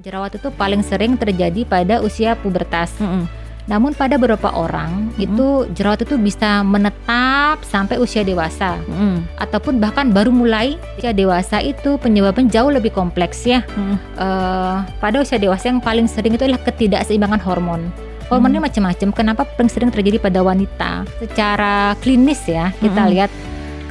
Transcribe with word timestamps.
Jerawat 0.00 0.32
itu 0.32 0.48
paling 0.56 0.80
sering 0.80 1.20
terjadi 1.20 1.68
pada 1.68 2.00
usia 2.00 2.32
pubertas. 2.32 2.88
Mm-mm. 2.96 3.28
Namun 3.68 3.92
pada 3.92 4.16
beberapa 4.16 4.48
orang 4.48 5.12
Mm-mm. 5.12 5.20
itu 5.28 5.46
jerawat 5.76 6.08
itu 6.08 6.16
bisa 6.16 6.64
menetap 6.64 7.60
sampai 7.68 8.00
usia 8.00 8.24
dewasa 8.24 8.80
Mm-mm. 8.88 9.20
ataupun 9.36 9.76
bahkan 9.76 10.08
baru 10.08 10.32
mulai 10.32 10.80
usia 10.96 11.12
dewasa 11.12 11.60
itu 11.60 12.00
penyebabnya 12.00 12.48
jauh 12.48 12.72
lebih 12.72 12.96
kompleks 12.96 13.44
ya. 13.44 13.60
Mm-mm. 13.76 14.00
Eh, 14.16 14.76
pada 15.04 15.20
usia 15.20 15.36
dewasa 15.36 15.68
yang 15.68 15.84
paling 15.84 16.08
sering 16.08 16.32
itu 16.32 16.48
adalah 16.48 16.64
ketidakseimbangan 16.64 17.44
hormon. 17.44 17.92
Hormonnya 18.32 18.64
Hmm. 18.64 18.72
macam-macam. 18.72 19.08
Kenapa 19.12 19.42
paling 19.44 19.68
sering 19.68 19.92
terjadi 19.92 20.16
pada 20.16 20.40
wanita? 20.40 21.04
Secara 21.20 21.92
klinis 22.00 22.40
ya 22.48 22.72
kita 22.80 23.04
Mm-mm. 23.04 23.12
lihat 23.12 23.30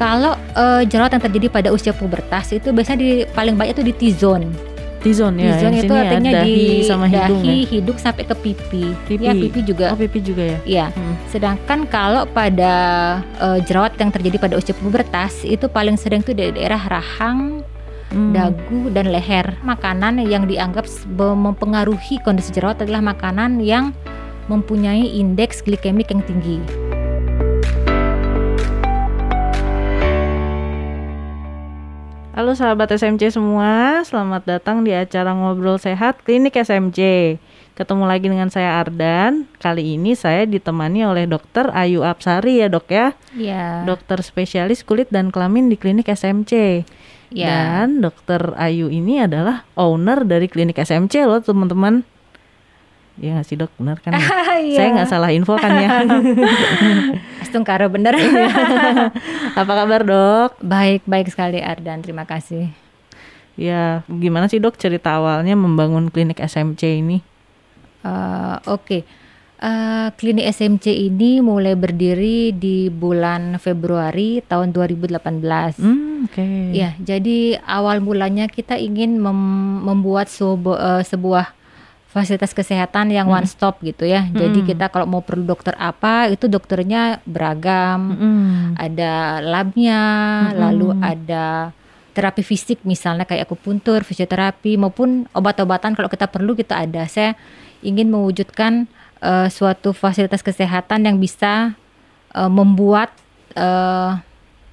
kalau 0.02 0.34
eh, 0.58 0.90
jerawat 0.90 1.14
yang 1.14 1.24
terjadi 1.30 1.48
pada 1.54 1.70
usia 1.70 1.94
pubertas 1.94 2.50
itu 2.50 2.74
biasanya 2.74 2.98
di 2.98 3.10
paling 3.30 3.54
banyak 3.54 3.78
itu 3.78 3.86
di 3.86 3.94
T-zone. 3.94 4.50
T-zone 5.00 5.36
ya. 5.40 5.56
T-zone 5.56 5.76
itu 5.80 5.94
ya, 5.94 6.02
artinya 6.04 6.32
dahi 6.44 6.52
di 6.52 6.68
sama 6.84 7.06
hidung 7.08 7.42
dahi, 7.42 7.58
ya. 7.64 7.70
hidung 7.72 7.98
sampai 7.98 8.24
ke 8.28 8.36
pipi. 8.36 8.86
Pipi. 9.08 9.24
Ya, 9.24 9.34
pipi 9.34 9.60
juga. 9.64 9.86
Oh, 9.96 10.00
pipi 10.00 10.20
juga 10.20 10.44
ya. 10.44 10.60
Iya. 10.68 10.86
Mm. 10.92 11.16
Sedangkan 11.32 11.80
kalau 11.88 12.24
pada 12.28 12.74
eh, 13.40 13.60
jerawat 13.64 13.96
yang 13.96 14.12
terjadi 14.12 14.38
pada 14.38 14.56
usia 14.60 14.76
pubertas 14.76 15.48
itu 15.48 15.72
paling 15.72 15.96
sering 15.96 16.20
tuh 16.20 16.36
di 16.36 16.52
daerah 16.52 16.80
rahang, 16.80 17.64
Mm. 18.10 18.34
dagu 18.34 18.82
dan 18.90 19.14
leher. 19.14 19.54
Makanan 19.62 20.18
yang 20.26 20.50
dianggap 20.50 20.90
mempengaruhi 21.14 22.18
kondisi 22.26 22.50
jerawat 22.50 22.82
adalah 22.82 23.06
makanan 23.06 23.62
yang 23.62 23.94
mempunyai 24.50 25.14
indeks 25.14 25.62
glikemik 25.62 26.10
yang 26.10 26.26
tinggi. 26.26 26.58
Halo 32.40 32.56
sahabat 32.56 32.88
SMC 32.96 33.36
semua, 33.36 34.00
selamat 34.08 34.48
datang 34.48 34.88
di 34.88 34.96
acara 34.96 35.36
Ngobrol 35.36 35.76
Sehat 35.76 36.24
Klinik 36.24 36.56
SMC. 36.56 37.36
Ketemu 37.76 38.08
lagi 38.08 38.32
dengan 38.32 38.48
saya 38.48 38.80
Ardan. 38.80 39.44
Kali 39.60 40.00
ini 40.00 40.16
saya 40.16 40.48
ditemani 40.48 41.04
oleh 41.04 41.28
Dokter 41.28 41.68
Ayu 41.76 42.00
Apsari 42.08 42.64
ya 42.64 42.72
dok 42.72 42.88
ya, 42.88 43.12
Iya. 43.36 43.84
dokter 43.84 44.24
spesialis 44.24 44.88
kulit 44.88 45.12
dan 45.12 45.36
kelamin 45.36 45.68
di 45.68 45.76
Klinik 45.76 46.08
SMC. 46.08 46.88
Iya. 47.36 47.48
Dan 47.84 48.00
Dokter 48.00 48.56
Ayu 48.56 48.88
ini 48.88 49.20
adalah 49.20 49.68
owner 49.76 50.24
dari 50.24 50.48
Klinik 50.48 50.80
SMC 50.80 51.28
loh 51.28 51.44
teman-teman. 51.44 52.08
Ya 53.20 53.36
nggak 53.36 53.48
sih 53.48 53.56
dok, 53.56 53.72
benar 53.76 54.00
kan? 54.00 54.16
ya? 54.16 54.24
Iya. 54.60 54.76
Saya 54.76 54.88
nggak 54.92 55.10
salah 55.10 55.30
info 55.32 55.56
kan 55.56 55.72
ya? 55.76 55.90
Astungkara 57.44 57.88
bener. 57.88 58.16
Apa 59.60 59.72
kabar 59.76 60.02
dok? 60.04 60.56
baik, 60.60 61.04
baik 61.04 61.28
sekali 61.28 61.60
Ardan. 61.60 62.00
Terima 62.00 62.24
kasih. 62.24 62.72
Ya 63.60 64.08
gimana 64.08 64.48
sih 64.48 64.58
dok 64.58 64.80
cerita 64.80 65.20
awalnya 65.20 65.52
membangun 65.54 66.08
Klinik 66.08 66.40
SMC 66.40 67.04
ini? 67.04 67.20
Eh, 68.02 68.56
Oke, 68.66 69.04
Eh, 69.60 70.08
klinik 70.16 70.48
SMC 70.48 70.88
ini 70.88 71.44
mulai 71.44 71.76
berdiri 71.76 72.56
di 72.56 72.88
bulan 72.88 73.60
Februari 73.60 74.40
tahun 74.40 74.72
2018. 74.72 75.76
Hmm, 75.76 76.24
oke. 76.24 76.72
Ya, 76.72 76.96
jadi 76.96 77.60
awal 77.60 78.00
mulanya 78.00 78.48
kita 78.48 78.80
ingin 78.80 79.20
mem- 79.20 79.84
membuat 79.84 80.32
sebu- 80.32 80.80
eh, 80.80 81.04
sebuah 81.04 81.52
fasilitas 82.10 82.58
kesehatan 82.58 83.14
yang 83.14 83.30
one 83.30 83.46
stop 83.46 83.78
gitu 83.86 84.02
ya. 84.04 84.26
Jadi 84.34 84.66
Mm-mm. 84.66 84.70
kita 84.74 84.90
kalau 84.90 85.06
mau 85.06 85.22
perlu 85.22 85.46
dokter 85.46 85.78
apa, 85.78 86.26
itu 86.34 86.50
dokternya 86.50 87.22
beragam. 87.24 88.18
Mm-mm. 88.18 88.82
Ada 88.82 89.46
labnya, 89.46 90.02
Mm-mm. 90.02 90.58
lalu 90.58 90.90
ada 91.06 91.70
terapi 92.18 92.42
fisik 92.42 92.82
misalnya 92.82 93.30
kayak 93.30 93.46
akupuntur, 93.46 94.02
fisioterapi 94.02 94.76
maupun 94.76 95.30
obat-obatan 95.38 95.94
kalau 95.94 96.10
kita 96.10 96.26
perlu 96.26 96.58
kita 96.58 96.82
ada. 96.82 97.06
Saya 97.06 97.38
ingin 97.86 98.10
mewujudkan 98.10 98.90
eh, 99.22 99.48
suatu 99.54 99.94
fasilitas 99.94 100.42
kesehatan 100.42 101.06
yang 101.06 101.22
bisa 101.22 101.78
eh, 102.34 102.50
membuat 102.50 103.14
eh, 103.54 104.18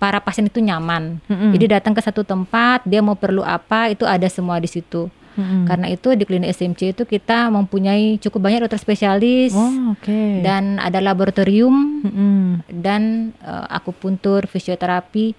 para 0.00 0.19
pasien 0.25 0.48
itu 0.48 0.64
nyaman. 0.64 1.20
Mm-mm. 1.28 1.52
Jadi 1.52 1.76
datang 1.76 1.92
ke 1.92 2.00
satu 2.00 2.25
tempat, 2.25 2.80
dia 2.88 3.04
mau 3.04 3.16
perlu 3.16 3.44
apa, 3.44 3.92
itu 3.92 4.08
ada 4.08 4.25
semua 4.32 4.56
di 4.56 4.69
situ. 4.69 5.12
Mm-mm. 5.36 5.64
Karena 5.64 5.86
itu 5.86 6.08
di 6.12 6.24
klinik 6.24 6.50
SMC 6.50 6.80
itu 6.91 7.04
kita 7.04 7.47
mempunyai 7.48 8.16
cukup 8.16 8.41
banyak 8.42 8.60
dokter 8.62 8.76
spesialis 8.78 9.52
Oh, 9.52 9.92
oke. 9.92 10.41
dan 10.41 10.76
ada 10.78 10.98
laboratorium 10.98 12.02
Mm-mm. 12.02 12.64
dan 12.72 13.02
eh, 13.38 13.66
akupuntur, 13.70 14.44
fisioterapi 14.44 15.36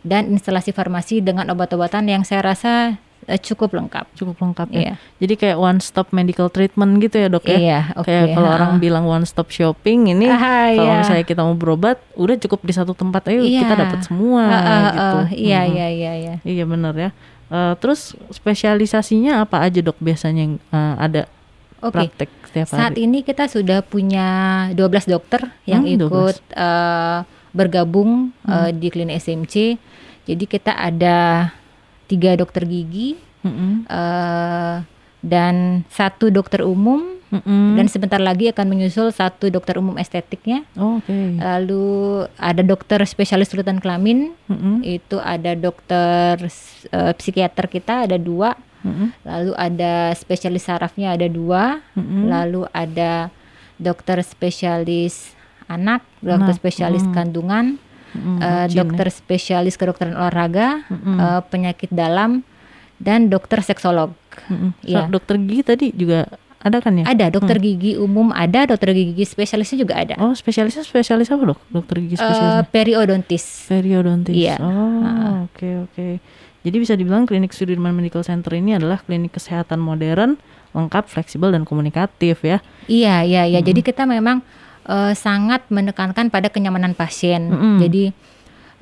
dan 0.00 0.28
instalasi 0.28 0.70
farmasi 0.70 1.18
dengan 1.18 1.48
obat-obatan 1.48 2.06
yang 2.06 2.22
saya 2.22 2.44
rasa 2.46 2.96
eh, 3.24 3.36
cukup 3.36 3.74
lengkap. 3.74 4.06
cukup 4.14 4.36
lengkap 4.38 4.68
ya. 4.70 4.80
Iya. 4.80 4.94
Jadi 5.18 5.34
kayak 5.36 5.58
one 5.58 5.78
stop 5.78 6.08
medical 6.10 6.48
treatment 6.48 6.96
gitu 6.98 7.18
ya 7.18 7.28
dok 7.28 7.44
ya. 7.44 7.58
Iya, 7.58 7.80
oke. 7.94 8.06
Kayak 8.06 8.26
kalau 8.32 8.48
orang 8.48 8.72
bilang 8.78 9.04
one 9.04 9.24
stop 9.24 9.48
shopping 9.48 10.08
ini 10.08 10.26
Ah, 10.26 10.70
kalau 10.70 10.86
iya. 10.86 11.00
misalnya 11.02 11.24
kita 11.24 11.40
mau 11.40 11.52
berobat 11.52 11.98
udah 12.14 12.36
cukup 12.38 12.60
di 12.62 12.72
satu 12.72 12.92
tempat 12.92 13.28
ayo 13.28 13.42
Iya. 13.42 13.64
kita 13.64 13.74
dapat 13.76 14.00
semua 14.02 14.42
gitu. 14.88 15.18
iya, 15.40 15.60
iya, 15.66 15.86
iya, 15.88 16.12
iya. 16.14 16.34
Iya 16.40 16.64
benar 16.64 16.94
ya. 16.94 17.10
Eh, 17.48 17.74
terus 17.76 18.12
spesialisasinya 18.28 19.40
apa 19.40 19.62
aja 19.62 19.80
dok 19.80 19.96
biasanya 19.98 20.42
yang 20.42 20.54
eh, 20.60 20.94
ada 20.98 21.22
Oke. 21.80 21.94
praktek 21.94 22.28
setiap 22.44 22.66
Saat 22.68 22.92
hari? 22.92 23.04
ini 23.04 23.22
kita 23.22 23.46
sudah 23.46 23.80
punya 23.80 24.28
12 24.70 25.06
dokter 25.06 25.48
yang 25.64 25.80
Hmm, 25.82 25.96
12. 25.96 26.04
ikut 26.04 26.36
eh, 26.52 27.18
bergabung 27.50 28.36
Hmm. 28.42 28.52
eh, 28.66 28.70
di 28.72 28.88
klinik 28.88 29.16
SMC. 29.16 29.80
Jadi 30.24 30.44
kita 30.44 30.72
ada 30.72 31.48
tiga 32.04 32.34
dokter 32.34 32.62
gigi 32.62 33.16
Mm-mm. 33.40 33.88
eh, 33.88 34.76
dan 35.24 35.82
satu 35.90 36.30
dokter 36.30 36.62
umum 36.62 37.18
Mm-mm. 37.28 37.76
dan 37.76 37.86
sebentar 37.92 38.16
lagi 38.16 38.48
akan 38.48 38.66
menyusul 38.72 39.12
satu 39.12 39.52
dokter 39.52 39.76
umum 39.76 40.00
estetiknya. 40.00 40.64
Oh, 40.78 40.96
oke. 41.02 41.12
Lalu 41.36 42.24
ada 42.40 42.62
dokter 42.64 43.04
spesialis 43.04 43.52
kulit 43.52 43.68
dan 43.68 43.82
kelamin, 43.82 44.32
Mm-mm. 44.48 44.80
itu 44.80 45.20
ada 45.20 45.52
dokter 45.52 46.40
eh, 46.88 47.12
psikiater 47.18 47.68
kita 47.68 48.08
ada 48.08 48.16
dua, 48.16 48.56
Mm-mm. 48.80 49.12
lalu 49.28 49.52
ada 49.58 50.16
spesialis 50.16 50.64
sarafnya 50.64 51.12
ada 51.12 51.28
dua, 51.28 51.84
Mm-mm. 51.92 52.32
lalu 52.32 52.62
ada 52.72 53.28
dokter 53.76 54.24
spesialis 54.24 55.36
anak, 55.68 56.00
dokter 56.24 56.56
Anak, 56.56 56.60
spesialis 56.64 57.04
mm. 57.04 57.12
kandungan, 57.12 57.76
eh, 58.16 58.66
Jin 58.72 58.72
ya. 58.72 58.76
dokter 58.80 59.12
spesialis 59.12 59.76
kedokteran 59.76 60.16
olahraga, 60.16 60.80
Mm-mm. 60.88 61.16
eh, 61.20 61.42
penyakit 61.52 61.92
dalam, 61.92 62.40
dan 62.96 63.28
dokter 63.28 63.60
seksolog. 63.60 64.16
So, 64.40 64.86
iya. 64.86 65.06
dokter 65.06 65.36
gigi 65.36 65.62
tadi 65.62 65.86
juga 65.90 66.28
ada 66.58 66.82
kan 66.82 66.90
ya? 66.92 67.06
Ada 67.06 67.30
dokter 67.30 67.56
gigi 67.58 67.94
umum, 67.94 68.34
ada 68.34 68.66
dokter 68.66 68.90
gigi 68.90 69.22
spesialisnya 69.22 69.78
juga 69.78 69.94
ada. 69.94 70.14
Oh, 70.18 70.34
spesialisnya 70.34 70.82
spesialis 70.82 71.30
apa 71.30 71.54
dok? 71.54 71.58
Dokter 71.70 72.02
gigi 72.02 72.14
Eh, 72.14 72.20
spesialisnya? 72.20 72.66
periodontis. 72.68 73.44
Periodontis. 73.66 74.34
iya. 74.34 74.58
Oh, 74.58 75.46
oke 75.46 75.68
oke. 75.86 76.08
Jadi 76.58 76.76
bisa 76.76 76.98
dibilang 76.98 77.24
klinik 77.24 77.54
Sudirman 77.54 77.94
Medical 77.94 78.20
Center 78.20 78.50
ini 78.52 78.74
adalah 78.74 78.98
klinik 78.98 79.30
kesehatan 79.32 79.78
modern, 79.78 80.34
lengkap, 80.74 81.06
fleksibel 81.06 81.48
dan 81.48 81.62
komunikatif 81.62 82.42
ya. 82.42 82.58
Iya, 82.90 83.22
iya, 83.22 83.42
iya. 83.46 83.62
Jadi 83.62 83.80
kita 83.80 84.02
memang 84.04 84.42
eh, 84.82 85.14
sangat 85.14 85.62
menekankan 85.70 86.26
pada 86.28 86.50
kenyamanan 86.50 86.92
pasien. 86.92 87.54
Mm-mm. 87.54 87.76
Jadi 87.78 88.10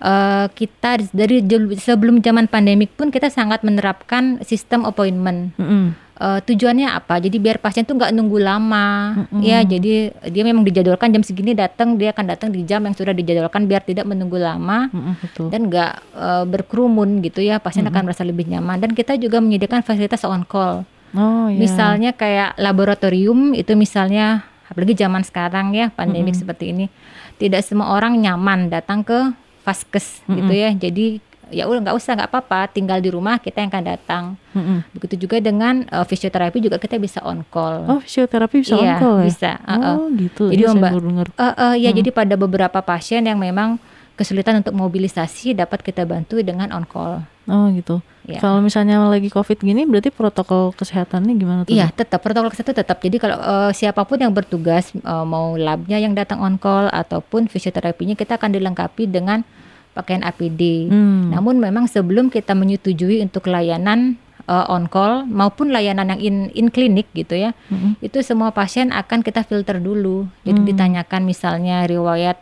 eh, 0.01 0.47
kita 0.53 1.11
dari 1.13 1.45
sebelum 1.77 2.21
zaman 2.21 2.49
pandemik 2.49 2.97
pun 2.97 3.09
kita 3.13 3.29
sangat 3.33 3.63
menerapkan 3.63 4.41
sistem 4.45 4.85
appointment. 4.85 5.57
Mm-mm. 5.57 5.97
Eh, 6.17 6.41
tujuannya 6.49 6.89
apa? 6.97 7.21
Jadi 7.21 7.37
biar 7.37 7.61
pasien 7.61 7.85
tuh 7.85 7.93
nggak 8.01 8.09
nunggu 8.17 8.41
lama, 8.41 9.13
Mm-mm. 9.21 9.45
ya. 9.45 9.61
Jadi 9.61 10.09
dia 10.33 10.43
memang 10.49 10.65
dijadwalkan 10.65 11.13
jam 11.13 11.21
segini 11.21 11.53
datang, 11.53 12.01
dia 12.01 12.17
akan 12.17 12.25
datang 12.33 12.49
di 12.49 12.65
jam 12.65 12.81
yang 12.89 12.97
sudah 12.97 13.13
dijadwalkan 13.13 13.69
biar 13.69 13.85
tidak 13.85 14.09
menunggu 14.09 14.41
lama 14.41 14.89
Mm-mm, 14.89 15.15
betul. 15.21 15.53
dan 15.53 15.69
nggak 15.69 15.93
eh, 16.17 16.45
berkerumun 16.49 17.21
gitu 17.21 17.45
ya. 17.45 17.61
Pasien 17.61 17.85
akan 17.85 18.09
merasa 18.09 18.25
lebih 18.25 18.49
nyaman. 18.49 18.81
Dan 18.81 18.97
kita 18.97 19.21
juga 19.21 19.45
menyediakan 19.45 19.85
fasilitas 19.85 20.25
on 20.25 20.49
call. 20.49 20.89
Oh 21.13 21.53
iya. 21.53 21.61
Misalnya 21.61 22.17
kayak 22.17 22.57
laboratorium 22.57 23.53
itu 23.53 23.77
misalnya 23.77 24.49
apalagi 24.67 24.99
zaman 24.99 25.23
sekarang 25.23 25.73
ya 25.79 25.95
pandemik 25.95 26.35
seperti 26.35 26.75
ini 26.75 26.91
tidak 27.39 27.63
semua 27.63 27.95
orang 27.95 28.19
nyaman 28.19 28.67
datang 28.67 29.07
ke 29.07 29.31
vaskes 29.67 30.23
gitu 30.31 30.53
ya. 30.55 30.71
Jadi 30.71 31.19
ya 31.47 31.71
udah 31.71 31.79
nggak 31.79 31.97
usah 31.97 32.19
nggak 32.19 32.31
apa-apa 32.31 32.67
tinggal 32.75 32.99
di 32.99 33.11
rumah 33.11 33.39
kita 33.39 33.63
yang 33.63 33.71
akan 33.71 33.87
datang. 33.87 34.25
Mm-mm. 34.55 34.83
Begitu 34.95 35.27
juga 35.27 35.39
dengan 35.39 35.87
eh, 35.87 36.07
fisioterapi 36.07 36.59
juga 36.59 36.79
kita 36.79 36.99
bisa 36.99 37.23
on 37.27 37.43
call. 37.51 37.87
Oh 37.87 37.99
fisioterapi 38.03 38.63
bisa 38.63 38.75
Iya, 38.79 38.99
on 38.99 39.03
call 39.03 39.17
ya? 39.19 39.25
bisa. 39.27 39.51
Oh 39.67 40.07
gitu. 40.15 40.45
Jadi 40.51 40.63
saya 40.63 40.79
Mbak-. 40.79 40.93
Eh, 41.39 41.55
eh, 41.55 41.75
ya 41.87 41.91
jadi 41.95 42.11
pada 42.11 42.35
beberapa 42.35 42.79
pasien 42.83 43.27
yang 43.27 43.39
memang 43.39 43.79
kesulitan 44.17 44.65
untuk 44.65 44.73
mobilisasi 44.73 45.53
dapat 45.53 45.85
kita 45.85 46.09
bantu 46.09 46.41
dengan 46.41 46.73
on 46.73 46.89
call. 46.89 47.23
Oh 47.47 47.71
gitu. 47.71 48.03
Ya. 48.27 48.43
Kalau 48.43 48.59
misalnya 48.59 48.99
lagi 49.07 49.31
covid 49.31 49.63
gini, 49.63 49.87
berarti 49.87 50.11
protokol 50.11 50.75
kesehatannya 50.75 51.39
gimana 51.39 51.61
tuh? 51.63 51.79
Iya, 51.79 51.95
tetap 51.95 52.19
protokol 52.27 52.51
kesehatan 52.51 52.75
tetap. 52.75 52.99
Jadi 52.99 53.23
kalau 53.23 53.39
eh, 53.39 53.71
siapa 53.71 54.03
pun 54.03 54.19
yang 54.19 54.35
bertugas 54.35 54.91
eh, 54.91 55.25
mau 55.29 55.55
labnya 55.55 56.03
yang 56.03 56.11
datang 56.17 56.43
on 56.43 56.59
call 56.59 56.91
ataupun 56.91 57.47
fisioterapinya 57.47 58.19
kita 58.19 58.35
akan 58.35 58.51
dilengkapi 58.51 59.07
dengan 59.07 59.47
pakaian 59.97 60.21
APD. 60.21 60.93
Hmm. 60.93 61.33
Namun 61.33 61.57
memang 61.57 61.89
sebelum 61.89 62.29
kita 62.29 62.53
menyetujui 62.53 63.25
untuk 63.25 63.49
layanan 63.49 64.21
uh, 64.45 64.69
on 64.69 64.87
call 64.87 65.25
maupun 65.25 65.73
layanan 65.73 66.13
yang 66.13 66.21
in 66.21 66.37
in 66.53 66.67
klinik 66.69 67.09
gitu 67.13 67.35
ya. 67.35 67.57
Mm-mm. 67.73 67.97
Itu 67.99 68.21
semua 68.21 68.53
pasien 68.53 68.93
akan 68.93 69.25
kita 69.25 69.41
filter 69.43 69.81
dulu. 69.81 70.29
Jadi 70.45 70.61
Hmm. 70.61 70.69
ditanyakan 70.69 71.23
misalnya 71.25 71.89
riwayat 71.89 72.37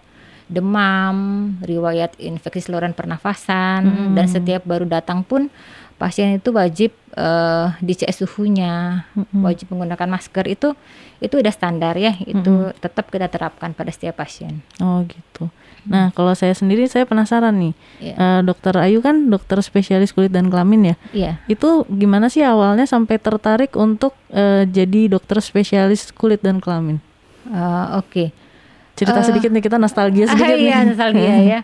demam, 0.44 1.16
riwayat 1.64 2.20
infeksi 2.20 2.68
saluran 2.68 2.92
pernafasan 2.92 3.80
Hmm. 3.84 4.12
dan 4.12 4.28
setiap 4.28 4.62
baru 4.64 4.84
datang 4.84 5.24
pun 5.24 5.48
pasien 5.96 6.36
itu 6.36 6.52
wajib 6.52 6.92
eh, 7.14 7.66
dicek 7.78 8.10
suhunya, 8.10 9.06
Mm-mm. 9.14 9.46
wajib 9.46 9.70
menggunakan 9.70 10.10
masker 10.10 10.50
itu 10.50 10.74
itu 11.22 11.34
udah 11.38 11.54
standar 11.54 11.94
ya. 11.94 12.10
Itu 12.18 12.74
tetap 12.76 13.06
kita 13.06 13.30
terapkan 13.30 13.70
pada 13.70 13.94
setiap 13.94 14.18
pasien. 14.18 14.66
Oh 14.82 15.06
gitu. 15.06 15.46
Nah 15.84 16.08
kalau 16.10 16.32
saya 16.32 16.52
sendiri 16.52 16.84
saya 16.84 17.04
penasaran 17.04 17.52
nih, 17.54 17.74
Iya. 18.00 18.14
Eh, 18.14 18.40
dokter 18.42 18.72
Ayu 18.74 18.98
kan 18.98 19.28
dokter 19.28 19.60
spesialis 19.60 20.10
kulit 20.10 20.28
dan 20.28 20.48
kelamin 20.48 20.92
ya. 20.92 20.96
Iya. 21.10 21.32
Itu 21.44 21.84
gimana 21.86 22.26
sih 22.26 22.40
awalnya 22.40 22.84
sampai 22.84 23.16
tertarik 23.16 23.72
untuk 23.74 24.12
eh, 24.28 24.64
jadi 24.64 25.08
dokter 25.08 25.38
spesialis 25.38 26.08
kulit 26.10 26.40
dan 26.40 26.58
kelamin? 26.58 26.98
Eh, 27.46 27.86
Oke. 27.94 28.32
Cerita 28.94 29.20
Eh, 29.20 29.26
sedikit 29.26 29.50
nih 29.50 29.60
kita 29.60 29.76
nostalgia 29.76 30.24
sedikit 30.30 30.48
Ah, 30.50 30.58
iya, 30.58 30.76
nih. 30.78 30.86
nostalgia 30.88 31.34
ya. 31.52 31.60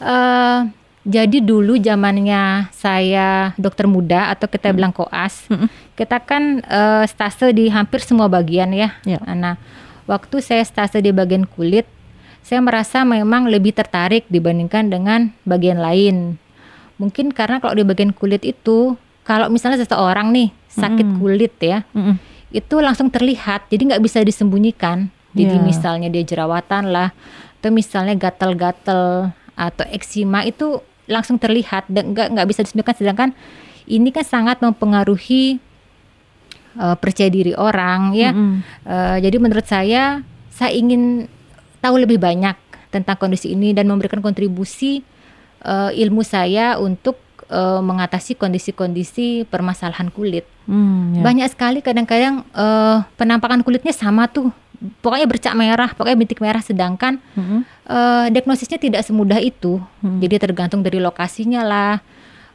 Eh, 0.00 0.58
jadi 1.02 1.38
dulu 1.38 1.76
zamannya 1.76 2.70
saya 2.70 3.50
dokter 3.56 3.84
muda 3.84 4.30
atau 4.30 4.46
kita 4.46 4.70
bilang 4.70 4.90
koas, 4.90 5.46
Mm-mm. 5.46 5.66
kita 5.92 6.18
kan 6.18 6.62
eh, 6.62 7.04
stase 7.04 7.50
di 7.50 7.66
hampir 7.66 7.98
semua 8.00 8.26
bagian 8.26 8.70
ya. 8.70 8.94
Ya. 9.02 9.18
Nah, 9.28 9.58
waktu 10.04 10.38
saya 10.38 10.62
stase 10.62 10.98
di 10.98 11.10
bagian 11.10 11.42
kulit, 11.44 11.90
saya 12.52 12.60
merasa 12.60 13.00
memang 13.00 13.48
lebih 13.48 13.72
tertarik 13.72 14.28
dibandingkan 14.28 14.92
dengan 14.92 15.32
bagian 15.48 15.80
lain. 15.80 16.36
Mungkin 17.00 17.32
karena 17.32 17.64
kalau 17.64 17.72
di 17.72 17.80
bagian 17.80 18.12
kulit 18.12 18.44
itu, 18.44 18.92
kalau 19.24 19.48
misalnya 19.48 19.80
seseorang 19.80 20.28
nih 20.36 20.52
sakit 20.68 21.16
Mm-mm. 21.16 21.16
kulit 21.16 21.56
ya, 21.64 21.80
Mm-mm. 21.96 22.20
itu 22.52 22.76
langsung 22.84 23.08
terlihat 23.08 23.72
jadi 23.72 23.96
nggak 23.96 24.04
bisa 24.04 24.20
disembunyikan 24.20 25.08
jadi 25.32 25.56
Ya. 25.56 25.64
misalnya 25.64 26.12
dia 26.12 26.20
jerawatan 26.20 26.92
lah 26.92 27.16
atau 27.56 27.72
misalnya 27.72 28.12
gatal-gatal 28.20 29.32
atau 29.56 29.84
eksima 29.88 30.44
itu 30.44 30.84
langsung 31.08 31.40
terlihat 31.40 31.88
dan 31.88 32.12
nggak 32.12 32.36
nggak 32.36 32.46
bisa 32.52 32.60
disembunyikan 32.60 32.96
sedangkan 33.00 33.30
ini 33.88 34.12
kan 34.12 34.28
sangat 34.28 34.60
mempengaruhi 34.60 35.56
eh, 36.76 36.96
percaya 37.00 37.32
diri 37.32 37.56
orang 37.56 38.12
ya 38.12 38.36
Mm-mm. 38.36 38.60
Eh, 38.84 39.16
jadi 39.24 39.40
menurut 39.40 39.64
saya 39.64 40.20
saya 40.52 40.76
ingin 40.76 41.24
tahu 41.82 41.98
lebih 41.98 42.16
banyak 42.16 42.54
tentang 42.88 43.16
kondisi 43.16 43.50
ini 43.50 43.72
dan 43.72 43.84
memberikan 43.84 44.20
kontribusi 44.20 45.02
eh, 45.60 45.90
ilmu 45.98 46.22
saya 46.22 46.78
untuk 46.78 47.18
eh, 47.46 47.80
mengatasi 47.80 48.34
kondisi-kondisi 48.34 49.26
permasalahan 49.44 50.08
kulit 50.08 50.46
Hmm, 50.62 51.10
ya. 51.12 51.26
banyak 51.26 51.50
sekali 51.50 51.82
kadang-kadang 51.82 52.46
eh, 52.48 52.96
penampakan 53.12 53.60
kulitnya 53.60 53.90
sama 53.90 54.24
tuh 54.26 54.54
pokoknya 55.00 55.26
bercak 55.26 55.54
merah 55.54 55.90
pokoknya 55.90 56.14
bintik 56.16 56.38
merah 56.38 56.58
sedangkan 56.58 57.18
Mm-mm. 57.32 57.66
eh, 57.84 58.26
diagnosisnya 58.30 58.78
tidak 58.78 59.02
semudah 59.02 59.38
itu 59.38 59.82
Hmm. 59.98 60.18
jadi 60.18 60.38
tergantung 60.38 60.80
dari 60.80 60.98
lokasinya 60.98 61.62
lah 61.62 61.92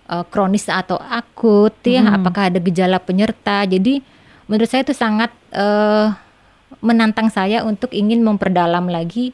eh, 0.06 0.24
kronis 0.26 0.68
atau 0.68 0.96
akut 0.96 1.76
ya 1.82 2.00
Hmm. 2.00 2.16
apakah 2.16 2.48
ada 2.48 2.60
gejala 2.60 2.96
penyerta 2.98 3.64
jadi 3.64 4.00
menurut 4.46 4.68
saya 4.68 4.84
itu 4.84 4.96
sangat 4.96 5.36
eh, 5.52 6.08
menantang 6.80 7.28
saya 7.28 7.62
untuk 7.62 7.90
ingin 7.92 8.22
memperdalam 8.22 8.86
lagi 8.86 9.32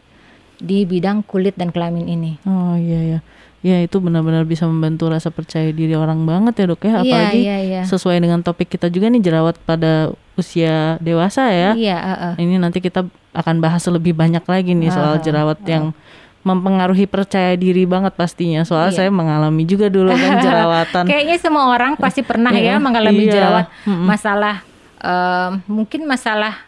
di 0.55 0.83
bidang 0.83 1.21
kulit 1.21 1.53
dan 1.53 1.69
kelamin 1.69 2.07
ini 2.07 2.31
Oh 2.43 2.73
iya 2.73 3.01
ya. 3.03 3.19
Ya 3.63 3.79
itu 3.79 3.95
benar-benar 3.97 4.43
bisa 4.43 4.63
membantu 4.63 5.07
rasa 5.07 5.31
percaya 5.31 5.71
diri 5.71 5.95
orang 5.95 6.23
banget 6.23 6.53
ya 6.57 6.65
dok 6.67 6.81
ya. 6.81 6.89
iya 6.89 6.99
Apalagi 6.99 7.39
iya 7.39 7.57
iya 7.59 7.81
sesuai 7.83 8.19
dengan 8.19 8.39
topik 8.39 8.67
kita 8.67 8.87
juga 8.87 9.07
nih 9.07 9.19
jerawat 9.19 9.55
pada 9.59 10.11
usia 10.33 10.99
dewasa 10.99 11.47
ya. 11.47 11.71
iya 11.73 11.95
eh, 11.97 12.17
eh. 12.27 12.33
Ini 12.39 12.59
nanti 12.59 12.79
kita 12.79 13.03
akan 13.31 13.55
bahas 13.59 13.81
lebih 13.87 14.11
banyak 14.13 14.43
lagi 14.43 14.71
nih 14.73 14.89
soal 14.89 15.15
Ah, 15.15 15.21
jerawat 15.21 15.63
yang 15.63 15.95
mempengaruhi 16.41 17.07
percaya 17.07 17.55
diri 17.55 17.87
banget 17.87 18.11
pastinya. 18.13 18.61
Soal 18.61 18.91
Iya. 18.91 18.97
saya 18.99 19.09
mengalami 19.09 19.63
juga 19.63 19.87
dulu 19.87 20.11
kan 20.11 20.31
jerawatan. 20.45 21.03
Kayaknya 21.07 21.37
semua 21.39 21.71
orang 21.71 21.95
pasti 21.95 22.19
pernah 22.19 22.51
ya 22.51 22.75
Iya, 22.75 22.75
mengalami 22.77 23.23
iya. 23.23 23.31
jerawat. 23.31 23.65
Masalah 23.87 24.55
em, 24.99 25.51
mungkin 25.65 26.03
masalah 26.03 26.67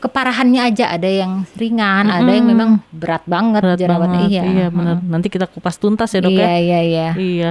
keparahannya 0.00 0.60
aja 0.64 0.90
ada 0.90 1.06
yang 1.06 1.44
ringan, 1.54 2.08
ada 2.08 2.26
yang 2.26 2.44
memang 2.44 2.80
berat 2.88 3.20
banget 3.24 3.60
Berat 3.60 3.78
jerawatnya. 3.78 4.20
banget. 4.20 4.32
Iya, 4.32 4.42
Iya, 4.42 4.66
benar. 4.68 4.96
Nanti 4.98 5.28
kita 5.28 5.44
kupas 5.44 5.76
tuntas 5.76 6.08
ya 6.08 6.18
dok 6.18 6.32
Iya, 6.32 6.42
ya. 6.42 6.56
iya, 6.56 6.80
iya. 6.80 7.08
Iya. 7.14 7.50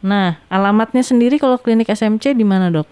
Nah, 0.00 0.40
alamatnya 0.48 1.00
sendiri 1.00 1.36
kalau 1.36 1.56
klinik 1.56 1.86
SMC 1.86 2.32
di 2.32 2.42
mana 2.42 2.66
dok? 2.68 2.88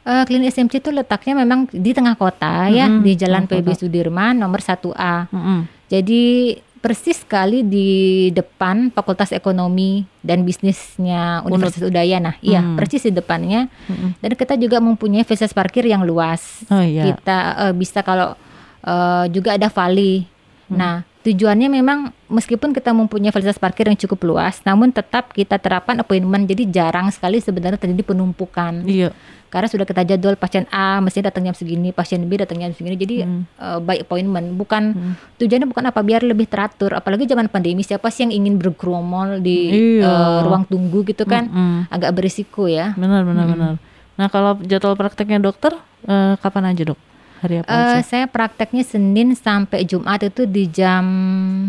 Eh, 0.00 0.24
klinik 0.24 0.50
SMC 0.50 0.78
itu 0.78 0.90
letaknya 0.90 1.38
memang 1.38 1.64
di 1.66 1.92
tengah 1.92 2.12
kota 2.14 2.66
ya, 2.66 2.84
Mm-mm, 2.84 3.00
di 3.00 3.12
Jalan 3.14 3.44
PB 3.44 3.72
Sudirman 3.74 4.34
nomor 4.34 4.58
1A. 4.58 5.28
Mm-mm. 5.28 5.64
Jadi 5.86 6.56
persis 6.80 7.20
sekali 7.20 7.60
di 7.60 7.88
depan 8.32 8.88
Fakultas 8.88 9.30
Ekonomi 9.30 10.00
dan 10.24 10.48
Bisnisnya 10.48 11.44
Universitas 11.44 11.84
Udayana. 11.84 12.40
Iya, 12.40 12.64
Hmm. 12.64 12.76
persis 12.80 13.04
di 13.04 13.12
depannya. 13.12 13.68
Mm-mm. 13.86 14.16
Dan 14.16 14.32
kita 14.32 14.56
juga 14.56 14.80
mempunyai 14.80 15.28
fasilitas 15.28 15.52
parkir 15.52 15.84
yang 15.84 16.08
luas. 16.08 16.64
Oh 16.72 16.80
iya. 16.80 17.12
Kita 17.12 17.68
eh, 17.68 17.74
bisa 17.76 18.00
kalau 18.00 18.32
eh, 18.80 19.24
juga 19.28 19.60
ada 19.60 19.68
vali. 19.68 20.24
Nah, 20.70 21.04
tujuannya 21.20 21.68
memang 21.68 21.98
meskipun 22.26 22.72
kita 22.72 22.90
mempunyai 22.90 23.28
fasilitas 23.28 23.60
parkir 23.60 23.84
yang 23.84 23.98
cukup 23.98 24.24
luas, 24.24 24.64
namun 24.64 24.88
tetap 24.88 25.30
kita 25.30 25.60
terapkan 25.60 26.00
appointment. 26.00 26.48
Jadi 26.48 26.64
jarang 26.66 27.12
sekali 27.12 27.38
sebenarnya 27.38 27.76
terjadi 27.76 28.00
penumpukan. 28.06 28.88
Iya. 28.88 29.12
Karena 29.50 29.66
sudah 29.66 29.82
kita 29.82 30.06
jadwal 30.06 30.38
pasien 30.38 30.64
A 30.70 31.02
mesti 31.02 31.20
datang 31.20 31.42
jam 31.42 31.52
segini, 31.52 31.90
pasien 31.90 32.22
B 32.22 32.38
datang 32.38 32.56
jam 32.56 32.70
segini. 32.70 32.94
Jadi 32.94 33.14
Hmm. 33.20 33.42
eh, 33.44 33.78
by 33.82 34.00
appointment. 34.00 34.54
Bukan 34.54 34.82
Hmm. 34.94 35.12
tujuannya 35.36 35.66
bukan 35.66 35.84
apa 35.90 36.00
biar 36.00 36.22
lebih 36.22 36.46
teratur. 36.46 36.94
Apalagi 36.94 37.26
zaman 37.26 37.50
pandemi 37.50 37.82
siapa 37.82 38.08
sih 38.08 38.24
yang 38.24 38.32
ingin 38.32 38.56
bergeromol 38.56 39.42
di 39.42 39.98
Iya. 39.98 40.06
eh, 40.06 40.38
ruang 40.46 40.64
tunggu 40.64 41.02
gitu 41.04 41.26
kan? 41.26 41.50
Mm-mm. 41.50 41.90
Agak 41.90 42.14
berisiko 42.14 42.64
ya. 42.64 42.94
Benar, 42.94 43.26
benar, 43.26 43.44
benar. 43.44 43.72
Nah, 44.16 44.28
kalau 44.28 44.56
jadwal 44.62 44.94
prakteknya 44.94 45.42
dokter 45.42 45.74
eh, 46.00 46.32
kapan 46.40 46.72
aja, 46.72 46.94
Dok? 46.94 47.09
Hari 47.40 47.54
apa 47.58 47.68
Eh, 47.68 47.76
aja? 47.96 48.02
saya 48.02 48.24
prakteknya 48.26 48.82
Senin 48.82 49.32
sampai 49.32 49.82
Jumat 49.82 50.20
itu 50.20 50.44
di 50.44 50.64
jam 50.66 51.04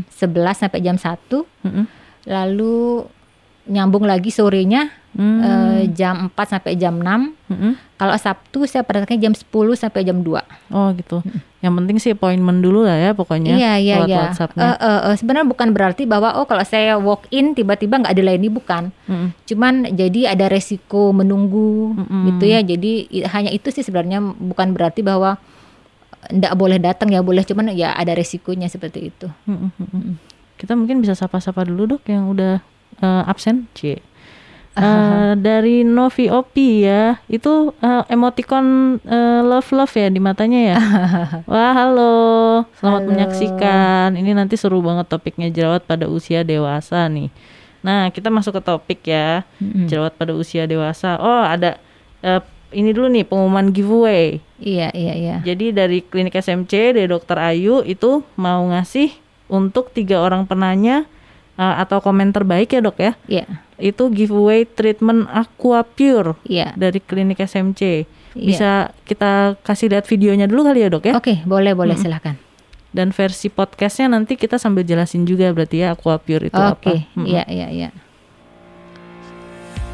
11 0.07 0.27
sampai 0.57 0.79
jam 0.79 0.95
1 0.95 1.15
Mm-mm. 1.61 1.85
lalu 2.25 3.07
nyambung 3.63 4.03
lagi 4.03 4.29
sorenya 4.29 4.91
Hmm. 5.11 5.43
eh, 5.43 5.91
jam 5.91 6.31
4 6.31 6.39
sampai 6.49 6.71
jam 6.73 6.95
6 6.95 7.35
Mm-mm. 7.45 7.75
kalau 7.95 8.15
Sabtu 8.15 8.63
saya 8.63 8.79
prakteknya 8.81 9.27
jam 9.27 9.33
10 9.33 9.43
sampai 9.75 10.01
jam 10.01 10.15
2 10.17 10.39
Oh, 10.71 10.87
gitu. 10.93 11.19
Yang 11.59 11.73
penting 11.75 11.97
sih 11.99 12.11
appointment 12.11 12.59
dulu 12.59 12.81
lah 12.81 12.95
ya 12.95 13.11
pokoknya. 13.11 13.53
iya 13.53 13.75
iya 13.75 13.95
iya 14.01 14.17
WhatsApp-nya. 14.25 14.71
Eh, 14.71 15.13
sebenarnya 15.13 15.43
bukan 15.45 15.67
berarti 15.69 16.03
bahwa 16.05 16.31
oh 16.33 16.45
kalau 16.45 16.63
saya 16.63 16.95
walk 16.95 17.27
in 17.29 17.51
tiba-tiba 17.51 17.99
nggak 17.99 18.15
dilayani 18.15 18.47
bukan 18.47 18.95
Mm-mm. 19.03 19.35
cuman 19.43 19.73
jadi 19.91 20.31
ada 20.31 20.47
resiko 20.47 21.11
menunggu 21.11 21.91
Mm-mm. 21.93 22.31
gitu 22.31 22.45
ya 22.45 22.59
jadi 22.61 22.91
hanya 23.27 23.51
itu 23.51 23.67
sih 23.67 23.83
sebenarnya 23.83 24.23
bukan 24.23 24.71
berarti 24.71 24.99
bahwa 25.01 25.35
ndak 26.29 26.53
boleh 26.53 26.77
datang 26.77 27.09
ya 27.09 27.25
boleh 27.25 27.41
cuman 27.41 27.73
ya 27.73 27.97
ada 27.97 28.13
resikonya 28.13 28.69
seperti 28.69 29.09
itu. 29.09 29.27
Kita 30.61 30.77
mungkin 30.77 31.01
bisa 31.01 31.17
sapa-sapa 31.17 31.65
dulu 31.65 31.97
dok 31.97 32.05
yang 32.05 32.29
udah 32.29 32.61
eh, 33.01 33.23
absen, 33.25 33.65
C. 33.73 33.97
Eh, 34.71 35.33
dari 35.35 35.83
Novi 35.83 36.31
Opi 36.31 36.87
ya, 36.87 37.19
itu 37.27 37.75
eh, 37.83 38.03
emoticon 38.07 38.95
eh, 39.03 39.41
love 39.43 39.67
love 39.75 39.91
ya 39.91 40.07
di 40.07 40.21
matanya 40.23 40.61
ya. 40.63 40.77
Wah 41.43 41.73
halo, 41.75 42.15
selamat 42.79 43.01
Halo. 43.03 43.09
menyaksikan. 43.11 44.15
Ini 44.15 44.31
nanti 44.31 44.55
seru 44.55 44.79
banget 44.79 45.11
topiknya 45.11 45.51
jerawat 45.51 45.83
pada 45.83 46.07
usia 46.07 46.47
dewasa 46.47 47.03
nih. 47.11 47.27
Nah 47.83 48.13
kita 48.15 48.31
masuk 48.31 48.61
ke 48.61 48.61
topik 48.63 49.01
ya, 49.03 49.43
Mm-mm. 49.59 49.91
jerawat 49.91 50.15
pada 50.15 50.31
usia 50.37 50.63
dewasa. 50.63 51.19
Oh 51.19 51.43
ada 51.43 51.75
eh, 52.23 52.39
ini 52.71 52.91
dulu 52.91 53.07
nih 53.07 53.23
pengumuman 53.23 53.69
giveaway. 53.69 54.39
iya 54.57 54.87
iya 54.91 55.13
iya 55.13 55.35
Jadi 55.41 55.71
dari 55.71 55.99
klinik 56.01 56.33
SMC 56.33 56.95
dari 56.95 57.05
Dokter 57.05 57.35
Ayu 57.35 57.83
itu 57.83 58.23
mau 58.35 58.63
ngasih 58.67 59.11
untuk 59.47 59.91
tiga 59.91 60.21
orang 60.21 60.45
penanya 60.45 61.03
uh, 61.55 61.75
atau 61.77 61.99
komen 61.99 62.31
terbaik 62.31 62.71
ya 62.71 62.79
dok 62.79 62.97
ya. 62.97 63.13
iya 63.27 63.45
Itu 63.75 64.07
giveaway 64.07 64.63
treatment 64.63 65.25
Aqua 65.27 65.81
Pure 65.81 66.37
iya 66.45 66.71
dari 66.73 66.99
klinik 66.99 67.39
SMC. 67.39 68.07
Iya. 68.31 68.47
Bisa 68.47 68.69
kita 69.03 69.59
kasih 69.59 69.91
lihat 69.91 70.07
videonya 70.07 70.47
dulu 70.47 70.63
kali 70.63 70.79
ya 70.81 70.89
dok 70.89 71.03
ya. 71.03 71.13
oke 71.17 71.43
boleh 71.43 71.75
boleh 71.75 71.99
silahkan 71.99 72.39
Dan 72.91 73.15
versi 73.15 73.47
podcastnya 73.47 74.11
nanti 74.11 74.35
kita 74.35 74.59
sambil 74.59 74.83
jelasin 74.83 75.23
juga 75.23 75.47
berarti 75.51 75.79
ya 75.79 75.95
Aqua 75.95 76.19
Pure 76.19 76.47
itu 76.47 76.59
apa. 76.59 76.75
Oke, 76.75 77.07
Mm-mm. 77.15 77.23
iya 77.23 77.43
iya 77.47 77.67
iya. 77.71 77.89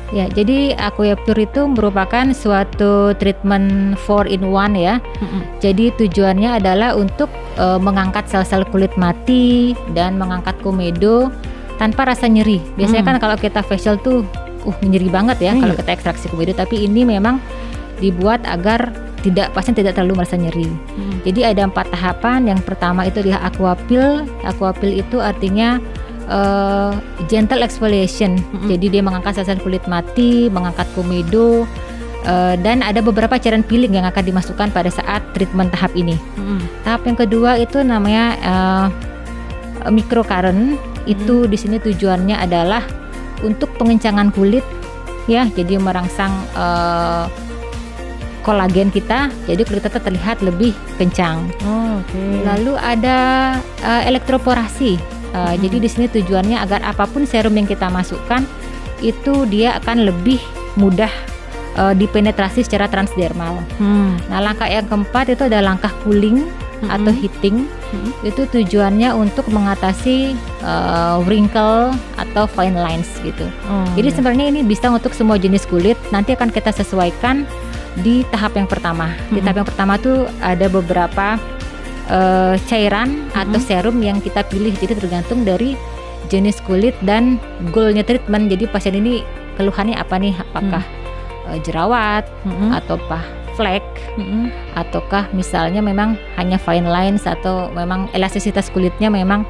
Ya, 0.10 0.32
jadi 0.32 0.72
Aquapure 0.74 1.44
itu 1.44 1.68
merupakan 1.68 2.32
suatu 2.32 3.12
treatment 3.16 4.00
4 4.00 4.32
in 4.32 4.48
1 4.48 4.72
ya. 4.74 5.04
Mm-mm. 5.20 5.42
Jadi 5.60 5.92
tujuannya 5.94 6.58
adalah 6.58 6.96
untuk 6.96 7.28
eh, 7.56 7.76
mengangkat 7.78 8.24
sel-sel 8.26 8.64
kulit 8.68 8.96
mati 8.96 9.76
dan 9.92 10.16
mengangkat 10.16 10.56
komedo 10.62 11.28
tanpa 11.76 12.08
rasa 12.08 12.26
nyeri. 12.26 12.64
Biasanya 12.74 13.04
Hmm. 13.04 13.10
kan 13.14 13.22
kalau 13.22 13.36
kita 13.36 13.60
facial 13.62 14.00
tuh 14.00 14.24
uh 14.64 14.78
nyeri 14.82 15.08
banget 15.08 15.38
ya 15.40 15.52
Iya. 15.52 15.62
kalau 15.62 15.76
kita 15.76 15.92
ekstraksi 15.92 16.26
komedo 16.28 16.52
tapi 16.52 16.84
ini 16.84 17.04
memang 17.04 17.40
dibuat 17.98 18.44
agar 18.44 18.92
tidak 19.22 19.52
pasien 19.52 19.74
tidak 19.74 19.98
terlalu 19.98 20.22
merasa 20.22 20.38
nyeri. 20.38 20.70
Mm. 20.70 21.26
Jadi 21.26 21.40
ada 21.44 21.62
empat 21.66 21.90
tahapan. 21.90 22.48
Yang 22.48 22.62
pertama 22.64 23.04
itu 23.04 23.20
adalah 23.26 23.44
aquapil. 23.44 24.24
Aquapil 24.46 25.02
itu 25.02 25.18
artinya 25.20 25.82
eh, 26.28 26.92
gentle 27.32 27.64
exfoliation. 27.64 28.38
Mm-mm. 28.38 28.70
Jadi 28.72 28.86
dia 28.94 29.02
mengangkat 29.02 29.40
sel-sel 29.40 29.60
kulit 29.64 29.84
mati, 29.88 30.52
mengangkat 30.52 30.86
komedo, 30.94 31.66
eh, 32.28 32.56
dan 32.60 32.84
ada 32.84 33.00
beberapa 33.00 33.40
cairan 33.40 33.64
peeling 33.64 33.96
yang 33.96 34.06
akan 34.06 34.24
dimasukkan 34.24 34.70
pada 34.76 34.92
saat 34.92 35.24
treatment 35.32 35.72
tahap 35.72 35.96
ini. 35.96 36.20
Mm. 36.36 36.62
Tahap 36.84 37.02
yang 37.08 37.18
kedua 37.18 37.58
itu 37.58 37.80
namanya 37.82 38.26
eh, 38.40 38.88
microcurrent. 39.90 40.76
Itu 41.08 41.48
di 41.48 41.56
sini 41.56 41.80
tujuannya 41.80 42.36
adalah 42.36 42.84
untuk 43.40 43.72
pengencangan 43.80 44.36
kulit, 44.36 44.64
ya. 45.32 45.48
Jadi 45.48 45.80
merangsang 45.80 46.36
eh, 46.52 47.26
kolagen 48.44 48.88
kita, 48.92 49.28
jadi 49.44 49.60
kulit 49.68 49.84
kita 49.84 50.00
terlihat 50.00 50.40
lebih 50.40 50.72
kencang. 50.96 51.48
Oh, 51.68 52.00
oke. 52.00 52.24
Lalu 52.48 52.74
ada 52.76 53.18
eh, 53.84 54.04
elektroporasi. 54.08 55.17
Eh, 55.28 55.54
Mhm. 55.54 55.60
Jadi 55.60 55.78
di 55.80 55.90
sini 55.90 56.06
tujuannya 56.08 56.58
agar 56.58 56.82
apa 56.84 57.04
pun 57.04 57.24
serum 57.24 57.54
yang 57.54 57.66
kita 57.66 57.88
masukkan 57.88 58.46
itu 59.00 59.46
dia 59.46 59.78
akan 59.78 60.06
lebih 60.06 60.40
mudah 60.76 61.10
eh, 61.78 61.94
dipenetrasi 61.94 62.66
secara 62.66 62.90
transdermal. 62.90 63.62
Hmm. 63.78 64.18
Nah, 64.28 64.42
langkah 64.42 64.66
yang 64.66 64.86
keempat 64.86 65.30
itu 65.30 65.46
ada 65.46 65.62
langkah 65.62 65.94
cooling 66.02 66.50
atau 66.78 67.10
Mm-mm. 67.10 67.22
heating. 67.22 67.58
Mhm. 67.94 68.10
Itu 68.24 68.46
tujuannya 68.48 69.14
untuk 69.14 69.46
mengatasi 69.48 70.34
eh, 70.64 71.16
wrinkle 71.26 71.94
atau 72.18 72.46
fine 72.48 72.74
lines 72.74 73.06
gitu. 73.22 73.46
Oh, 73.68 73.86
Jadi 73.94 74.10
iya. 74.10 74.16
sebenarnya 74.16 74.46
ini 74.50 74.62
bisa 74.62 74.90
untuk 74.90 75.14
semua 75.14 75.38
jenis 75.38 75.66
kulit. 75.66 75.98
Nanti 76.10 76.34
akan 76.34 76.50
kita 76.50 76.74
sesuaikan 76.74 77.46
di 77.98 78.22
tahap 78.30 78.54
yang 78.54 78.66
pertama. 78.66 79.14
Di 79.30 79.38
Mhm. 79.38 79.44
tahap 79.44 79.56
yang 79.58 79.70
pertama 79.70 79.94
tuh 79.98 80.26
ada 80.38 80.66
beberapa 80.68 81.38
eh, 82.08 82.56
cairan 82.66 83.28
atau 83.32 83.60
Mhm. 83.60 83.66
serum 83.66 83.98
yang 84.00 84.18
kita 84.18 84.44
pilih. 84.44 84.72
Jadi 84.74 84.96
tergantung 84.96 85.44
dari 85.44 85.76
jenis 86.28 86.60
kulit 86.64 86.96
dan 87.02 87.40
goalnya 87.72 88.04
treatment. 88.04 88.48
Jadi 88.48 88.68
pasien 88.68 88.96
ini 88.96 89.24
keluhannya 89.56 89.96
apa 89.96 90.16
nih? 90.16 90.36
Apakah 90.36 90.84
eh, 91.48 91.60
jerawat 91.64 92.28
Mm-mm. 92.44 92.76
atau 92.76 93.00
apa 93.00 93.24
flek 93.56 93.82
Mm-mm. 94.16 94.52
ataukah 94.76 95.32
misalnya 95.32 95.82
memang 95.82 96.14
hanya 96.36 96.56
fine 96.56 96.86
lines 96.86 97.26
atau 97.26 97.72
memang 97.72 98.06
elastisitas 98.12 98.68
kulitnya 98.70 99.08
memang 99.08 99.48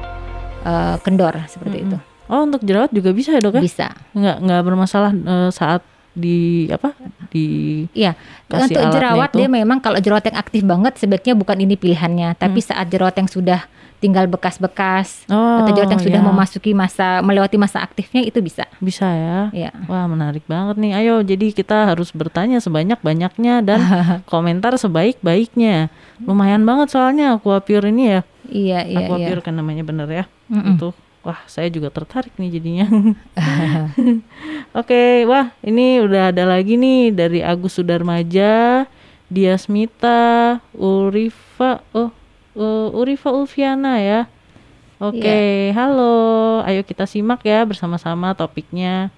eh, 0.62 0.96
kendor 1.02 1.34
seperti 1.46 1.82
Mm-mm. 1.82 1.88
itu. 1.90 1.98
Oh, 2.28 2.44
untuk 2.44 2.60
jerawat 2.60 2.92
juga 2.92 3.10
bisa 3.10 3.32
ya, 3.32 3.40
Dok 3.40 3.56
ya? 3.56 3.62
Bisa. 3.64 3.88
Nggak 4.12 4.36
nggak 4.44 4.60
bermasalah 4.62 5.12
eh, 5.16 5.50
saat 5.50 5.80
di 6.12 6.66
apa? 6.68 6.92
Di 7.28 7.46
Iya, 7.92 8.16
Untuk 8.46 8.72
jerawat 8.90 9.30
itu? 9.32 9.38
dia 9.38 9.48
memang 9.48 9.78
kalau 9.78 9.98
jerawat 9.98 10.24
yang 10.24 10.36
aktif 10.36 10.62
banget 10.62 10.96
sebaiknya 10.96 11.32
bukan 11.32 11.58
ini 11.58 11.74
pilihannya, 11.74 12.34
tapi 12.34 12.58
saat 12.60 12.88
jerawat 12.88 13.16
yang 13.16 13.26
sudah 13.26 13.60
tinggal 13.98 14.30
bekas-bekas 14.30 15.26
Oh, 15.26 15.58
atau 15.58 15.74
jerawat 15.74 15.90
yang 15.90 16.04
sudah 16.04 16.20
ya. 16.22 16.24
memasuki 16.24 16.70
masa 16.70 17.18
melewati 17.18 17.58
masa 17.58 17.82
aktifnya 17.82 18.22
itu 18.22 18.38
bisa. 18.38 18.62
bisa 18.78 19.10
ya. 19.10 19.38
Ya. 19.50 19.70
Wah, 19.90 20.06
menarik 20.06 20.46
banget 20.46 20.78
nih. 20.78 20.94
Ayo, 20.94 21.18
jadi 21.20 21.50
kita 21.50 21.90
harus 21.90 22.14
bertanya 22.14 22.62
sebanyak-banyaknya 22.62 23.54
dan 23.60 23.78
komentar 24.30 24.78
sebaik-baiknya. 24.78 25.90
Lumayan 26.22 26.62
banget 26.62 26.94
soalnya 26.94 27.34
Aquapure 27.34 27.90
ini 27.90 28.04
ya. 28.06 28.20
Iya, 28.46 28.86
iya, 28.86 28.98
iya. 29.02 29.06
Aquapure 29.10 29.42
kan 29.42 29.54
namanya 29.54 29.82
bener 29.82 30.06
ya. 30.06 30.24
Mm-mm. 30.46 30.78
Itu. 30.78 30.94
Wah, 31.28 31.44
saya 31.44 31.68
juga 31.68 31.92
tertarik 31.92 32.32
nih 32.40 32.56
jadinya. 32.56 32.88
Oke, 34.80 35.28
wah 35.28 35.52
ini 35.60 36.00
udah 36.00 36.32
ada 36.32 36.48
lagi 36.48 36.80
nih 36.80 37.12
dari 37.12 37.44
Agus 37.44 37.76
Sudarmaja, 37.76 38.88
Diasmita, 39.28 40.56
Urifa, 40.72 41.84
oh 41.92 42.08
uh, 42.56 42.88
Urifa 42.96 43.28
Ulfiana 43.28 44.00
ya. 44.00 44.24
Oke, 45.04 45.68
halo. 45.76 46.64
Ayo 46.64 46.80
kita 46.80 47.04
simak 47.04 47.44
ya 47.44 47.60
bersama-sama 47.68 48.32
topiknya. 48.32 49.12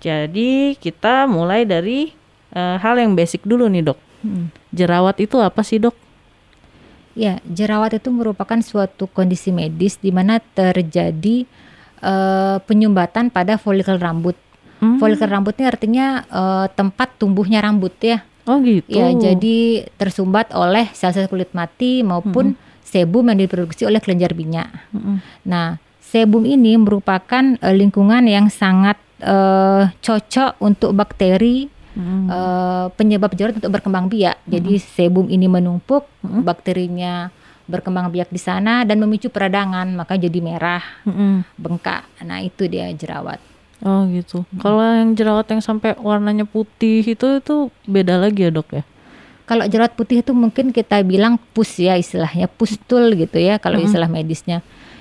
Jadi 0.00 0.80
kita 0.80 1.28
mulai 1.28 1.68
dari 1.68 2.16
eh, 2.50 2.76
hal 2.80 2.96
yang 2.96 3.12
basic 3.12 3.44
dulu 3.44 3.68
nih 3.68 3.92
dok. 3.92 4.00
Mm. 4.24 4.50
Jerawat 4.72 5.20
itu 5.20 5.36
apa 5.38 5.60
sih 5.60 5.78
dok? 5.78 5.94
Ya, 7.18 7.42
jerawat 7.42 7.98
itu 7.98 8.08
merupakan 8.14 8.58
suatu 8.62 9.10
kondisi 9.10 9.50
medis 9.50 9.98
di 9.98 10.14
mana 10.14 10.38
terjadi 10.38 11.42
eh, 12.00 12.56
penyumbatan 12.62 13.34
pada 13.34 13.58
folikel 13.58 13.98
rambut. 13.98 14.38
Hmm. 14.78 14.96
Folikel 14.96 15.28
rambut 15.28 15.58
ini 15.58 15.66
artinya 15.66 16.06
eh, 16.24 16.66
tempat 16.72 17.18
tumbuhnya 17.18 17.60
rambut 17.60 17.92
ya. 17.98 18.22
Oh 18.48 18.62
gitu. 18.62 18.94
Ya, 18.94 19.12
jadi 19.12 19.90
tersumbat 19.98 20.54
oleh 20.56 20.88
sel-sel 20.96 21.28
kulit 21.28 21.52
mati 21.52 22.00
maupun 22.00 22.56
sebum 22.82 23.30
yang 23.30 23.38
diproduksi 23.46 23.86
oleh 23.86 24.02
kelenjar 24.02 24.34
minyak. 24.34 24.66
Mm-mm. 24.90 25.22
Nah, 25.46 25.78
sebum 26.02 26.42
ini 26.42 26.74
merupakan 26.74 27.58
eh, 27.58 27.74
lingkungan 27.74 28.26
yang 28.26 28.50
sangat 28.50 28.98
eh, 29.22 29.90
cocok 29.98 30.58
untuk 30.62 30.94
bakteri 30.94 31.70
Mm-mm. 31.96 32.30
eh, 32.30 32.86
penyebab 32.94 33.32
jerawat 33.34 33.58
untuk 33.58 33.72
berkembang 33.72 34.06
biak. 34.06 34.42
Jadi 34.46 34.78
sebum 34.78 35.26
ini 35.26 35.46
menumpuk, 35.50 36.06
Mm-mm. 36.22 36.42
bakterinya 36.46 37.34
berkembang 37.70 38.10
biak 38.10 38.34
di 38.34 38.40
sana 38.42 38.82
dan 38.82 38.98
memicu 38.98 39.30
peradangan, 39.30 39.86
maka 39.94 40.18
jadi 40.18 40.42
merah, 40.42 40.82
Mm-mm. 41.06 41.46
bengkak. 41.54 42.02
Nah, 42.26 42.42
itu 42.42 42.66
dia 42.66 42.90
jerawat. 42.90 43.38
Oh 43.80 44.04
gitu. 44.12 44.44
Kalau 44.60 44.84
yang 44.84 45.16
jerawat 45.16 45.48
yang 45.48 45.64
sampai 45.64 45.96
warnanya 45.96 46.44
putih 46.44 47.00
itu 47.00 47.40
itu 47.40 47.72
beda 47.88 48.20
lagi 48.20 48.44
ya 48.44 48.52
dok 48.52 48.68
ya? 48.76 48.84
Kalau 49.48 49.64
jerawat 49.66 49.96
putih 49.96 50.20
itu 50.20 50.36
mungkin 50.36 50.70
kita 50.70 51.00
bilang 51.02 51.40
pus 51.56 51.80
ya 51.80 51.96
istilahnya, 51.96 52.46
pustul 52.46 53.16
gitu 53.16 53.40
ya 53.40 53.56
kalau 53.56 53.80
istilah 53.80 54.06
medisnya. 54.06 54.60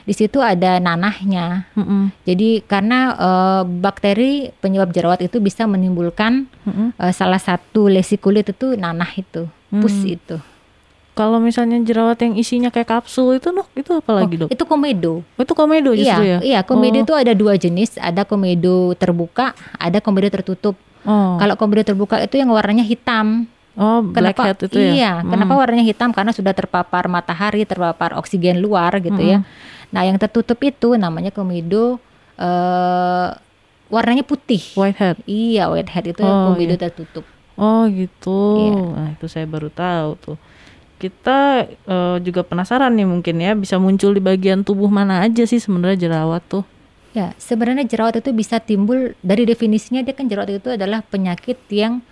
Di 0.10 0.18
situ 0.18 0.42
ada 0.42 0.82
nanahnya. 0.82 1.70
Mm-mm. 1.74 2.10
Jadi 2.26 2.66
karena 2.66 3.00
eh, 3.14 3.62
bakteri 3.62 4.32
penyebab 4.56 4.90
jerawat 4.90 5.22
itu 5.22 5.38
bisa 5.38 5.64
menimbulkan 5.64 6.50
Mm-mm. 6.66 6.98
eh, 6.98 7.14
salah 7.14 7.38
satu 7.38 7.86
lesi 7.86 8.18
kulit 8.18 8.50
itu 8.50 8.74
nanah 8.74 9.14
itu, 9.14 9.46
pus 9.72 9.94
Hmm. 9.96 10.10
itu. 10.10 10.38
Kalau 11.14 11.36
misalnya 11.38 11.76
jerawat 11.80 12.16
yang 12.22 12.34
isinya 12.34 12.72
kayak 12.72 12.90
kapsul 12.90 13.36
itu 13.36 13.52
dok, 13.52 13.68
itu 13.76 13.92
apa 13.92 14.12
lagi 14.16 14.34
Oh, 14.34 14.40
dok? 14.42 14.50
Itu 14.50 14.64
komedo. 14.64 15.20
Oh, 15.36 15.42
itu 15.44 15.52
komedo 15.52 15.92
justru 15.92 16.24
iya, 16.24 16.40
ya? 16.40 16.40
iya, 16.40 16.60
komedo 16.64 16.96
Oh. 16.96 17.04
itu 17.04 17.14
ada 17.14 17.36
dua 17.36 17.54
jenis, 17.54 18.00
ada 18.00 18.24
komedo 18.24 18.96
terbuka, 18.96 19.52
ada 19.76 20.00
komedo 20.00 20.32
tertutup. 20.32 20.80
Oh, 21.04 21.36
Kalau 21.36 21.54
komedo 21.54 21.84
terbuka 21.84 22.18
itu 22.18 22.34
yang 22.36 22.50
warnanya 22.50 22.82
hitam. 22.82 23.46
oh 23.76 24.00
Kenapa? 24.10 24.48
hat 24.48 24.60
itu 24.62 24.76
ya? 24.76 24.92
Iya, 24.92 25.14
Mm. 25.20 25.28
kenapa 25.30 25.54
warnanya 25.56 25.86
hitam? 25.86 26.10
Karena 26.10 26.32
sudah 26.32 26.52
terpapar 26.52 27.08
matahari, 27.08 27.64
terpapar 27.64 28.16
oksigen 28.16 28.60
luar 28.60 28.98
gitu 28.98 29.20
ya. 29.20 29.44
Nah, 29.90 30.06
yang 30.06 30.22
tertutup 30.22 30.60
itu 30.62 30.94
namanya 30.96 31.34
komedo 31.34 31.98
eh 32.40 33.30
warnanya 33.90 34.24
putih. 34.24 34.62
White 34.78 35.00
hat. 35.02 35.18
Iya, 35.26 35.68
white 35.74 35.92
head 35.92 36.06
itu 36.14 36.22
Oh, 36.22 36.54
komedo 36.54 36.78
iya. 36.78 36.82
tertutup. 36.88 37.26
Oh 37.60 37.84
gitu. 37.90 38.40
Iya. 38.70 38.82
Nah 38.96 39.08
itu 39.18 39.26
saya 39.28 39.44
baru 39.50 39.68
tahu 39.68 40.10
tuh. 40.22 40.38
Kita 41.02 41.66
eh, 41.68 42.18
juga 42.24 42.46
penasaran 42.46 42.94
nih 42.96 43.08
mungkin 43.10 43.36
ya 43.42 43.52
bisa 43.58 43.76
muncul 43.82 44.14
di 44.16 44.22
bagian 44.24 44.64
tubuh 44.64 44.88
mana 44.88 45.26
aja 45.26 45.44
sih 45.44 45.60
sebenarnya 45.60 46.08
jerawat 46.08 46.44
tuh? 46.48 46.64
Ya, 47.10 47.34
sebenarnya 47.42 47.90
jerawat 47.90 48.22
itu 48.22 48.30
bisa 48.30 48.62
timbul 48.62 49.18
dari 49.26 49.42
definisinya 49.44 50.06
dia 50.06 50.14
kan 50.14 50.30
jerawat 50.30 50.62
itu 50.62 50.70
adalah 50.70 51.02
penyakit 51.02 51.58
yang 51.74 52.06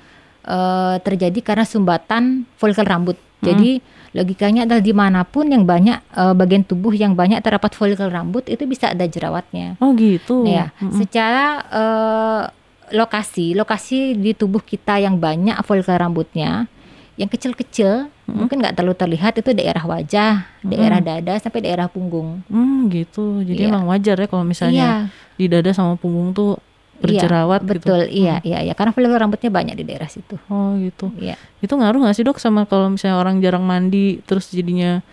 eh, 0.43 0.96
terjadi 1.05 1.39
karena 1.46 1.63
sumbatan 1.63 2.43
folikel 2.57 2.84
rambut. 2.84 3.15
Jadi 3.38 3.77
logikanya 4.12 4.65
adalah 4.65 4.82
di 4.82 4.94
mana 4.94 5.22
pun 5.22 5.46
yang 5.46 5.62
banyak 5.62 6.00
eh, 6.01 6.34
bagian 6.34 6.65
tubuh 6.65 6.89
yang 6.91 7.13
banyak 7.13 7.38
terdapat 7.39 7.77
folikel 7.77 8.10
rambut 8.10 8.50
itu 8.50 8.65
bisa 8.65 8.89
ada 8.89 9.06
jerawatnya. 9.06 9.77
Oh 9.77 9.94
gitu. 9.94 10.41
Ya, 10.44 10.74
Mm-mm. 10.82 10.98
secara 10.98 11.46
eh, 11.70 12.41
lokasi, 12.88 13.53
lokasi 13.53 14.15
di 14.15 14.32
tubuh 14.32 14.63
kita 14.63 14.98
yang 14.98 15.20
banyak 15.20 15.60
folikel 15.62 15.94
rambutnya, 15.94 16.65
yang 17.13 17.27
kecil-kecil 17.27 18.10
mungkin 18.27 18.60
nggak 18.60 18.75
terlalu 18.75 18.96
terlihat 18.96 19.39
itu 19.39 19.56
daerah 19.56 19.84
wajah, 19.84 20.34
daerah 20.60 21.00
dada 21.00 21.39
sampai 21.39 21.63
daerah 21.63 21.88
punggung. 21.88 22.44
Hmm 22.51 22.91
gitu. 22.91 23.39
Jadi 23.41 23.63
Iya. 23.63 23.72
emang 23.72 23.88
wajar 23.88 24.20
ya 24.20 24.27
kalau 24.27 24.44
misalnya 24.44 25.08
Iya. 25.08 25.38
di 25.39 25.46
dada 25.48 25.72
sama 25.72 25.96
punggung 25.96 26.36
tuh 26.36 26.60
berjerawat 26.98 27.62
iya, 27.62 27.68
gitu. 27.68 27.74
betul, 27.74 28.01
iya, 28.10 28.36
iya, 28.42 28.60
iya, 28.66 28.74
karena 28.74 28.92
folikel 28.94 29.18
rambutnya 29.18 29.51
banyak 29.54 29.75
di 29.77 29.86
daerah 29.86 30.10
situ. 30.10 30.36
Oh 30.50 30.74
gitu. 30.77 31.13
Iya. 31.18 31.38
Itu 31.62 31.77
ngaruh 31.77 32.01
nggak 32.04 32.16
sih 32.18 32.25
dok 32.25 32.42
sama 32.42 32.66
kalau 32.66 32.94
misalnya 32.94 33.18
orang 33.22 33.38
jarang 33.39 33.63
mandi 33.66 34.20
terus 34.25 34.50
jadinya 34.50 35.06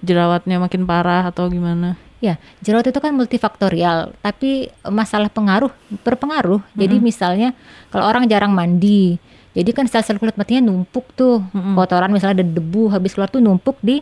jerawatnya 0.00 0.56
makin 0.60 0.84
parah 0.84 1.28
atau 1.28 1.48
gimana? 1.48 1.96
Ya, 2.16 2.40
jerawat 2.64 2.88
itu 2.88 2.96
kan 2.96 3.12
multifaktorial, 3.12 4.16
tapi 4.24 4.72
masalah 4.88 5.28
pengaruh 5.28 5.68
berpengaruh. 6.00 6.64
Jadi 6.72 6.96
misalnya 6.96 7.52
kalau 7.92 8.08
orang 8.08 8.24
jarang 8.24 8.56
mandi, 8.56 9.20
jadi 9.52 9.72
kan 9.76 9.84
sel-sel 9.84 10.16
kulit 10.16 10.36
matinya 10.36 10.72
numpuk 10.72 11.12
tuh, 11.12 11.44
Mm-mm. 11.52 11.76
kotoran 11.76 12.12
misalnya 12.12 12.40
ada 12.40 12.46
debu 12.48 12.88
habis 12.88 13.12
keluar 13.12 13.28
tuh 13.28 13.44
numpuk 13.44 13.76
di 13.84 14.00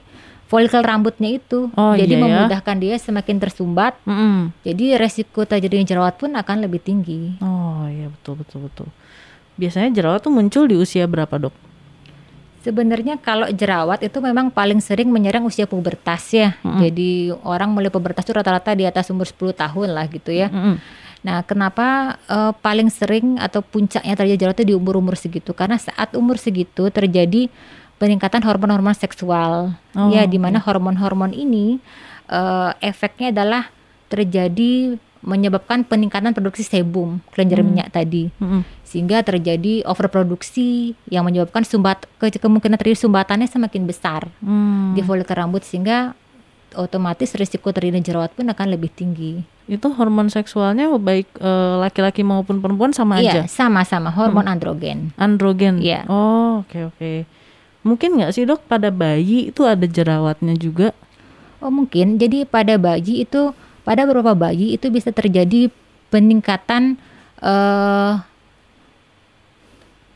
folikel 0.54 0.86
rambutnya 0.86 1.34
itu. 1.34 1.66
Oh, 1.74 1.98
jadi 1.98 2.14
iya 2.14 2.22
ya. 2.22 2.22
memudahkan 2.22 2.76
dia 2.78 2.94
semakin 2.94 3.42
tersumbat. 3.42 3.98
Mm-mm. 4.06 4.54
Jadi 4.62 4.94
resiko 4.94 5.42
terjadinya 5.42 5.82
jerawat 5.82 6.14
pun 6.14 6.30
akan 6.30 6.62
lebih 6.62 6.78
tinggi. 6.78 7.34
Oh 7.42 7.90
iya 7.90 8.06
betul 8.06 8.38
betul 8.38 8.70
betul. 8.70 8.86
Biasanya 9.58 9.90
jerawat 9.90 10.22
tuh 10.22 10.30
muncul 10.30 10.70
di 10.70 10.78
usia 10.78 11.10
berapa 11.10 11.34
dok? 11.42 11.54
Sebenarnya 12.62 13.18
kalau 13.18 13.50
jerawat 13.50 14.06
itu 14.06 14.22
memang 14.22 14.48
paling 14.48 14.78
sering 14.78 15.10
menyerang 15.10 15.42
usia 15.42 15.66
pubertas 15.66 16.30
ya. 16.30 16.54
Mm-mm. 16.62 16.86
Jadi 16.86 17.34
orang 17.42 17.74
mulai 17.74 17.90
pubertas 17.90 18.22
itu 18.22 18.32
rata-rata 18.32 18.78
di 18.78 18.86
atas 18.86 19.10
umur 19.10 19.26
10 19.26 19.58
tahun 19.58 19.88
lah 19.90 20.06
gitu 20.06 20.30
ya. 20.30 20.54
Mm-mm. 20.54 20.78
Nah, 21.24 21.40
kenapa 21.42 22.20
eh, 22.28 22.52
paling 22.60 22.92
sering 22.92 23.40
atau 23.40 23.64
puncaknya 23.64 24.14
terjadi 24.14 24.38
jerawat 24.46 24.60
itu 24.60 24.70
di 24.70 24.76
umur-umur 24.76 25.16
segitu? 25.16 25.56
Karena 25.56 25.80
saat 25.80 26.12
umur 26.14 26.36
segitu 26.36 26.92
terjadi 26.92 27.48
peningkatan 28.04 28.44
hormon-hormon 28.44 28.92
seksual. 28.92 29.72
Oh, 29.90 30.08
ya, 30.08 30.24
di 30.24 30.36
mana 30.36 30.60
hormon-hormon 30.60 31.32
ini 31.32 31.80
eh, 32.26 32.70
efeknya 32.80 33.32
adalah 33.32 33.72
terjadi 34.08 34.96
menyebabkan 35.20 35.82
peningkatan 35.82 36.32
produksi 36.32 36.60
sebum 36.62 37.24
kelenjar 37.30 37.58
Hmm. 37.58 37.68
minyak 37.70 37.88
tadi 37.90 38.28
Mm-mm. 38.34 38.60
sehingga 38.82 39.20
terjadi 39.20 39.80
overproduksi 39.82 40.92
yang 41.06 41.24
menyebabkan 41.24 41.64
sumbat 41.64 42.04
ke- 42.14 42.32
kemungkinan 42.34 42.76
terjadi 42.76 43.00
sumbatannya 43.00 43.44
semakin 43.46 43.82
besar 43.84 44.28
Hmm. 44.38 44.92
di 44.92 45.00
folikel 45.00 45.32
rambut 45.34 45.60
sehingga 45.62 46.12
otomatis 46.74 47.32
risiko 47.32 47.70
terjadi 47.70 48.04
jerawat 48.04 48.32
pun 48.32 48.44
akan 48.44 48.66
lebih 48.68 48.90
tinggi. 48.90 49.40
Itu 49.64 49.92
hormon 49.92 50.28
seksualnya 50.28 50.92
baik 50.92 51.32
eh, 51.34 51.76
laki-laki 51.78 52.20
maupun 52.20 52.58
perempuan 52.58 52.92
sama 52.92 53.16
Iya, 53.16 53.40
aja. 53.40 53.42
sama-sama 53.46 54.10
hormon 54.10 54.44
androgen. 54.44 55.16
Androgen. 55.16 55.80
Iya. 55.80 56.04
Oh 56.06 56.60
oke 56.60 56.92
oke. 56.92 57.12
Mungkin 57.84 58.16
nggak 58.16 58.32
sih 58.32 58.48
dok 58.48 58.64
pada 58.64 58.88
bayi 58.88 59.52
itu 59.52 59.62
ada 59.68 59.84
jerawatnya 59.84 60.56
juga? 60.56 60.96
Oh 61.60 61.68
mungkin. 61.68 62.16
Jadi 62.16 62.48
pada 62.48 62.80
bayi 62.80 63.28
itu 63.28 63.52
pada 63.84 64.08
beberapa 64.08 64.32
bayi 64.32 64.72
itu 64.72 64.88
bisa 64.88 65.12
terjadi 65.12 65.68
peningkatan 66.08 66.96
eh 67.44 68.14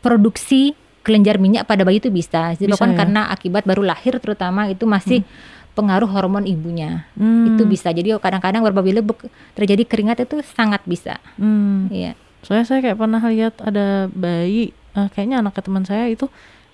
produksi 0.01 0.73
kelenjar 1.05 1.37
minyak 1.37 1.69
pada 1.69 1.85
bayi 1.85 2.01
itu 2.01 2.09
bisa. 2.09 2.57
Disebabkan 2.57 2.93
Bisa 2.93 2.97
ya? 2.97 3.01
karena 3.05 3.21
akibat 3.29 3.65
baru 3.69 3.85
lahir 3.85 4.17
terutama 4.21 4.69
itu 4.69 4.85
masih 4.89 5.25
pengaruh 5.73 6.11
hormon 6.11 6.45
ibunya. 6.45 7.07
Hmm. 7.17 7.55
Itu 7.55 7.65
bisa. 7.65 7.93
Jadi 7.95 8.13
kadang-kadang 8.19 8.65
beberapa 8.65 8.85
bila 8.85 9.01
bek- 9.01 9.31
terjadi 9.55 9.85
keringat 9.87 10.25
itu 10.25 10.43
sangat 10.43 10.83
bisa. 10.85 11.17
Hmm. 11.39 11.87
Iya. 11.89 12.19
Soalnya 12.43 12.67
saya 12.67 12.81
kayak 12.85 12.99
pernah 12.99 13.23
lihat 13.23 13.55
ada 13.63 14.07
bayi, 14.11 14.75
eh, 14.95 15.09
kayaknya 15.15 15.43
anaknya 15.43 15.63
teman 15.63 15.85
saya 15.87 16.07
itu 16.11 16.27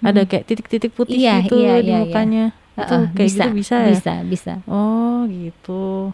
ada 0.05 0.21
kayak 0.29 0.45
titik-titik 0.45 0.93
putih 0.93 1.17
Iya, 1.17 1.43
gitu 1.43 1.57
iya, 1.59 1.81
di 1.81 1.89
iya, 1.89 1.97
iya. 1.97 1.99
mukanya. 2.05 2.45
Itu 2.77 2.95
Heeh, 2.95 3.05
kayak 3.17 3.31
gitu 3.33 3.51
bisa 3.57 3.77
ya? 3.81 3.89
Bisa, 3.91 4.13
bisa. 4.23 4.53
Oh 4.69 5.25
gitu. 5.27 6.13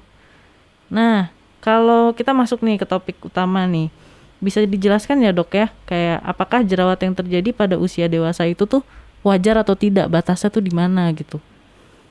Nah 0.89 1.29
kalau 1.61 2.15
kita 2.15 2.33
masuk 2.33 2.65
nih 2.65 2.81
ke 2.81 2.87
topik 2.89 3.21
utama 3.21 3.69
nih, 3.69 3.93
bisa 4.41 4.65
dijelaskan 4.65 5.21
ya 5.21 5.35
dok 5.35 5.53
ya, 5.53 5.69
kayak 5.85 6.25
apakah 6.25 6.65
jerawat 6.65 6.97
yang 7.05 7.13
terjadi 7.13 7.53
pada 7.53 7.77
usia 7.77 8.09
dewasa 8.09 8.49
itu 8.49 8.65
tuh 8.65 8.81
wajar 9.21 9.61
atau 9.61 9.77
tidak, 9.77 10.09
batasnya 10.09 10.49
tuh 10.49 10.65
di 10.65 10.73
mana 10.73 11.13
gitu? 11.13 11.37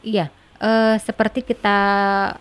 Iya, 0.05 0.29
eh, 0.62 0.95
seperti 1.01 1.41
kita 1.41 1.77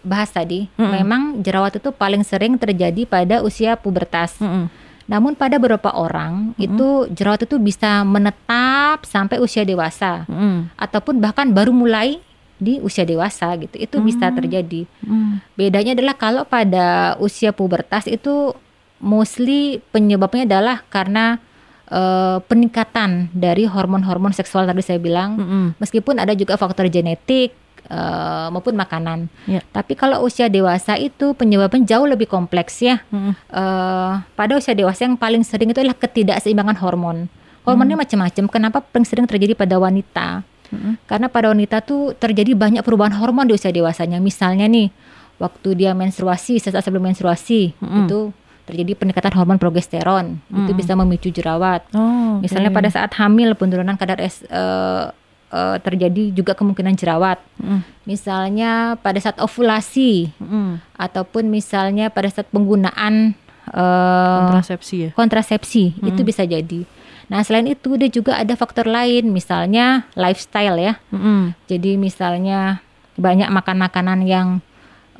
bahas 0.04 0.28
tadi, 0.28 0.68
Mm-mm. 0.76 0.92
memang 0.92 1.23
jerawat 1.40 1.80
itu 1.80 1.88
paling 1.88 2.21
sering 2.21 2.61
terjadi 2.61 3.09
pada 3.09 3.40
usia 3.40 3.80
pubertas. 3.80 4.37
Mm-mm. 4.37 4.68
Namun 5.09 5.33
pada 5.35 5.57
beberapa 5.57 5.88
orang 5.97 6.53
itu 6.61 7.09
jerawat 7.09 7.49
itu 7.49 7.57
bisa 7.57 8.05
menetap 8.05 9.09
sampai 9.09 9.41
usia 9.41 9.65
dewasa 9.65 10.29
Mm-mm. 10.29 10.69
ataupun 10.77 11.17
bahkan 11.17 11.49
baru 11.49 11.73
mulai 11.73 12.21
di 12.61 12.77
usia 12.85 13.09
dewasa 13.09 13.49
gitu. 13.57 13.81
Itu 13.81 14.05
bisa 14.05 14.29
terjadi. 14.29 14.85
Mm. 15.00 15.41
Bedanya 15.57 15.93
adalah 15.97 16.15
kalau 16.21 16.43
pada 16.45 17.17
usia 17.25 17.57
pubertas 17.57 18.05
itu 18.05 18.53
mostly 19.00 19.81
penyebabnya 19.95 20.45
adalah 20.45 20.85
karena 20.93 21.41
eh, 21.88 22.38
peningkatan 22.45 23.33
dari 23.33 23.65
hormon-hormon 23.65 24.37
seksual 24.37 24.69
tadi 24.69 24.85
saya 24.85 25.00
bilang. 25.00 25.41
Mm-mm. 25.41 25.65
Meskipun 25.81 26.21
ada 26.21 26.37
juga 26.37 26.61
faktor 26.61 26.93
genetik 26.93 27.57
eh, 27.87 28.47
maupun 28.51 28.75
makanan. 28.75 29.31
Ya. 29.47 29.62
Tapi 29.71 29.95
kalau 29.95 30.27
usia 30.27 30.51
dewasa 30.51 30.99
itu 30.99 31.38
penyebabnya 31.38 31.87
jauh 31.87 32.07
lebih 32.11 32.27
kompleks 32.27 32.83
ya. 32.83 32.99
Mm-mm. 33.14 33.38
Eh, 33.38 34.12
pada 34.35 34.53
usia 34.59 34.75
dewasa 34.75 35.07
yang 35.07 35.14
paling 35.14 35.47
sering 35.47 35.71
itu 35.71 35.79
adalah 35.79 35.95
ketidakseimbangan 35.95 36.83
hormon. 36.83 37.31
Hormonnya 37.69 38.01
macam-macam. 38.01 38.45
Kenapa 38.49 38.79
paling 38.81 39.05
sering 39.05 39.29
terjadi 39.29 39.53
pada 39.53 39.77
wanita? 39.77 40.43
Mm-mm. 40.73 41.01
Karena 41.05 41.29
pada 41.29 41.53
wanita 41.53 41.85
tuh 41.85 42.17
terjadi 42.17 42.57
banyak 42.57 42.81
perubahan 42.81 43.12
hormon 43.17 43.45
di 43.45 43.55
usia 43.55 43.69
dewasanya. 43.69 44.19
Misalnya 44.25 44.64
nih, 44.64 44.88
waktu 45.37 45.77
dia 45.77 45.93
menstruasi, 45.93 46.57
sesaat 46.59 46.85
sebelum 46.85 47.12
menstruasi, 47.12 47.77
Mm-mm. 47.77 48.09
itu 48.09 48.33
terjadi 48.69 49.01
peningkatan 49.01 49.33
hormon 49.33 49.57
progesteron. 49.57 50.41
Itu 50.49 50.73
Mm-mm. 50.73 50.77
bisa 50.77 50.93
memicu 50.93 51.29
jerawat. 51.33 51.88
Oh, 51.97 52.41
oke. 52.41 52.45
Misalnya 52.45 52.69
pada 52.69 52.88
saat 52.93 53.12
hamil 53.17 53.57
penurunan 53.57 53.97
kadar 53.97 54.21
es 54.21 54.45
eh, 54.45 55.05
eh, 55.53 55.77
terjadi 55.83 56.33
juga 56.33 56.53
kemungkinan 56.55 56.95
jerawat. 56.97 57.39
Mm-mm. 57.61 57.81
Misalnya 58.05 58.97
pada 59.01 59.21
saat 59.21 59.37
ovulasi 59.41 60.33
Mm-mm. 60.41 60.81
ataupun 60.97 61.49
misalnya 61.49 62.09
pada 62.09 62.29
saat 62.33 62.49
penggunaan 62.49 63.37
eh, 63.69 64.39
kontrasepsi 64.49 64.97
ya. 64.97 65.11
kontrasepsi 65.13 66.01
itu 66.01 66.21
bisa 66.25 66.45
jadi. 66.45 66.85
Nah 67.29 67.45
selain 67.45 67.69
itu 67.69 67.93
dia 68.01 68.09
juga 68.09 68.41
ada 68.41 68.57
faktor 68.57 68.89
lain, 68.89 69.29
misalnya 69.29 70.09
lifestyle 70.17 70.81
ya. 70.81 70.97
Mm-mm. 71.13 71.53
Jadi 71.69 72.01
misalnya 72.01 72.81
banyak 73.21 73.53
makan 73.53 73.77
makanan 73.85 74.25
yang 74.25 74.65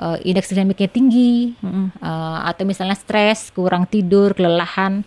eh, 0.01 0.17
indeks 0.25 0.49
glikemiknya 0.49 0.89
tinggi, 0.89 1.53
Mm-mm. 1.61 1.93
eh, 2.01 2.39
atau 2.49 2.65
misalnya 2.65 2.97
stres, 2.97 3.53
kurang 3.53 3.85
tidur, 3.85 4.33
kelelahan, 4.33 5.05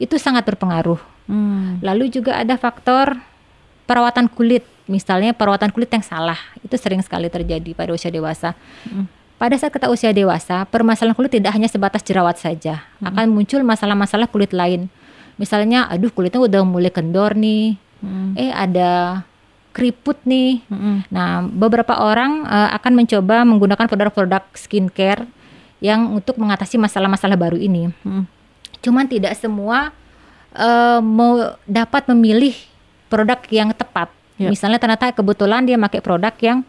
itu 0.00 0.16
sangat 0.16 0.48
berpengaruh. 0.48 1.00
Mm. 1.28 1.84
Lalu 1.84 2.08
juga 2.08 2.40
ada 2.40 2.56
faktor 2.56 3.20
perawatan 3.88 4.28
kulit, 4.28 4.68
misalnya 4.84 5.32
perawatan 5.32 5.72
kulit 5.72 5.88
yang 5.88 6.04
salah, 6.04 6.36
itu 6.60 6.76
sering 6.76 7.00
sekali 7.00 7.32
terjadi 7.32 7.72
pada 7.72 7.96
usia 7.96 8.12
dewasa. 8.12 8.52
Mm. 8.84 9.08
Pada 9.40 9.54
saat 9.56 9.72
kita 9.72 9.88
usia 9.88 10.12
dewasa, 10.12 10.68
permasalahan 10.68 11.16
kulit 11.16 11.32
tidak 11.32 11.56
hanya 11.56 11.70
sebatas 11.70 12.04
jerawat 12.04 12.36
saja, 12.36 12.84
akan 13.00 13.32
muncul 13.32 13.64
masalah-masalah 13.64 14.28
kulit 14.28 14.52
lain. 14.52 14.92
Misalnya, 15.40 15.88
aduh 15.88 16.12
kulitnya 16.12 16.42
udah 16.42 16.62
mulai 16.68 16.92
kendor 16.92 17.32
nih, 17.32 17.80
Mm. 17.98 18.38
eh 18.38 18.54
ada 18.54 19.22
keriput 19.74 20.18
nih. 20.22 20.62
Mm-mm. 20.70 21.06
Nah, 21.10 21.42
beberapa 21.42 21.98
orang 21.98 22.46
eh, 22.46 22.70
akan 22.78 22.92
mencoba 22.94 23.42
menggunakan 23.42 23.86
produk-produk 23.90 24.42
skincare 24.54 25.26
yang 25.82 26.10
untuk 26.10 26.38
mengatasi 26.38 26.78
masalah-masalah 26.78 27.38
baru 27.38 27.58
ini. 27.58 27.90
Mm. 28.06 28.22
Cuman 28.82 29.06
tidak 29.10 29.34
semua 29.38 29.90
eh, 30.54 31.00
mau 31.02 31.58
dapat 31.66 32.06
memilih 32.10 32.54
produk 33.08 33.40
yang 33.50 33.72
tepat. 33.74 34.12
Ya. 34.38 34.52
Misalnya 34.52 34.78
ternyata 34.78 35.10
kebetulan 35.10 35.66
dia 35.66 35.74
pakai 35.74 36.00
produk 36.04 36.34
yang 36.38 36.62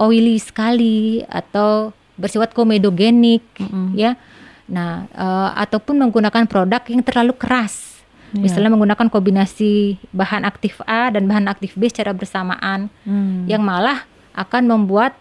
oily 0.00 0.40
sekali 0.42 1.22
atau 1.30 1.94
bersifat 2.18 2.50
komedogenik, 2.50 3.46
Mm-mm. 3.62 3.94
ya. 3.94 4.18
Nah, 4.66 5.06
eh, 5.14 5.50
ataupun 5.62 5.96
menggunakan 5.96 6.44
produk 6.50 6.82
yang 6.90 7.00
terlalu 7.06 7.32
keras. 7.38 8.02
Iya. 8.34 8.44
Misalnya 8.44 8.74
menggunakan 8.74 9.08
kombinasi 9.08 9.96
bahan 10.12 10.44
aktif 10.44 10.82
A 10.84 11.08
dan 11.08 11.24
bahan 11.24 11.48
aktif 11.48 11.72
B 11.78 11.88
secara 11.88 12.12
bersamaan 12.12 12.92
Mm. 13.08 13.48
yang 13.48 13.64
malah 13.64 14.04
akan 14.36 14.68
membuat 14.68 15.16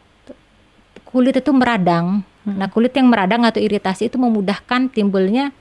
kulit 1.07 1.39
itu 1.39 1.51
meradang. 1.55 2.27
Nah, 2.47 2.67
kulit 2.71 2.95
yang 2.95 3.11
meradang 3.11 3.43
atau 3.43 3.59
iritasi 3.59 4.07
itu 4.07 4.15
memudahkan 4.15 4.91
timbulnya 4.91 5.51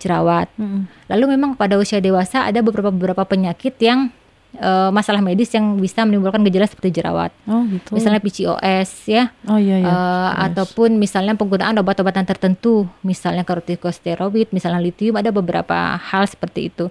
jerawat. 0.00 0.48
Mm-mm. 0.56 0.88
Lalu 1.08 1.36
memang 1.36 1.56
pada 1.56 1.76
usia 1.76 2.00
dewasa 2.00 2.44
ada 2.48 2.60
beberapa 2.64 2.92
beberapa 2.92 3.24
penyakit 3.24 3.76
yang 3.80 4.12
eh, 4.54 4.90
masalah 4.90 5.18
medis 5.18 5.50
yang 5.50 5.76
bisa 5.76 6.02
menimbulkan 6.02 6.42
gejala 6.42 6.64
seperti 6.64 6.94
jerawat. 6.94 7.30
Oh 7.44 7.62
gitu. 7.64 7.92
Misalnya 7.92 8.18
PCOS 8.18 8.90
ya, 9.06 9.34
Oh 9.44 9.56
iya 9.56 9.76
eh, 9.76 9.82
ya. 9.82 9.88
Yes. 9.88 10.34
ataupun 10.50 10.96
misalnya 10.96 11.34
penggunaan 11.34 11.74
obat-obatan 11.76 12.22
tertentu, 12.22 12.86
misalnya 13.00 13.42
kortikosteroid, 13.42 14.50
misalnya 14.50 14.78
litium, 14.78 15.14
ada 15.14 15.28
beberapa 15.28 15.74
hal 15.94 16.24
seperti 16.24 16.68
itu. 16.68 16.88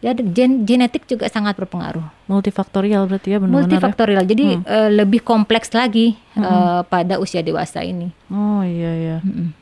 Ya, 0.00 0.12
gen- 0.12 0.64
genetik 0.64 1.04
juga 1.04 1.24
sangat 1.26 1.56
berpengaruh. 1.56 2.04
multifaktorial 2.24 3.04
berarti 3.04 3.32
ya 3.32 3.38
benar-benar. 3.38 3.56
ya? 3.56 3.64
multifaktorial 3.68 4.24
jadi 4.24 4.44
eh, 4.58 4.90
lebih 4.90 5.20
kompleks 5.20 5.72
lagi 5.72 6.16
eh, 6.34 6.80
pada 6.84 7.16
usia 7.16 7.40
dewasa 7.40 7.80
ini 7.80 8.12
Oh 8.28 8.60
iya 8.60 8.92
ya. 8.92 9.16
Mm-mm. 9.20 9.52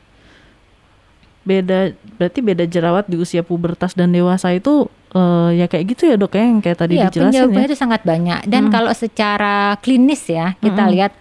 Beda 1.43 1.91
berarti 2.15 2.39
beda 2.39 2.63
jerawat 2.63 3.03
di 3.03 3.19
usia 3.19 3.43
pubertas 3.43 3.91
dan 3.91 4.11
dewasa 4.11 4.47
itu 4.51 4.87
eh, 5.13 5.49
ya 5.61 5.65
kayak 5.69 5.85
gitu 5.93 6.09
ya 6.09 6.15
dok 6.17 6.33
ya 6.33 6.43
yang 6.43 6.59
kayak 6.59 6.77
tadi 6.77 6.93
Iya, 6.97 7.07
dijelasin 7.09 7.29
penyebabnya 7.29 7.61
ya. 7.61 7.69
itu 7.69 7.77
sangat 7.77 8.01
banyak 8.03 8.39
dan 8.49 8.63
kalau 8.67 8.91
secara 8.91 9.77
klinis 9.79 10.25
ya 10.27 10.57
kita 10.59 10.83
Mm-mm. 10.83 10.93
lihat 10.97 11.11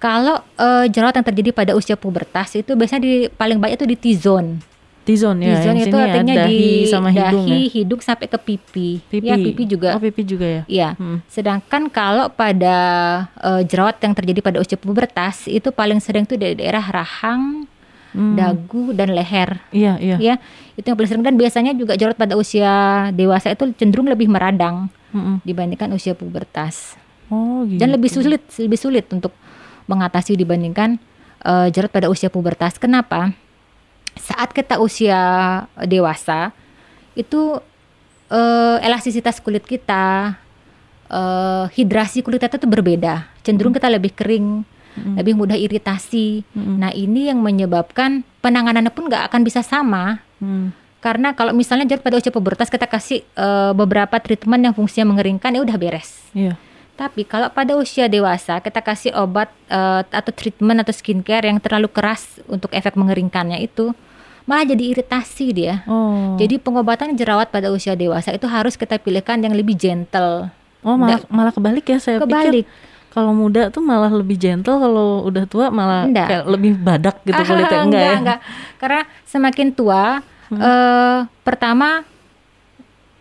kalau 0.00 0.40
eh, 0.56 0.84
jerawat 0.88 1.16
yang 1.16 1.26
terjadi 1.28 1.50
pada 1.52 1.72
usia 1.72 1.96
pubertas 1.96 2.52
itu 2.56 2.72
biasanya 2.72 3.02
di 3.04 3.12
paling 3.28 3.56
banyak 3.60 3.80
itu 3.80 3.86
di 3.88 3.96
T-zone 3.96 4.74
T-zone 5.04 5.36
ya. 5.44 5.60
T-zone 5.60 5.78
itu 5.84 5.96
ya, 6.00 6.04
artinya 6.08 6.34
dahi 6.48 6.56
di 6.56 6.88
sama 6.88 7.12
hidung 7.12 7.44
dahi, 7.44 7.60
ya. 7.68 7.72
hidung 7.76 8.00
sampai 8.00 8.24
ke 8.24 8.38
pipi. 8.40 8.88
Pipi. 9.04 9.28
Ya, 9.28 9.36
pipi 9.36 9.68
juga. 9.68 9.92
Oh, 9.92 10.00
pipi 10.00 10.24
juga 10.24 10.48
ya. 10.48 10.62
Iya. 10.64 10.88
Hmm. 10.96 11.20
Sedangkan 11.28 11.92
kalau 11.92 12.32
pada 12.32 12.76
eh, 13.36 13.62
jerawat 13.68 14.00
yang 14.00 14.16
terjadi 14.16 14.40
pada 14.40 14.58
usia 14.64 14.80
pubertas 14.80 15.44
itu 15.44 15.68
paling 15.76 16.00
sering 16.00 16.24
tuh 16.24 16.40
dari 16.40 16.56
daerah 16.56 16.80
rahang, 16.80 17.68
Hmm. 18.14 18.38
dagu 18.38 18.94
dan 18.94 19.10
leher. 19.10 19.58
Iya, 19.74 19.98
iya. 19.98 20.16
Ya, 20.22 20.34
itu 20.78 20.86
yang 20.86 20.94
paling 20.94 21.10
sering 21.10 21.26
dan 21.26 21.34
biasanya 21.34 21.74
juga 21.74 21.98
jerawat 21.98 22.14
pada 22.14 22.38
usia 22.38 22.70
dewasa 23.10 23.50
itu 23.50 23.74
cenderung 23.74 24.06
lebih 24.06 24.30
meradang 24.30 24.86
Mm-mm. 25.10 25.42
dibandingkan 25.42 25.90
usia 25.90 26.14
pubertas. 26.14 26.94
Oh, 27.26 27.66
gitu. 27.66 27.82
Dan 27.82 27.90
lebih 27.90 28.06
sulit, 28.06 28.46
lebih 28.54 28.78
sulit 28.78 29.10
untuk 29.10 29.34
mengatasi 29.90 30.38
dibandingkan 30.38 31.02
eh, 31.42 31.68
jerawat 31.74 31.90
pada 31.90 32.06
usia 32.06 32.30
pubertas. 32.30 32.78
Kenapa? 32.78 33.34
Saat 34.14 34.54
kita 34.54 34.78
usia 34.78 35.18
dewasa 35.82 36.54
itu 37.18 37.58
eh, 38.30 38.76
elastisitas 38.78 39.42
kulit 39.42 39.66
kita, 39.66 40.38
eh, 41.10 41.64
hidrasi 41.74 42.22
kulit 42.22 42.38
kita 42.38 42.62
itu 42.62 42.70
berbeda. 42.70 43.26
Cenderung 43.42 43.74
kita 43.74 43.90
lebih 43.90 44.14
kering, 44.14 44.62
Mm-mm. 44.94 45.14
lebih 45.18 45.34
mudah 45.34 45.58
iritasi. 45.58 46.46
Mm-mm. 46.54 46.76
Nah 46.80 46.90
ini 46.94 47.30
yang 47.30 47.42
menyebabkan 47.42 48.22
penanganannya 48.40 48.90
pun 48.94 49.10
nggak 49.10 49.30
akan 49.30 49.40
bisa 49.42 49.60
sama. 49.60 50.22
Hmm. 50.38 50.70
Karena 51.04 51.36
kalau 51.36 51.52
misalnya 51.52 51.84
jerawat 51.84 52.04
pada 52.04 52.16
usia 52.16 52.32
pubertas 52.32 52.72
kita 52.72 52.88
kasih 52.88 53.20
eh, 53.20 53.72
beberapa 53.76 54.16
treatment 54.22 54.64
yang 54.64 54.74
fungsinya 54.74 55.12
mengeringkan 55.12 55.52
ya 55.52 55.60
udah 55.60 55.76
beres. 55.76 56.24
Iya. 56.32 56.56
Tapi 56.94 57.26
kalau 57.26 57.50
pada 57.50 57.74
usia 57.74 58.06
dewasa 58.06 58.62
kita 58.64 58.80
kasih 58.80 59.12
obat 59.18 59.52
eh, 59.68 60.00
atau 60.08 60.32
treatment 60.32 60.80
atau 60.80 60.96
skincare 60.96 61.50
yang 61.50 61.60
terlalu 61.60 61.92
keras 61.92 62.40
untuk 62.48 62.72
efek 62.72 62.96
mengeringkannya 62.96 63.60
itu 63.60 63.92
malah 64.44 64.64
jadi 64.64 64.96
iritasi 64.96 65.46
dia. 65.56 65.84
Oh. 65.88 66.36
Jadi 66.36 66.60
pengobatan 66.60 67.16
jerawat 67.16 67.48
pada 67.48 67.72
usia 67.72 67.96
dewasa 67.96 68.32
itu 68.32 68.44
harus 68.44 68.76
kita 68.76 69.00
pilihkan 69.00 69.40
yang 69.40 69.56
lebih 69.56 69.76
gentle. 69.76 70.52
oh, 70.84 70.96
malah 71.00 71.20
malah 71.32 71.52
kebalik 71.52 71.84
ya 71.88 71.96
saya 71.96 72.20
pikir 72.20 72.28
Kebalik. 72.28 72.64
Kalau 73.14 73.30
muda 73.30 73.70
tuh 73.70 73.78
malah 73.78 74.10
lebih 74.10 74.34
gentle, 74.34 74.76
kalau 74.76 75.22
udah 75.24 75.46
tua 75.46 75.70
malah 75.70 76.04
Enggak. 76.04 76.26
kayak 76.26 76.44
lebih 76.50 76.72
badak 76.74 77.16
gitu 77.22 77.38
Ah, 77.38 77.46
kulitnya 77.46 77.80
enggak, 77.86 78.02
ya? 78.02 78.14
enggak. 78.18 78.38
Karena 78.76 79.00
semakin 79.24 79.68
tua 79.70 80.02
eh, 80.50 81.18
pertama 81.46 82.02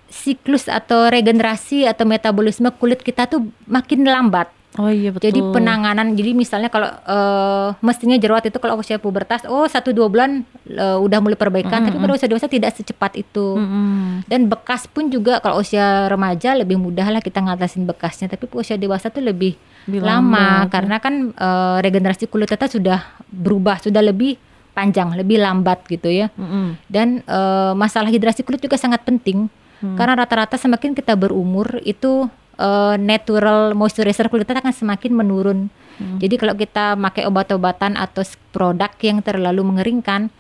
siklus 0.10 0.70
atau 0.70 1.10
regenerasi 1.10 1.86
atau 1.86 2.06
metabolisme 2.06 2.70
kulit 2.78 3.02
kita 3.02 3.26
tuh 3.26 3.46
makin 3.66 4.06
lambat. 4.06 4.50
Oh 4.82 4.90
iya 4.90 5.14
betul. 5.14 5.30
Jadi 5.30 5.40
penanganan, 5.54 6.18
jadi 6.18 6.34
misalnya 6.34 6.70
kalau 6.74 6.90
eh, 6.90 7.68
mestinya 7.86 8.18
jerawat 8.18 8.50
itu 8.50 8.58
kalau 8.58 8.82
usia 8.82 8.98
pubertas, 8.98 9.46
oh 9.46 9.70
satu 9.70 9.94
dua 9.94 10.10
bulan 10.10 10.42
eh, 10.66 10.98
udah 10.98 11.20
mulai 11.22 11.38
perbaikan, 11.38 11.86
tapi 11.86 12.02
pada 12.02 12.18
usia 12.18 12.26
dewasa 12.26 12.50
tidak 12.50 12.74
secepat 12.74 13.22
itu. 13.22 13.54
Mm-mm. 13.54 14.26
Dan 14.26 14.50
bekas 14.50 14.90
pun 14.90 15.14
juga 15.14 15.38
kalau 15.46 15.62
usia 15.62 16.10
remaja 16.10 16.58
lebih 16.58 16.82
mudah 16.82 17.06
lah 17.06 17.22
kita 17.22 17.38
ngatasin 17.46 17.86
bekasnya, 17.86 18.34
tapi 18.34 18.50
usia 18.58 18.74
dewasa 18.74 19.14
tuh 19.14 19.22
lebih, 19.22 19.54
Lebih 19.86 20.02
lama 20.02 20.66
karena 20.74 20.98
kan 20.98 21.30
eh, 21.38 21.78
regenerasi 21.86 22.26
kulit 22.26 22.50
kita 22.50 22.66
sudah 22.66 23.14
berubah, 23.30 23.78
sudah 23.78 24.02
lebih 24.02 24.42
panjang, 24.74 25.14
lebih 25.14 25.38
lambat 25.38 25.86
gitu 25.86 26.10
ya. 26.10 26.34
Mm-mm. 26.34 26.82
Dan 26.90 27.22
eh, 27.22 27.74
masalah 27.78 28.10
hidrasi 28.10 28.42
kulit 28.42 28.58
juga 28.58 28.82
sangat 28.82 29.06
penting 29.06 29.54
Hmm. 29.84 30.00
karena 30.00 30.16
rata-rata 30.16 30.56
semakin 30.56 30.96
kita 30.96 31.12
berumur 31.20 31.84
itu 31.84 32.32
eh, 32.64 32.96
natural 32.96 33.76
moisturizer 33.76 34.32
kulit 34.32 34.48
kita 34.48 34.64
akan 34.64 34.72
semakin 34.72 35.12
menurun. 35.12 35.60
Hmm. 36.00 36.18
Jadi 36.18 36.36
kalau 36.40 36.56
kita 36.58 36.96
pakai 36.98 37.28
obat-obatan 37.30 38.00
atau 38.00 38.24
produk 38.50 38.90
yang 39.04 39.22
terlalu 39.22 39.62
mengeringkan 39.62 40.32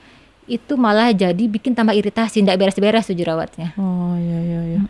itu 0.47 0.75
malah 0.75 1.11
jadi 1.15 1.39
bikin 1.47 1.71
tambah 1.71 1.95
iritasi, 1.95 2.43
tidak 2.43 2.59
beres-beres 2.59 3.07
tuh 3.07 3.15
jerawatnya. 3.15 3.71
Oh 3.79 4.15
iya 4.19 4.39
iya 4.43 4.61
iya. 4.75 4.81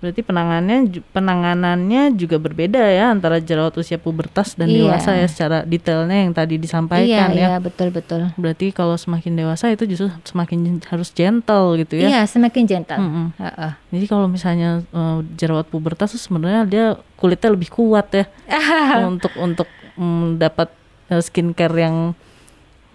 Berarti 0.00 0.24
penanganannya 0.24 0.80
penanganannya 1.12 2.16
juga 2.16 2.40
berbeda 2.40 2.80
ya 2.80 3.12
antara 3.12 3.36
jerawat 3.36 3.76
usia 3.76 4.00
pubertas 4.00 4.56
dan 4.56 4.72
Iya. 4.72 4.96
dewasa 4.96 5.12
ya 5.12 5.28
secara 5.28 5.58
detailnya 5.62 6.24
yang 6.24 6.32
tadi 6.32 6.56
Iya, 6.56 6.62
disampaikan 6.64 7.28
ya. 7.36 7.36
iya, 7.36 7.56
betul 7.60 7.92
betul. 7.92 8.32
Berarti 8.34 8.72
kalau 8.72 8.96
semakin 8.96 9.36
dewasa 9.36 9.68
itu 9.68 9.84
justru 9.84 10.08
semakin 10.24 10.80
harus 10.88 11.12
gentle 11.12 11.76
gitu 11.76 12.00
ya. 12.00 12.08
Iya, 12.08 12.20
semakin 12.24 12.64
gentle. 12.64 12.96
Mm-mm. 12.96 13.26
Heeh. 13.36 13.72
Jadi 13.92 14.04
kalau 14.08 14.24
misalnya 14.24 14.80
eh, 14.82 15.18
jerawat 15.36 15.68
pubertas 15.68 16.16
tuh 16.16 16.22
sebenarnya 16.22 16.62
dia 16.64 16.86
kulitnya 17.20 17.52
lebih 17.52 17.68
kuat 17.68 18.08
ya 18.10 18.24
untuk 19.12 19.36
untuk 19.36 19.68
mm, 20.00 20.40
dapat 20.40 20.72
eh, 21.12 21.20
skincare 21.20 21.76
yang 21.76 22.16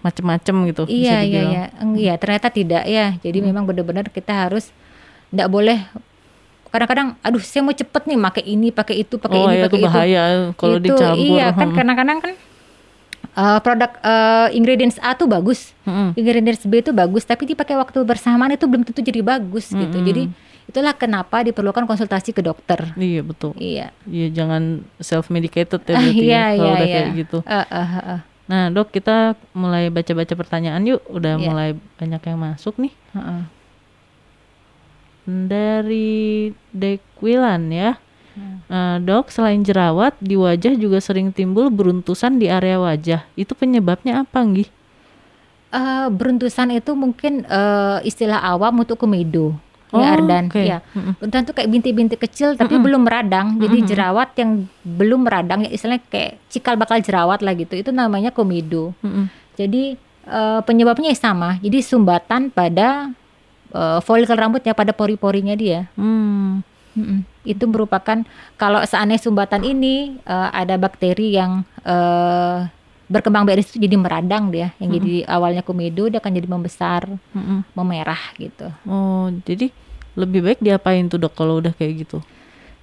macem-macem 0.02 0.54
gitu. 0.70 0.82
Iya 0.86 1.22
iya 1.22 1.40
iya, 1.46 1.62
iya 1.94 2.14
ternyata 2.14 2.50
tidak 2.50 2.82
ya. 2.86 3.14
Jadi 3.18 3.42
memang 3.42 3.62
benar-benar 3.62 4.10
kita 4.10 4.46
harus 4.46 4.70
tidak 5.30 5.50
boleh. 5.50 5.86
Kadang-kadang, 6.76 7.08
aduh 7.18 7.40
saya 7.40 7.64
mau 7.64 7.72
cepet 7.72 8.02
nih 8.04 8.18
pakai 8.20 8.44
ini, 8.44 8.68
pakai 8.70 8.96
itu, 8.98 9.16
pakai 9.16 9.32
Oh 9.34 9.48
ini, 9.48 9.54
iya 9.54 9.64
pakai 9.64 9.72
itu 9.72 9.76
itu. 9.78 9.86
bahaya 9.88 10.22
kalau 10.52 10.76
dicampur. 10.76 11.24
Iya 11.32 11.46
kan 11.50 11.66
Hmm. 11.66 11.74
kadang-kadang 11.74 12.18
kan 12.20 12.32
eh, 13.34 13.58
produk 13.58 13.90
eh, 13.98 14.48
ingredients 14.52 14.96
A 14.98 15.12
tuh 15.12 15.24
bagus, 15.26 15.72
Mm-mm. 15.82 16.12
ingredients 16.14 16.60
B 16.62 16.78
itu 16.78 16.92
bagus, 16.92 17.22
tapi 17.22 17.44
dipakai 17.46 17.72
waktu 17.74 18.00
bersamaan 18.02 18.48
itu 18.50 18.64
belum 18.64 18.82
tentu 18.82 19.00
jadi 19.00 19.20
bagus 19.20 19.68
gitu. 19.70 19.80
Mm-mm. 19.92 20.04
Jadi 20.06 20.22
itulah 20.66 20.92
kenapa 20.92 21.40
diperlukan 21.40 21.84
konsultasi 21.84 22.30
ke 22.30 22.40
dokter. 22.40 22.92
Iya 22.92 23.20
betul. 23.22 23.56
Iya. 23.56 23.92
Iya 24.04 24.26
jangan 24.34 24.62
self 24.98 25.28
medicated 25.28 25.80
ya 25.80 25.94
Ah, 25.94 26.00
berarti 26.02 26.20
iya, 26.22 26.44
ya, 26.44 26.44
kalau 26.50 26.60
iya, 26.62 26.74
udah 26.74 26.82
iya. 26.82 26.94
kayak 26.94 27.08
gitu. 27.14 27.38
Eh, 27.40 27.56
eh, 27.56 27.66
eh, 27.70 28.04
eh. 28.10 28.20
Nah 28.46 28.62
dok 28.68 28.88
kita 28.90 29.16
mulai 29.52 29.88
baca-baca 29.88 30.34
pertanyaan 30.34 30.82
yuk. 30.84 31.00
Udah 31.06 31.34
Iya. 31.34 31.44
mulai 31.44 31.68
banyak 31.96 32.20
yang 32.20 32.38
masuk 32.38 32.76
nih. 32.78 32.92
Heeh. 33.12 33.40
Dari 35.26 36.50
Dekwilan 36.70 37.62
ya. 37.74 37.98
Hmm. 38.36 38.60
Eh, 38.68 38.96
dok 39.02 39.32
selain 39.32 39.64
jerawat 39.64 40.14
di 40.20 40.36
wajah 40.36 40.76
juga 40.76 41.00
sering 41.00 41.32
timbul 41.32 41.72
beruntusan 41.72 42.38
di 42.38 42.46
area 42.46 42.78
wajah. 42.78 43.26
Itu 43.34 43.56
penyebabnya 43.58 44.22
apa 44.22 44.44
Nggih? 44.44 44.68
Eh, 45.74 46.08
beruntusan 46.08 46.70
itu 46.72 46.94
mungkin 46.94 47.42
eh, 47.42 47.98
istilah 48.06 48.38
awam 48.38 48.86
untuk 48.86 48.96
komedo. 48.96 49.56
Oh, 49.94 50.02
ya 50.02 50.18
Ardan, 50.18 50.50
oke. 50.50 50.62
ya. 50.62 50.82
Beruntusan 50.92 51.42
itu 51.46 51.54
kayak 51.54 51.70
bintik-bintik 51.70 52.20
kecil 52.20 52.58
tapi 52.58 52.74
belum 52.76 53.06
meradang. 53.06 53.56
Jadi 53.56 53.86
jerawat 53.86 54.34
yang 54.34 54.66
belum 54.82 55.24
meradang 55.24 55.62
ya 55.62 55.70
istilahnya 55.70 56.02
kayak 56.10 56.42
cikal 56.50 56.74
bakal 56.74 56.98
jerawat 56.98 57.40
lah 57.40 57.54
gitu. 57.54 57.78
Itu 57.78 57.90
namanya 57.94 58.34
komedo. 58.34 58.92
Mm-mm. 59.00 59.30
Jadi 59.54 59.94
eh, 60.26 60.60
penyebabnya 60.66 61.14
ya 61.14 61.18
sama. 61.18 61.56
Jadi 61.62 61.78
sumbatan 61.80 62.50
pada 62.50 63.14
eh, 63.72 63.98
folikel 64.02 64.36
rambutnya 64.36 64.76
pada 64.76 64.92
pori-porinya 64.94 65.54
dia. 65.56 65.88
Hmm. 65.96 66.62
Mm-mm. 66.96 67.28
Itu 67.44 67.68
merupakan 67.68 68.24
kalau 68.56 68.80
seandainya 68.80 69.20
sumbatan 69.20 69.62
ini 69.68 70.16
eh, 70.24 70.48
ada 70.50 70.80
bakteri 70.80 71.36
yang 71.36 71.62
eh, 71.84 72.72
berkembang 73.06 73.46
biak 73.46 73.56
di 73.60 73.64
situ 73.64 73.78
jadi 73.78 73.96
meradang 74.00 74.50
dia. 74.50 74.72
Yang 74.80 74.90
jadi 75.00 75.14
awalnya 75.28 75.62
komedo 75.62 76.08
dia 76.08 76.18
akan 76.18 76.32
jadi 76.32 76.48
membesar, 76.48 77.06
Mm-mm. 77.36 77.68
memerah 77.76 78.22
gitu. 78.40 78.72
Oh 78.88 79.28
jadi 79.44 79.70
lebih 80.16 80.40
baik 80.40 80.60
diapain 80.64 81.04
tuh 81.12 81.20
dok 81.20 81.36
kalau 81.36 81.60
udah 81.60 81.76
kayak 81.76 82.08
gitu? 82.08 82.18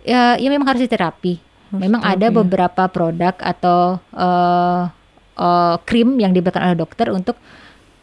Ya, 0.06 0.38
ya 0.38 0.48
memang 0.54 0.69
harus 0.69 0.86
diterapi. 0.86 1.41
Harus 1.74 1.82
memang 1.82 2.06
ada 2.06 2.30
terapi 2.30 2.30
ya. 2.30 2.38
beberapa 2.38 2.84
produk 2.93 3.36
atau 3.41 3.98
eh, 4.13 4.82
eh, 5.41 5.76
krim 5.89 6.22
yang 6.22 6.32
diberikan 6.38 6.69
oleh 6.69 6.78
dokter 6.78 7.10
untuk 7.10 7.36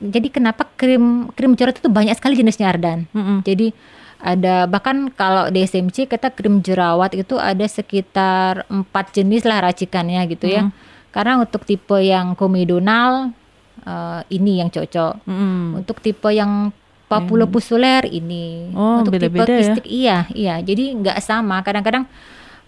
jadi 0.00 0.28
kenapa 0.32 0.64
krim 0.80 1.28
krim 1.36 1.52
jerawat 1.52 1.84
itu 1.84 1.92
banyak 1.92 2.16
sekali 2.16 2.34
jenisnya 2.40 2.72
Ardan. 2.72 3.04
Mm-mm. 3.12 3.44
Jadi 3.44 3.76
ada 4.20 4.64
bahkan 4.68 5.12
kalau 5.12 5.48
di 5.52 5.64
SMC 5.64 6.08
kita 6.08 6.32
krim 6.32 6.64
jerawat 6.64 7.12
itu 7.16 7.36
ada 7.36 7.64
sekitar 7.68 8.64
empat 8.68 9.16
jenis 9.16 9.44
lah 9.44 9.60
racikannya 9.60 10.24
gitu 10.32 10.48
ya. 10.48 10.72
Karena 11.12 11.40
untuk 11.40 11.68
tipe 11.68 12.00
yang 12.00 12.32
komedonal 12.32 13.36
eh, 13.84 14.20
ini 14.32 14.64
yang 14.64 14.72
cocok. 14.72 15.24
Mm-mm. 15.28 15.84
Untuk 15.84 16.00
tipe 16.00 16.32
yang 16.32 16.72
papulopustuler 17.10 18.06
ini. 18.08 18.72
Oh, 18.72 19.04
Untuk 19.04 19.18
tipe 19.20 19.28
beda-beda 19.28 19.52
ya? 19.52 19.58
kistik 19.60 19.86
iya, 19.88 20.18
iya. 20.32 20.54
Jadi 20.64 20.96
nggak 20.96 21.18
sama. 21.20 21.60
Kadang-kadang 21.60 22.08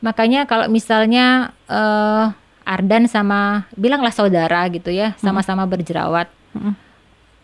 makanya 0.05 0.45
kalau 0.45 0.69
misalnya 0.69 1.57
eh 1.71 2.27
Ardan 2.63 3.11
sama 3.11 3.67
bilanglah 3.75 4.15
saudara 4.15 4.63
gitu 4.71 4.95
ya, 4.95 5.19
sama-sama 5.19 5.67
berjerawat. 5.67 6.31
Mm-mm. 6.55 6.75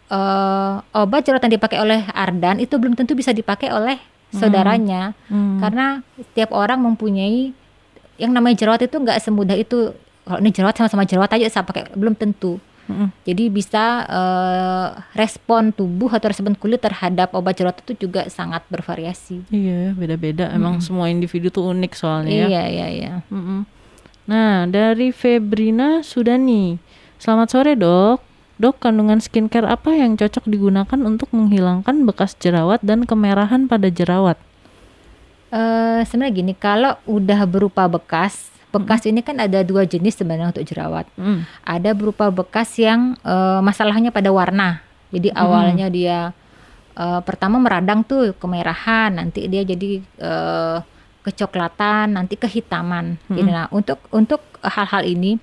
Eh 0.09 0.73
obat 0.95 1.21
jerawat 1.23 1.43
yang 1.43 1.55
dipakai 1.55 1.79
oleh 1.79 2.01
Ardan 2.09 2.59
itu 2.59 2.75
belum 2.75 2.93
tentu 2.93 3.13
bisa 3.13 3.31
dipakai 3.31 3.69
oleh 3.69 4.01
saudaranya 4.31 5.13
Hmm. 5.27 5.57
karena 5.59 5.87
setiap 6.15 6.53
orang 6.53 6.81
mempunyai 6.81 7.53
yang 8.17 8.31
namanya 8.31 8.57
jerawat 8.59 8.83
itu 8.83 8.93
nggak 8.95 9.19
semudah 9.19 9.55
itu 9.55 9.93
kalau 10.23 10.39
ini 10.39 10.51
jerawat 10.51 10.75
sama-sama 10.75 11.05
jerawat 11.05 11.33
aja 11.33 11.49
saya 11.51 11.63
pakai 11.63 11.89
belum 11.93 12.13
tentu 12.13 12.61
Mm-mm. 12.85 13.09
jadi 13.23 13.49
bisa 13.49 13.85
eh, 14.05 14.89
respon 15.15 15.71
tubuh 15.71 16.09
atau 16.09 16.27
respon 16.27 16.53
kulit 16.53 16.79
terhadap 16.79 17.33
obat 17.33 17.55
jerawat 17.55 17.81
itu 17.83 17.97
juga 18.03 18.29
sangat 18.29 18.65
bervariasi 18.67 19.45
Iya, 19.49 19.93
beda-beda. 19.93 20.49
Emang 20.51 20.81
semua 20.81 21.09
individu 21.09 21.49
tuh 21.49 21.69
unik 21.69 21.93
soalnya 21.95 22.33
ya. 22.35 22.47
iya 22.49 22.63
iya 22.67 22.87
iya 22.91 23.13
Mm-mm. 23.29 23.65
Nah, 24.25 24.65
dari 24.65 25.09
Febrina 25.09 26.01
Sudani. 26.03 26.77
Selamat 27.17 27.49
sore, 27.49 27.73
Dok. 27.73 28.21
Dok, 28.59 28.83
kandungan 28.83 29.23
skincare 29.23 29.71
apa 29.71 29.95
yang 29.95 30.19
cocok 30.19 30.51
digunakan 30.51 30.99
untuk 31.07 31.31
menghilangkan 31.31 32.03
bekas 32.03 32.35
jerawat 32.35 32.83
dan 32.83 33.07
kemerahan 33.07 33.71
pada 33.71 33.87
jerawat? 33.87 34.35
Eh, 35.55 36.03
sebenarnya 36.03 36.35
gini, 36.35 36.53
kalau 36.59 36.99
udah 37.07 37.47
berupa 37.47 37.87
bekas, 37.87 38.51
bekas 38.75 39.07
ini 39.07 39.23
kan 39.23 39.39
ada 39.39 39.63
dua 39.63 39.87
jenis 39.87 40.19
sebenarnya 40.19 40.51
untuk 40.51 40.67
jerawat. 40.67 41.07
Mm. 41.15 41.47
Ada 41.63 41.91
berupa 41.95 42.35
bekas 42.35 42.75
yang 42.83 43.15
eh, 43.23 43.61
masalahnya 43.63 44.11
pada 44.11 44.35
warna. 44.35 44.83
Jadi 45.15 45.31
awalnya 45.33 45.87
dia 45.87 46.35
eh, 46.99 47.21
pertama 47.23 47.63
meradang 47.63 48.03
tuh 48.03 48.35
kemerahan, 48.43 49.23
nanti 49.23 49.47
dia 49.47 49.63
jadi 49.63 50.03
eh, 50.03 50.79
kecoklatan, 51.23 52.19
nanti 52.19 52.35
kehitaman. 52.35 53.23
Jadi 53.31 53.41
nah 53.47 53.71
untuk 53.71 54.03
untuk 54.11 54.43
hal-hal 54.67 55.07
ini 55.07 55.39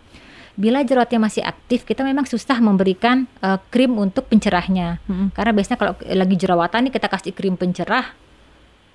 bila 0.56 0.82
jerawatnya 0.88 1.20
masih 1.20 1.44
aktif, 1.44 1.84
kita 1.84 2.02
memang 2.02 2.24
susah 2.24 2.58
memberikan 2.64 3.28
eh, 3.44 3.60
krim 3.70 3.96
untuk 4.00 4.32
pencerahnya. 4.32 5.04
Mm-mm. 5.06 5.36
Karena 5.36 5.52
biasanya 5.52 5.78
kalau 5.78 5.94
lagi 6.00 6.36
jerawatan 6.40 6.80
nih 6.88 6.94
kita 6.96 7.08
kasih 7.12 7.32
krim 7.36 7.60
pencerah 7.60 8.16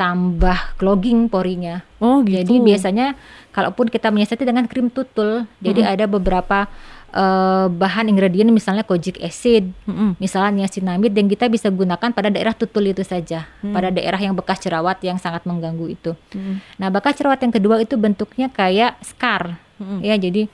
tambah 0.01 0.81
clogging 0.81 1.29
porinya. 1.29 1.85
Oh 2.01 2.25
gitu. 2.25 2.41
Jadi 2.41 2.55
biasanya 2.65 3.13
kalaupun 3.53 3.93
kita 3.93 4.09
menyiasati 4.09 4.49
dengan 4.49 4.65
krim 4.65 4.89
tutul, 4.89 5.45
jadi 5.61 5.93
ada 5.93 6.09
beberapa 6.09 6.65
eh, 7.13 7.69
bahan 7.69 8.09
ingredient 8.09 8.49
misalnya 8.49 8.81
kojic 8.81 9.21
acid, 9.21 9.69
Mm-mm. 9.85 10.17
misalnya 10.17 10.65
niacinamide 10.65 11.13
yang 11.13 11.29
kita 11.29 11.53
bisa 11.53 11.69
gunakan 11.69 12.17
pada 12.17 12.33
daerah 12.33 12.57
tutul 12.57 12.89
itu 12.89 13.05
saja, 13.05 13.45
pada 13.61 13.93
daerah 13.93 14.17
yang 14.17 14.33
bekas 14.33 14.65
jerawat 14.65 15.05
yang 15.05 15.21
sangat 15.21 15.45
mengganggu 15.45 15.93
itu. 15.93 16.17
Mm-mm. 16.33 16.65
Nah, 16.81 16.89
bekas 16.89 17.21
jerawat 17.21 17.45
yang 17.45 17.53
kedua 17.53 17.85
itu 17.85 18.01
bentuknya 18.01 18.49
kayak 18.49 18.97
scar. 19.05 19.61
Mm-mm. 19.77 20.01
Ya, 20.01 20.17
jadi 20.17 20.49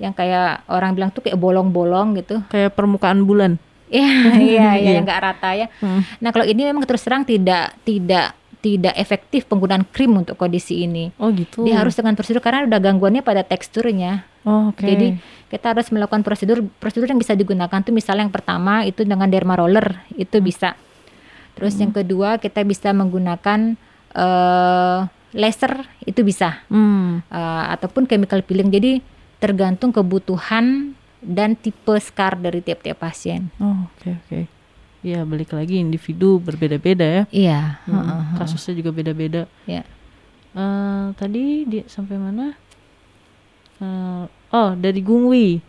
yang 0.00 0.16
kayak 0.16 0.64
orang 0.66 0.96
bilang 0.96 1.10
tuh 1.12 1.20
kayak 1.20 1.36
bolong-bolong 1.36 2.16
gitu. 2.16 2.40
Kayak 2.48 2.72
permukaan 2.72 3.22
bulan. 3.22 3.60
Iya, 3.92 4.08
iya, 4.40 4.40
iya, 4.40 4.70
Iya. 4.80 4.90
yang 4.96 5.04
nggak 5.04 5.20
rata 5.20 5.50
ya. 5.52 5.66
Mm. 5.78 6.00
Nah, 6.24 6.30
kalau 6.32 6.46
ini 6.48 6.62
memang 6.64 6.88
terus 6.88 7.04
terang 7.04 7.22
tidak 7.22 7.76
tidak 7.84 8.32
tidak 8.60 8.92
efektif 8.96 9.48
penggunaan 9.48 9.88
krim 9.88 10.12
untuk 10.12 10.36
kondisi 10.36 10.84
ini. 10.84 11.08
Oh 11.16 11.32
gitu. 11.32 11.64
Dia 11.64 11.80
harus 11.80 11.96
dengan 11.96 12.12
prosedur 12.12 12.44
karena 12.44 12.68
udah 12.68 12.80
gangguannya 12.80 13.20
pada 13.20 13.40
teksturnya. 13.40 14.24
Oh, 14.44 14.72
oke. 14.72 14.84
Jadi 14.84 15.16
kita 15.48 15.72
harus 15.72 15.88
melakukan 15.88 16.20
prosedur 16.20 16.64
prosedur 16.76 17.08
yang 17.08 17.20
bisa 17.20 17.32
digunakan 17.32 17.80
tuh 17.80 17.92
misalnya 17.92 18.28
yang 18.28 18.32
pertama 18.32 18.84
itu 18.84 19.04
dengan 19.04 19.28
derma 19.28 19.56
roller 19.56 20.04
itu 20.12 20.40
bisa. 20.40 20.76
Terus 21.56 21.76
yang 21.76 21.92
kedua 21.92 22.36
kita 22.36 22.64
bisa 22.64 22.92
menggunakan 22.92 23.76
eh 24.12 24.98
laser 25.30 25.86
itu 26.02 26.20
bisa 26.20 26.58
Hmm. 26.66 27.22
Eh, 27.26 27.64
ataupun 27.74 28.04
chemical 28.04 28.42
peeling. 28.42 28.68
Jadi 28.68 29.00
tergantung 29.40 29.90
kebutuhan 29.90 30.94
dan 31.24 31.56
tipe 31.56 31.96
scar 32.00 32.36
dari 32.36 32.60
tiap-tiap 32.60 33.00
pasien. 33.00 33.48
Oh, 33.56 33.88
oke 33.88 34.08
oke. 34.24 34.40
Iya, 35.00 35.24
balik 35.24 35.56
lagi 35.56 35.80
individu 35.80 36.36
berbeda-beda 36.36 37.04
ya. 37.04 37.22
Iya. 37.32 37.60
Hmm, 37.88 37.96
heeh, 37.96 38.04
heeh. 38.04 38.36
Kasusnya 38.36 38.76
juga 38.76 38.92
beda-beda. 38.92 39.48
Ya. 39.64 39.82
Eh, 40.52 41.06
tadi 41.16 41.64
di 41.64 41.80
sampai 41.88 42.20
mana? 42.20 42.52
Eh, 43.80 44.24
oh, 44.52 44.70
dari 44.76 45.00
Gungwi. 45.00 45.64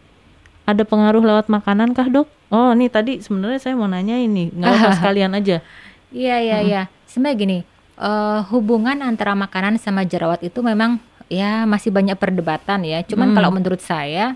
Ada 0.68 0.84
pengaruh 0.84 1.24
lewat 1.24 1.48
makanan 1.48 1.96
kah, 1.96 2.12
Dok? 2.12 2.28
Oh, 2.52 2.76
nih 2.76 2.92
tadi 2.92 3.24
sebenarnya 3.24 3.60
saya 3.64 3.80
mau 3.80 3.88
nanya 3.88 4.20
ini, 4.20 4.52
nggak 4.52 4.72
usah 4.76 4.92
sekalian 5.00 5.32
aja. 5.32 5.64
Iya 6.12 6.36
iya 6.44 6.58
iya. 6.60 6.82
Sebenarnya 7.08 7.36
gini, 7.40 7.58
eh, 7.96 8.40
hubungan 8.52 9.00
antara 9.00 9.32
makanan 9.32 9.80
sama 9.80 10.04
jerawat 10.04 10.44
itu 10.44 10.60
memang 10.60 11.00
ya 11.32 11.64
masih 11.64 11.96
banyak 11.96 12.20
perdebatan 12.20 12.84
ya. 12.84 13.00
Cuman 13.08 13.32
Mm. 13.32 13.36
kalau 13.40 13.50
menurut 13.56 13.80
saya 13.80 14.36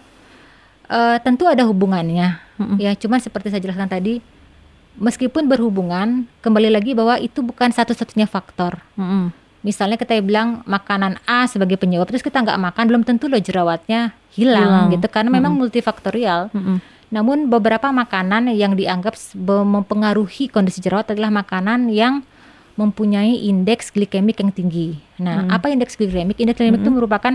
eh, 0.86 1.18
tentu 1.20 1.44
ada 1.50 1.66
hubungannya. 1.66 2.40
Mm-mm. 2.56 2.78
Ya, 2.80 2.94
cuman 2.96 3.18
seperti 3.20 3.50
saya 3.50 3.60
jelaskan 3.60 3.90
tadi, 3.90 4.22
meskipun 4.96 5.50
berhubungan, 5.50 6.30
kembali 6.40 6.70
lagi 6.72 6.94
bahwa 6.94 7.18
itu 7.20 7.42
bukan 7.42 7.74
satu-satunya 7.74 8.30
faktor. 8.30 8.80
Mm-mm. 8.96 9.34
Misalnya 9.66 9.98
kita 9.98 10.14
bilang 10.22 10.62
makanan 10.70 11.18
A 11.26 11.50
sebagai 11.50 11.76
penyebab, 11.82 12.06
terus 12.06 12.22
kita 12.22 12.38
nggak 12.38 12.62
makan, 12.62 12.84
belum 12.86 13.02
tentu 13.02 13.26
loh 13.26 13.42
jerawatnya 13.42 14.14
hilang, 14.30 14.62
Hilang. 14.62 14.94
gitu. 14.94 15.10
Karena 15.10 15.34
memang 15.34 15.58
multifaktorial. 15.58 16.54
Mm-mm. 16.54 16.78
Namun 17.10 17.50
beberapa 17.50 17.90
makanan 17.90 18.54
yang 18.54 18.78
dianggap 18.78 19.18
mempengaruhi 19.42 20.54
kondisi 20.54 20.86
jerawat 20.86 21.18
adalah 21.18 21.34
makanan 21.34 21.90
yang 21.90 22.22
mempunyai 22.76 23.48
indeks 23.48 23.90
glikemik 23.90 24.40
yang 24.40 24.52
tinggi. 24.52 25.00
Nah, 25.18 25.48
apa 25.48 25.72
indeks 25.72 25.96
glikemik? 25.96 26.36
Indeks 26.36 26.60
glikemik 26.60 26.84
itu 26.84 26.92
merupakan 26.92 27.34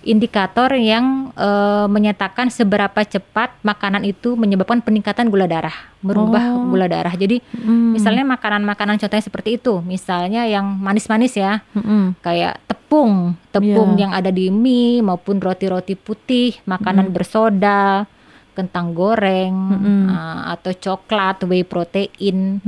indikator 0.00 0.72
yang 0.80 1.28
eh, 1.36 1.86
menyatakan 1.86 2.48
seberapa 2.48 3.04
cepat 3.04 3.60
makanan 3.60 4.08
itu 4.08 4.32
menyebabkan 4.32 4.80
peningkatan 4.80 5.28
gula 5.28 5.44
darah, 5.44 5.76
merubah 6.00 6.56
Oh. 6.56 6.72
gula 6.72 6.88
darah. 6.88 7.12
Jadi 7.12 7.44
Mm. 7.52 7.92
misalnya 7.92 8.24
makanan-makanan 8.24 8.96
contohnya 8.96 9.20
seperti 9.20 9.60
itu, 9.60 9.84
misalnya 9.84 10.48
yang 10.48 10.64
manis-manis 10.80 11.36
ya, 11.36 11.60
Mm-mm. 11.76 12.16
kayak 12.24 12.64
tepung, 12.64 13.36
tepung 13.52 14.00
Iya. 14.00 14.08
yang 14.08 14.12
ada 14.16 14.32
di 14.32 14.48
mie 14.48 15.04
maupun 15.04 15.36
roti-roti 15.36 15.92
putih, 15.94 16.56
makanan 16.64 17.12
bersoda, 17.12 18.08
kentang 18.56 18.92
goreng, 18.92 19.52
Mm-mm. 19.52 20.02
uh, 20.08 20.56
atau 20.56 20.72
coklat, 20.72 21.44
whey 21.44 21.62
protein. 21.62 22.64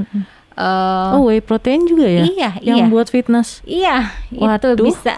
Uh, 0.53 1.17
Oh, 1.17 1.23
whey 1.27 1.41
protein 1.41 1.85
juga 1.85 2.05
ya? 2.05 2.25
Iya, 2.25 2.51
Yang 2.61 2.79
iya. 2.79 2.87
buat 2.87 3.09
fitness. 3.09 3.49
Iya, 3.65 3.97
Waduh. 4.31 4.77
itu 4.77 4.85
bisa. 4.85 5.15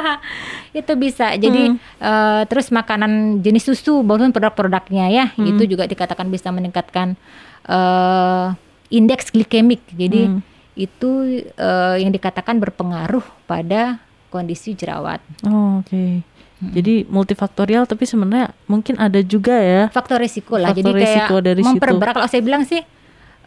itu 0.80 0.92
bisa. 0.94 1.26
Jadi 1.34 1.62
uh, 1.98 2.42
terus 2.46 2.70
makanan 2.70 3.42
jenis 3.42 3.66
susu 3.66 4.00
maupun 4.00 4.30
produk-produknya 4.30 5.06
ya, 5.08 5.24
itu 5.36 5.66
juga 5.66 5.84
dikatakan 5.84 6.26
bisa 6.26 6.48
meningkatkan 6.48 7.18
uh, 7.66 8.54
indeks 8.88 9.30
glikemik. 9.30 9.82
Jadi 9.90 10.30
Hmm. 10.30 10.40
itu 10.72 11.10
uh, 11.58 11.96
yang 11.98 12.08
dikatakan 12.08 12.56
berpengaruh 12.56 13.20
pada 13.44 14.00
kondisi 14.28 14.72
jerawat. 14.72 15.20
Oh, 15.44 15.80
oke. 15.80 16.24
Jadi 16.62 17.02
multifaktorial 17.04 17.84
tapi 17.84 18.06
sebenarnya 18.06 18.54
mungkin 18.64 18.94
ada 18.94 19.18
juga 19.18 19.58
ya. 19.58 19.90
Faktor 19.90 20.22
risiko 20.22 20.54
lah. 20.54 20.70
Faktor 20.70 20.78
Jadi 20.80 20.90
kayak 20.94 21.10
risiko 21.18 21.36
dari 21.42 21.60
situ. 21.60 21.68
memperberat. 21.74 22.14
Kalau 22.14 22.28
saya 22.30 22.38
bilang 22.40 22.62
sih 22.62 22.80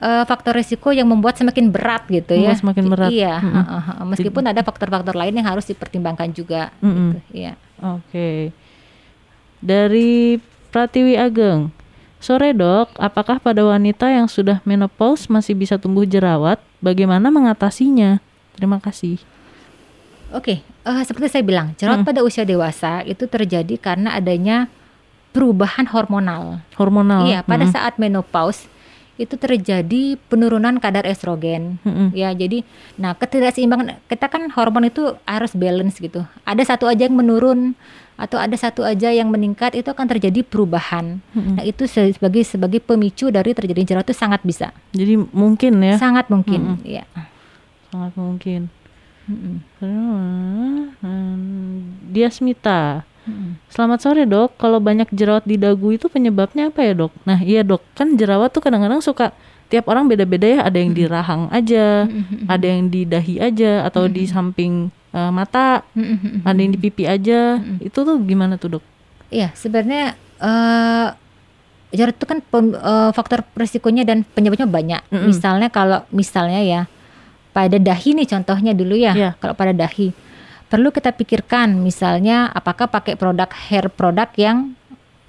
eh, 0.01 0.23
faktor 0.27 0.55
risiko 0.55 0.91
yang 0.91 1.08
membuat 1.08 1.39
semakin 1.39 1.71
berat 1.71 2.08
gitu 2.08 2.36
ya. 2.36 2.51
Membuat 2.51 2.62
semakin 2.62 2.84
berat. 2.91 3.10
Iya. 3.12 3.36
Mm-mm. 3.39 3.53
heeh, 3.55 3.81
heeh. 3.88 4.05
Meskipun 4.15 4.43
ada 4.47 4.62
faktor-faktor 4.63 5.15
lain 5.15 5.34
yang 5.36 5.47
harus 5.47 5.65
dipertimbangkan 5.67 6.29
juga. 6.36 6.73
Mm-mm. 6.79 7.15
Gitu. 7.15 7.19
Iya. 7.36 7.53
Oke. 7.79 8.55
Dari 9.63 10.39
Pratiwi 10.71 11.15
Ageng. 11.15 11.71
Sore 12.19 12.58
dok, 12.58 12.89
apakah 12.97 13.38
pada 13.38 13.62
wanita 13.62 14.10
yang 14.10 14.25
sudah 14.25 14.58
menopause 14.65 15.29
masih 15.29 15.53
bisa 15.53 15.77
tumbuh 15.77 16.10
jerawat? 16.10 16.58
Bagaimana 16.81 17.29
mengatasinya? 17.29 18.17
Terima 18.58 18.81
kasih. 18.81 19.21
Oke, 20.34 20.65
eh, 20.65 21.03
seperti 21.05 21.29
saya 21.29 21.43
bilang, 21.45 21.77
jerawat 21.77 22.01
pada 22.01 22.25
usia 22.25 22.41
dewasa 22.41 23.05
itu 23.05 23.29
terjadi 23.29 23.77
karena 23.77 24.17
adanya 24.17 24.65
perubahan 25.31 25.86
hormonal. 25.91 26.65
Hormonal. 26.79 27.29
Iya, 27.29 27.39
pada 27.45 27.67
Mm-mm. 27.67 27.75
saat 27.75 27.93
menopause 28.01 28.65
itu 29.15 29.36
terjadi 29.36 30.19
penurunan 30.28 30.75
kadar 30.75 31.04
estrogen. 31.04 31.80
Mm-mm. 31.82 32.12
Ya, 32.12 32.32
jadi 32.32 32.67
nah 32.95 33.13
ketidakseimbangan 33.13 34.04
kita 34.06 34.28
kan 34.28 34.51
hormon 34.51 34.86
itu 34.86 35.15
harus 35.23 35.56
balance 35.56 35.97
gitu. 35.97 36.23
Ada 36.43 36.75
satu 36.75 36.86
aja 36.86 37.08
yang 37.08 37.15
menurun 37.15 37.80
atau 38.15 38.39
ada 38.39 38.56
satu 38.56 38.84
aja 38.84 39.12
yang 39.12 39.28
meningkat 39.28 39.71
itu 39.73 39.88
akan 39.88 40.08
terjadi 40.08 40.39
perubahan. 40.41 41.19
Mm-mm. 41.32 41.56
Nah, 41.56 41.63
itu 41.63 41.84
se- 41.86 42.12
sebagai 42.12 42.43
sebagai 42.43 42.80
pemicu 42.80 43.32
dari 43.32 43.51
terjadi 43.51 43.82
jerawat 43.95 44.08
itu 44.08 44.15
sangat 44.15 44.43
bisa. 44.43 44.75
Jadi 44.91 45.15
mungkin 45.32 45.80
ya, 45.80 45.95
Sangat 45.95 46.28
mungkin, 46.28 46.80
ya. 46.84 47.04
sangat 47.91 48.13
mungkin. 48.15 48.67
Mm-mm. 49.25 49.56
Hmm, 50.99 51.71
Diasmita. 52.06 53.08
Mm-mm. 53.25 53.57
Selamat 53.67 53.99
sore 54.01 54.23
dok, 54.23 54.53
kalau 54.55 54.77
banyak 54.77 55.09
jerawat 55.09 55.43
di 55.43 55.57
dagu 55.57 55.89
itu 55.89 56.05
penyebabnya 56.07 56.69
apa 56.69 56.85
ya 56.85 56.93
dok? 56.93 57.11
Nah 57.25 57.41
iya 57.41 57.65
dok, 57.65 57.81
kan 57.97 58.13
jerawat 58.13 58.53
tuh 58.53 58.61
kadang-kadang 58.61 59.01
suka 59.01 59.33
tiap 59.65 59.89
orang 59.89 60.05
beda-beda 60.05 60.45
ya, 60.45 60.59
ada 60.61 60.77
yang 60.77 60.93
di 60.93 61.09
rahang 61.09 61.49
aja, 61.49 62.05
ada 62.45 62.65
yang 62.69 62.85
di 62.88 63.01
dahi 63.03 63.41
aja, 63.41 63.81
atau 63.81 64.05
di 64.05 64.29
samping 64.29 64.88
eh, 65.09 65.31
mata, 65.33 65.81
ada 66.45 66.59
yang 66.61 66.69
di 66.69 66.77
pipi 66.77 67.09
aja, 67.09 67.57
itu 67.81 67.97
tuh 67.97 68.17
gimana 68.21 68.61
tuh 68.61 68.77
dok? 68.77 68.83
Iya, 69.33 69.49
sebenarnya 69.57 70.13
eh 70.38 71.07
jerawat 71.95 72.15
itu 72.19 72.25
kan 72.27 72.39
pem- 72.45 72.77
eh, 72.77 73.11
faktor 73.15 73.41
resikonya 73.57 74.05
dan 74.05 74.21
penyebabnya 74.21 74.69
banyak. 74.69 75.01
Misalnya 75.25 75.73
kalau 75.73 76.05
misalnya 76.13 76.61
ya 76.61 76.81
pada 77.55 77.79
dahi 77.79 78.19
nih 78.19 78.27
contohnya 78.27 78.75
dulu 78.75 78.99
ya. 78.99 79.15
Iya. 79.15 79.29
Kalau 79.39 79.55
pada 79.55 79.71
dahi 79.71 80.11
perlu 80.67 80.89
kita 80.89 81.13
pikirkan 81.13 81.78
misalnya 81.80 82.49
apakah 82.51 82.89
pakai 82.89 83.15
produk 83.15 83.49
hair 83.69 83.88
produk 83.91 84.30
yang 84.38 84.73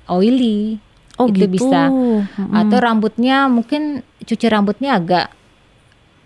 oily 0.08 0.80
Oh 1.16 1.32
itu 1.32 1.48
gitu. 1.48 1.56
bisa 1.56 1.88
Mm-mm. 1.88 2.52
atau 2.52 2.76
rambutnya 2.76 3.48
mungkin 3.48 4.04
cuci 4.20 4.46
rambutnya 4.52 5.00
agak 5.00 5.32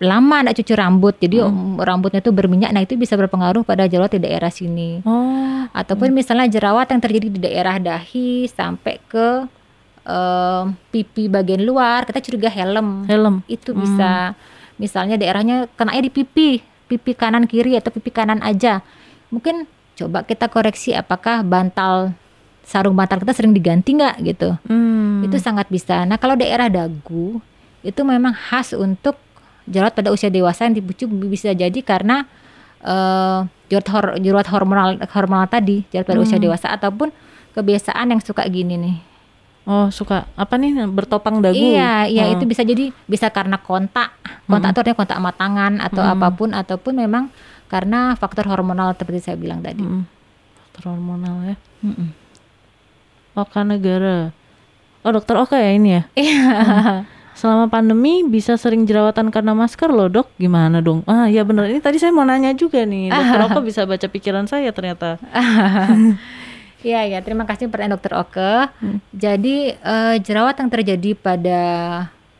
lama 0.03 0.43
enggak 0.43 0.59
cuci 0.59 0.73
rambut 0.75 1.15
jadi 1.15 1.47
um, 1.47 1.79
rambutnya 1.79 2.19
itu 2.19 2.33
berminyak 2.35 2.75
nah 2.75 2.83
itu 2.83 2.99
bisa 2.99 3.15
berpengaruh 3.15 3.63
pada 3.63 3.87
jerawat 3.87 4.17
di 4.17 4.27
daerah 4.27 4.51
sini 4.51 4.99
Oh, 5.07 5.63
ataupun 5.71 6.11
misalnya 6.11 6.49
jerawat 6.51 6.91
yang 6.91 6.99
terjadi 6.99 7.27
di 7.31 7.39
daerah 7.39 7.79
dahi 7.79 8.49
sampai 8.51 8.99
ke 9.07 9.45
eh, 10.01 10.63
pipi 10.89 11.29
bagian 11.29 11.61
luar, 11.61 12.09
kita 12.09 12.17
curiga 12.19 12.49
helm. 12.49 13.05
Helm. 13.05 13.35
Itu 13.45 13.77
bisa 13.77 14.33
misalnya 14.81 15.15
daerahnya 15.21 15.69
kenanya 15.77 16.01
di 16.01 16.11
pipi, 16.11 16.59
pipi 16.89 17.13
kanan 17.13 17.45
kiri 17.45 17.77
atau 17.77 17.93
pipi 17.93 18.09
kanan 18.09 18.41
aja. 18.41 18.81
Mungkin 19.31 19.65
coba 19.95 20.21
kita 20.21 20.47
koreksi 20.47 20.91
apakah 20.91 21.41
bantal 21.41 22.13
sarung 22.61 22.93
bantal 22.93 23.19
kita 23.19 23.33
sering 23.33 23.51
diganti 23.51 23.95
nggak 23.95 24.15
gitu. 24.23 24.55
Hmm. 24.67 25.23
Itu 25.23 25.35
sangat 25.37 25.67
bisa. 25.67 26.03
Nah, 26.03 26.15
kalau 26.15 26.35
daerah 26.35 26.67
dagu 26.67 27.41
itu 27.81 28.01
memang 28.01 28.31
khas 28.31 28.71
untuk 28.71 29.17
jerawat 29.65 29.93
pada 29.93 30.09
usia 30.09 30.27
dewasa 30.27 30.69
yang 30.69 30.75
dipicu 30.75 31.07
bisa 31.07 31.51
jadi 31.51 31.79
karena 31.81 32.25
eh 32.81 33.39
jerawat, 33.67 33.87
hor- 33.89 34.17
jerawat 34.19 34.47
hormonal 34.49 34.89
hormonal 35.09 35.47
tadi, 35.47 35.85
jerawat 35.89 36.07
pada 36.07 36.19
usia 36.21 36.37
dewasa 36.37 36.67
ataupun 36.69 37.09
kebiasaan 37.51 38.09
yang 38.09 38.21
suka 38.21 38.45
gini 38.47 38.75
nih. 38.75 38.97
Oh, 39.61 39.93
suka 39.93 40.25
apa 40.33 40.57
nih 40.57 40.89
bertopang 40.89 41.37
dagu? 41.37 41.53
Iya, 41.53 42.09
iya 42.09 42.23
Oh. 42.25 42.33
itu 42.33 42.49
bisa 42.49 42.65
jadi 42.65 42.89
bisa 43.05 43.29
karena 43.29 43.61
kontak, 43.61 44.09
kontak 44.49 44.73
itu 44.73 44.79
artinya 44.81 44.97
kontak 44.97 45.17
sama 45.21 45.31
tangan 45.31 45.73
atau 45.77 46.01
apa 46.01 46.27
pun 46.33 46.49
ataupun 46.51 46.93
memang 46.97 47.29
karena 47.71 48.19
faktor 48.19 48.51
hormonal 48.51 48.91
seperti 48.99 49.31
saya 49.31 49.39
bilang 49.39 49.63
tadi. 49.63 49.79
Mm-mm. 49.79 50.03
Faktor 50.59 50.91
hormonal 50.91 51.55
ya. 51.55 51.55
Mm-mm. 51.87 52.11
Oka 53.39 53.63
negara. 53.63 54.35
Oh, 55.07 55.15
dokter 55.15 55.39
Oka 55.39 55.55
ya 55.55 55.71
ini 55.71 55.95
ya? 55.95 56.03
Iya. 56.19 56.51
Selama 57.31 57.71
pandemi 57.71 58.27
bisa 58.27 58.59
sering 58.59 58.83
jerawatan 58.83 59.31
karena 59.31 59.55
masker 59.55 59.87
loh 59.87 60.11
dok, 60.11 60.27
gimana 60.35 60.83
dong? 60.83 61.01
Ah 61.07 61.31
ya 61.31 61.47
bener, 61.47 61.71
ini 61.71 61.79
tadi 61.79 61.95
saya 61.95 62.11
mau 62.11 62.27
nanya 62.27 62.51
juga 62.51 62.83
nih, 62.83 63.07
dokter 63.15 63.41
Oka 63.47 63.59
bisa 63.63 63.81
baca 63.87 64.07
pikiran 64.11 64.45
saya 64.51 64.69
ternyata. 64.75 65.15
Iya 66.81 67.05
ya, 67.05 67.21
terima 67.21 67.45
kasih 67.45 67.69
pertanyaan 67.69 67.93
Dokter 67.93 68.17
Oke. 68.17 68.53
Jadi 69.13 69.69
eh, 69.69 70.15
jerawat 70.17 70.57
yang 70.57 70.69
terjadi 70.73 71.13
pada 71.13 71.61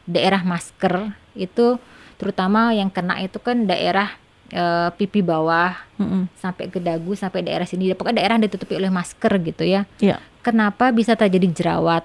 daerah 0.10 0.41
masker 0.41 1.13
itu 1.38 1.78
terutama 2.17 2.74
yang 2.74 2.89
kena 2.89 3.22
itu 3.22 3.38
kan 3.38 3.70
daerah 3.70 4.17
eh, 4.52 4.90
pipi 4.96 5.24
bawah 5.26 5.74
Mm-mm. 5.98 6.28
sampai 6.38 6.68
ke 6.70 6.78
dagu 6.78 7.16
sampai 7.18 7.42
daerah 7.42 7.66
sini. 7.66 7.92
Pokoknya 7.96 8.24
daerah 8.24 8.38
yang 8.38 8.46
ditutupi 8.46 8.78
oleh 8.78 8.92
masker 8.92 9.32
gitu 9.42 9.64
ya. 9.66 9.90
Iya. 9.98 10.22
Kenapa 10.46 10.92
bisa 10.92 11.16
terjadi 11.18 11.48
jerawat? 11.50 12.04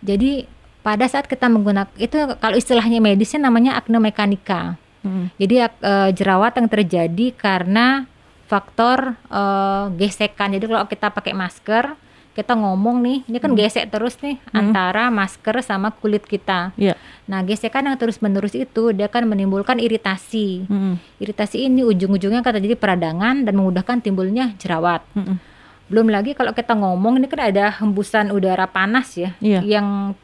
Jadi 0.00 0.48
pada 0.80 1.04
saat 1.04 1.28
kita 1.28 1.50
menggunakan 1.52 1.92
itu 2.00 2.16
kalau 2.40 2.56
istilahnya 2.56 3.04
medisnya 3.04 3.44
namanya 3.44 3.76
acne 3.76 4.00
mekanika. 4.00 4.80
Mm-mm. 5.04 5.28
Jadi 5.36 5.54
eh, 5.66 6.10
jerawat 6.16 6.56
yang 6.56 6.68
terjadi 6.70 7.26
karena 7.36 8.08
faktor 8.48 9.14
eh, 9.28 9.84
gesekan. 10.00 10.56
Jadi 10.56 10.64
kalau 10.66 10.86
kita 10.88 11.12
pakai 11.12 11.34
masker, 11.36 11.94
kita 12.30 12.54
ngomong 12.54 13.02
nih, 13.02 13.18
ini 13.26 13.38
kan 13.42 13.52
gesek 13.58 13.90
terus 13.90 14.14
nih 14.22 14.38
antara 14.54 15.10
masker 15.10 15.66
sama 15.66 15.90
kulit 15.90 16.22
kita. 16.22 16.70
Iya. 16.78 16.94
Nah, 17.26 17.42
gesekan 17.42 17.90
yang 17.90 17.98
terus-menerus 17.98 18.54
itu 18.54 18.94
dia 18.94 19.10
akan 19.10 19.34
menimbulkan 19.34 19.82
iritasi. 19.82 20.64
Mm-mm. 20.70 20.94
Iritasi 21.18 21.66
ini 21.66 21.82
ujung-ujungnya 21.82 22.38
akan 22.40 22.62
terjadi 22.62 22.78
peradangan 22.78 23.42
dan 23.42 23.54
memudahkan 23.58 23.98
timbulnya 23.98 24.54
jerawat. 24.62 25.02
Mm-mm. 25.18 25.42
Belum 25.90 26.06
lagi 26.06 26.38
kalau 26.38 26.54
kita 26.54 26.78
ngomong 26.78 27.18
ini 27.18 27.26
kan 27.26 27.50
ada 27.50 27.74
hembusan 27.82 28.30
udara 28.30 28.70
panas 28.70 29.10
ya 29.18 29.34
Iya. 29.42 29.66
yang 29.66 30.14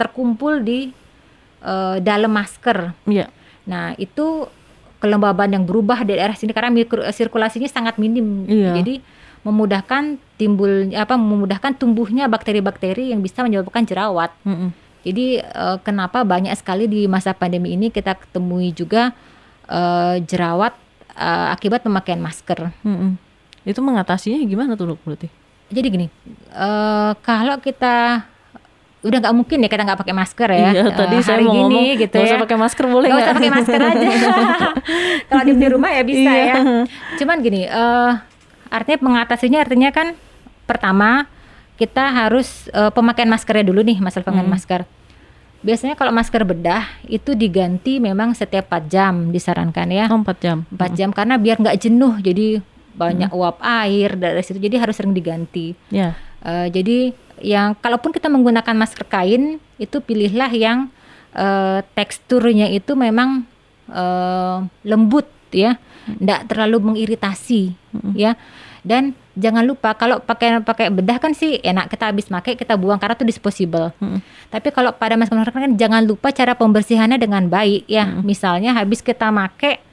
terkumpul 0.00 0.64
di 0.64 0.96
eh, 1.60 1.96
dalam 2.00 2.32
masker. 2.32 2.96
Iya. 3.04 3.28
Nah, 3.68 3.92
itu 4.00 4.48
kelembaban 4.96 5.52
yang 5.52 5.64
berubah 5.68 6.04
di 6.08 6.16
daerah 6.16 6.32
sini 6.32 6.56
karena 6.56 6.72
mikro, 6.72 7.04
sirkulasinya 7.04 7.68
sangat 7.68 8.00
minim. 8.00 8.48
Iya. 8.48 8.80
Jadi 8.80 9.19
memudahkan 9.40 10.20
timbul 10.36 10.92
apa 10.92 11.16
memudahkan 11.16 11.76
tumbuhnya 11.76 12.28
bakteri-bakteri 12.28 13.12
yang 13.12 13.20
bisa 13.20 13.40
menyebabkan 13.40 13.88
jerawat. 13.88 14.32
Mm-mm. 14.44 14.70
Jadi 15.00 15.40
eh, 15.40 15.76
kenapa 15.80 16.22
banyak 16.22 16.52
sekali 16.54 16.84
di 16.84 17.08
masa 17.08 17.32
pandemi 17.32 17.72
ini 17.72 17.88
kita 17.88 18.16
ketemui 18.16 18.76
juga 18.76 19.16
eh, 19.64 20.20
jerawat 20.20 20.76
eh, 21.14 21.46
akibat 21.52 21.80
pemakaian 21.80 22.20
masker. 22.20 22.68
Mm-mm. 22.84 23.16
Itu 23.64 23.80
mengatasinya 23.80 24.40
gimana 24.44 24.76
tuh 24.76 24.92
dok 24.92 25.00
berarti? 25.04 25.28
Jadi 25.70 25.86
gini, 25.88 26.06
eh, 26.52 27.12
kalau 27.22 27.56
kita 27.58 28.28
udah 29.00 29.16
nggak 29.16 29.32
mungkin 29.32 29.64
ya 29.64 29.68
kita 29.72 29.82
nggak 29.88 30.00
pakai 30.04 30.12
masker 30.12 30.48
ya. 30.52 30.68
Iya, 30.76 30.84
tadi 30.92 31.16
saya 31.24 31.40
hari 31.40 31.44
mau 31.48 31.56
gini 31.56 31.64
ngomong 31.64 31.84
gitu 31.96 32.16
nggak 32.20 32.28
ya. 32.28 32.32
usah 32.36 32.42
pakai 32.44 32.58
masker 32.60 32.84
boleh 32.84 33.08
Nggak 33.08 33.20
usah 33.24 33.32
pakai 33.32 33.52
masker 33.56 33.80
aja. 33.80 34.08
Kalau 35.32 35.42
di 35.48 35.66
rumah 35.72 35.90
ya 35.96 36.02
bisa 36.04 36.28
Iya. 36.28 36.44
ya. 36.44 36.56
Cuman 37.16 37.36
gini, 37.40 37.64
eh 37.64 38.12
artinya 38.70 38.98
mengatasinya 39.02 39.58
artinya 39.60 39.90
kan 39.90 40.14
pertama 40.64 41.26
kita 41.74 42.08
harus 42.08 42.70
eh, 42.70 42.90
pemakaian 42.90 43.26
maskernya 43.26 43.66
dulu 43.66 43.82
nih 43.82 43.98
masalah 43.98 44.24
pemakaian 44.24 44.46
Hmm. 44.46 44.54
masker. 44.54 44.80
Biasanya 45.60 45.92
kalau 45.92 46.08
masker 46.08 46.40
bedah 46.40 46.88
itu 47.04 47.36
diganti 47.36 48.00
memang 48.00 48.32
setiap 48.32 48.72
4 48.72 48.84
jam 48.86 49.14
disarankan 49.28 49.88
ya. 49.88 50.08
Oh, 50.08 50.16
4 50.16 50.38
jam. 50.40 50.58
4 50.72 50.90
jam 50.94 51.10
karena 51.10 51.36
biar 51.36 51.60
nggak 51.60 51.76
jenuh 51.78 52.16
jadi 52.18 52.60
Hmm. 52.60 52.96
banyak 52.96 53.30
uap 53.30 53.60
air 53.60 54.12
dari 54.14 54.40
situ 54.40 54.56
jadi 54.58 54.76
harus 54.78 54.96
sering 54.96 55.12
diganti. 55.12 55.72
Ya. 55.88 56.16
Eh, 56.40 56.68
jadi 56.70 57.12
yang 57.40 57.72
kalaupun 57.74 58.10
kita 58.10 58.28
menggunakan 58.28 58.72
masker 58.72 59.04
kain 59.04 59.56
itu 59.76 59.96
pilihlah 59.98 60.48
yang 60.50 60.88
eh, 61.30 61.80
teksturnya 61.94 62.66
itu 62.68 62.92
memang 62.92 63.46
eh, 63.86 64.56
lembut 64.82 65.26
ya, 65.50 65.78
tidak 66.06 66.40
terlalu 66.48 66.76
mengiritasi 66.92 67.72
ya. 68.14 68.34
Dan 68.80 69.12
jangan 69.36 69.60
lupa 69.68 69.92
kalau 69.92 70.24
pakai 70.24 70.64
pakai 70.64 70.88
bedah 70.88 71.20
kan 71.20 71.36
sih 71.36 71.60
enak 71.60 71.92
kita 71.92 72.08
habis 72.08 72.32
pakai 72.32 72.56
kita 72.56 72.80
buang 72.80 72.96
karena 72.96 73.12
itu 73.12 73.28
disposable. 73.28 73.92
Mm-mm. 74.00 74.24
Tapi 74.48 74.72
kalau 74.72 74.96
pada 74.96 75.20
masker 75.20 75.36
masker 75.36 75.52
kan 75.52 75.72
jangan 75.76 76.00
lupa 76.00 76.32
cara 76.32 76.56
pembersihannya 76.56 77.20
dengan 77.20 77.44
baik 77.44 77.84
ya. 77.84 78.08
Misalnya 78.24 78.72
habis 78.72 79.04
kita 79.04 79.28
pakai 79.28 79.84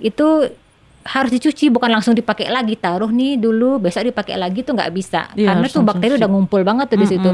itu 0.00 0.52
harus 1.00 1.32
dicuci 1.32 1.72
bukan 1.72 1.88
langsung 1.88 2.12
dipakai 2.12 2.52
lagi 2.52 2.76
taruh 2.76 3.08
nih 3.08 3.40
dulu 3.40 3.80
besok 3.80 4.04
dipakai 4.04 4.36
lagi 4.36 4.60
tuh 4.60 4.76
nggak 4.76 4.92
bisa 4.92 5.32
Iya, 5.32 5.56
karena 5.56 5.66
tuh 5.72 5.80
bakteri 5.80 6.12
cuci. 6.12 6.20
udah 6.20 6.28
ngumpul 6.28 6.60
banget 6.60 6.86
tuh 6.92 6.98
di 7.00 7.08
situ. 7.08 7.30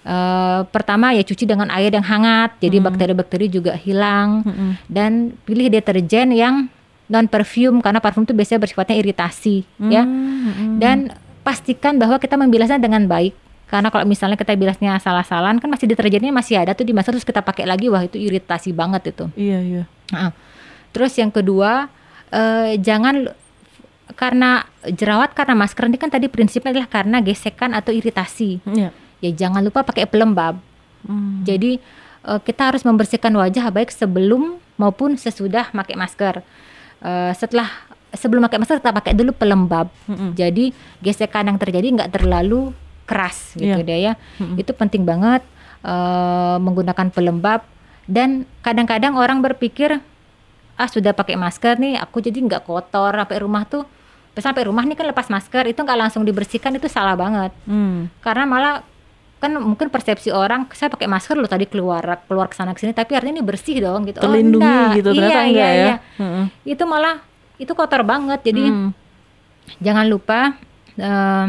Eh, 0.00 0.60
pertama 0.70 1.12
ya 1.12 1.20
cuci 1.20 1.44
dengan 1.44 1.68
air 1.74 1.92
yang 1.92 2.06
hangat 2.06 2.56
jadi 2.56 2.80
bakteri-bakteri 2.80 3.52
juga 3.52 3.76
hilang 3.76 4.40
Mm-mm. 4.46 4.70
dan 4.88 5.36
pilih 5.44 5.68
deterjen 5.68 6.32
yang 6.32 6.70
non 7.10 7.26
perfume 7.26 7.82
karena 7.82 7.98
parfum 7.98 8.22
itu 8.22 8.30
biasanya 8.30 8.62
bersifatnya 8.62 8.96
iritasi 8.96 9.66
ya 9.82 10.06
Mm-mm. 10.06 10.78
dan 10.78 11.10
pastikan 11.42 11.98
bahwa 11.98 12.16
kita 12.16 12.38
membilasnya 12.38 12.78
dengan 12.78 13.02
baik 13.04 13.34
karena 13.66 13.90
kalau 13.90 14.02
misalnya 14.02 14.34
kita 14.34 14.54
bilasnya 14.54 14.94
salah-salahan 14.96 15.58
kan 15.58 15.66
masih 15.66 15.86
deterjennya 15.86 16.30
masih 16.30 16.58
ada 16.58 16.70
tuh 16.70 16.82
di 16.82 16.90
masker 16.90 17.10
terus 17.12 17.26
kita 17.26 17.42
pakai 17.42 17.66
lagi 17.66 17.86
wah 17.86 18.00
itu 18.00 18.14
iritasi 18.14 18.70
banget 18.70 19.10
itu 19.10 19.26
Iya, 19.34 19.58
iya. 19.58 19.82
Nah, 20.10 20.30
terus 20.90 21.14
yang 21.14 21.30
kedua 21.30 21.90
eh, 22.30 22.78
jangan 22.78 23.26
karena 24.14 24.66
jerawat 24.84 25.34
karena 25.34 25.54
masker 25.54 25.86
ini 25.86 25.98
kan 25.98 26.10
tadi 26.10 26.26
prinsipnya 26.26 26.74
adalah 26.74 26.90
karena 26.90 27.18
gesekan 27.18 27.74
atau 27.74 27.90
iritasi 27.90 28.58
Iya. 28.66 28.90
ya 29.18 29.30
jangan 29.36 29.62
lupa 29.62 29.82
pakai 29.82 30.06
pelembab 30.06 30.58
Mm. 31.00 31.48
jadi 31.48 31.80
eh, 32.22 32.40
kita 32.44 32.68
harus 32.68 32.84
membersihkan 32.84 33.32
wajah 33.32 33.72
baik 33.72 33.88
sebelum 33.88 34.60
maupun 34.76 35.16
sesudah 35.16 35.72
pakai 35.72 35.96
masker. 35.96 36.44
Eh, 37.00 37.32
setelah 37.32 37.68
sebelum 38.12 38.42
pakai 38.42 38.58
masker 38.58 38.78
kita 38.78 38.92
pakai 38.92 39.12
dulu 39.12 39.32
pelembab. 39.32 39.88
Mm-mm. 40.04 40.34
Jadi 40.34 40.70
gesekan 40.98 41.46
yang 41.46 41.56
terjadi 41.56 41.86
nggak 41.90 42.12
terlalu 42.12 42.70
keras 43.04 43.54
gitu 43.54 43.72
Iya. 43.74 43.82
deh 43.82 43.98
ya. 44.00 44.12
Itu 44.54 44.72
penting 44.72 45.02
banget 45.02 45.40
eh, 45.80 46.56
menggunakan 46.58 47.08
pelembab 47.08 47.64
dan 48.04 48.44
kadang-kadang 48.60 49.14
orang 49.14 49.40
berpikir 49.40 49.96
ah 50.74 50.84
sudah 50.86 51.12
pakai 51.12 51.36
masker 51.36 51.76
nih 51.76 51.96
aku 51.96 52.20
jadi 52.20 52.36
nggak 52.38 52.64
kotor 52.64 53.12
sampai 53.14 53.36
rumah 53.38 53.64
tuh 53.64 53.84
sampai 54.34 54.64
rumah 54.64 54.80
nih 54.82 54.92
kan 54.94 55.06
lepas 55.06 55.28
masker 55.28 55.64
itu 55.66 55.76
nggak 55.76 55.98
langsung 55.98 56.24
dibersihkan 56.24 56.72
itu 56.72 56.84
salah 56.86 57.12
banget 57.14 57.52
Mm. 57.64 58.08
karena 58.18 58.44
malah 58.44 58.74
kan 59.40 59.56
mungkin 59.56 59.88
persepsi 59.88 60.28
orang 60.28 60.68
saya 60.70 60.86
pakai 60.86 61.04
masker 61.06 61.32
loh 61.34 61.48
tadi 61.48 61.64
keluar 61.64 62.04
keluar 62.24 62.46
ke 62.46 62.54
sana 62.54 62.70
ke 62.70 62.78
sini 62.78 62.92
tapi 62.92 63.12
artinya 63.12 63.34
ini 63.34 63.42
bersih 63.42 63.80
dong 63.80 64.04
gitu 64.04 64.20
Terlindungi 64.20 64.60
oh, 64.60 64.68
enggak. 64.68 64.94
gitu 64.94 65.08
iya, 65.08 65.16
ternyata 65.16 65.32
iya, 65.32 65.48
enggak 65.48 65.70
ya. 65.70 65.80
iya. 65.80 65.94
Mm-mm. 66.18 66.44
itu 66.62 66.82
malah 66.84 67.16
itu 67.56 67.72
kotor 67.72 68.02
banget 68.02 68.40
jadi 68.42 68.62
Mm. 68.62 68.88
jangan 69.78 70.06
lupa 70.06 70.60
eh, 70.94 71.46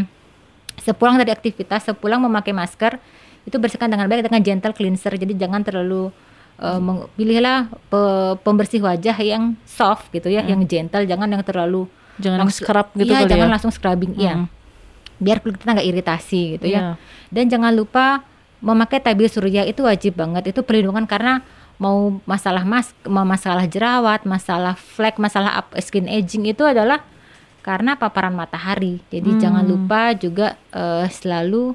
sepulang 0.78 1.16
dari 1.16 1.30
aktivitas 1.30 1.86
sepulang 1.86 2.20
memakai 2.20 2.52
masker 2.52 2.96
itu 3.42 3.56
bersihkan 3.56 3.88
dengan 3.88 4.06
baik 4.06 4.24
dengan 4.24 4.40
gentle 4.40 4.72
cleanser 4.72 5.14
jadi 5.14 5.34
jangan 5.38 5.62
terlalu 5.62 6.10
meng- 6.78 7.10
pilihlah 7.12 7.60
pe- 7.84 8.38
pembersih 8.40 8.80
wajah 8.80 9.18
yang 9.18 9.58
soft 9.64 10.10
gitu 10.10 10.30
ya 10.30 10.42
yang 10.44 10.62
gentle 10.64 11.02
jangan 11.04 11.26
yang 11.28 11.42
terlalu 11.42 11.90
Jangan 12.16 12.46
langsung- 12.46 12.62
scrub 12.62 12.88
gitu 12.94 13.10
iya, 13.10 13.20
kali 13.20 13.30
jangan 13.30 13.48
ya. 13.48 13.52
langsung 13.52 13.72
scrubbing 13.72 14.14
iya 14.16 14.34
Mm. 14.38 14.46
Biar 15.22 15.38
kulit 15.40 15.56
kita 15.56 15.72
nggak 15.72 15.88
iritasi 15.88 16.42
gitu 16.58 16.66
Iya. 16.66 16.76
ya 16.76 16.82
dan 17.30 17.46
jangan 17.48 17.72
lupa 17.72 18.26
memakai 18.60 18.98
tabir 18.98 19.26
surya 19.26 19.64
itu 19.64 19.82
wajib 19.82 20.18
banget 20.18 20.50
itu 20.50 20.62
perlindungan 20.62 21.06
karena 21.06 21.46
mau 21.78 22.22
masalah 22.26 22.62
mas 22.62 22.90
mau 23.04 23.22
masalah 23.24 23.66
jerawat 23.66 24.22
masalah 24.24 24.74
flek 24.74 25.16
masalah 25.16 25.62
up- 25.62 25.78
skin 25.80 26.06
aging 26.06 26.46
itu 26.46 26.62
adalah 26.62 27.02
karena 27.62 27.94
paparan 27.94 28.34
matahari 28.34 29.02
jadi 29.08 29.30
Hmm. 29.30 29.40
jangan 29.40 29.66
lupa 29.66 30.14
juga 30.14 30.48
eh, 30.70 31.06
selalu 31.08 31.74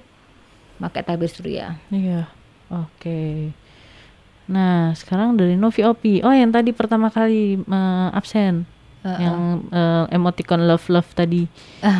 pakai 0.76 1.03
tabir 1.03 1.26
surya 1.26 1.78
Iya. 1.88 2.26
Oke. 2.68 3.55
Nah, 4.47 4.90
sekarang 4.92 5.34
dari 5.34 5.55
Novi 5.55 5.82
Opi. 5.82 6.22
Oh, 6.22 6.30
yang 6.30 6.51
tadi 6.51 6.70
pertama 6.70 7.11
kali 7.11 7.59
eh, 7.59 8.09
absen. 8.11 8.62
Heeh. 9.07 9.19
Yang 9.23 9.41
eh, 9.71 10.05
emoticon 10.11 10.67
love 10.67 10.87
love 10.91 11.07
tadi. 11.15 11.47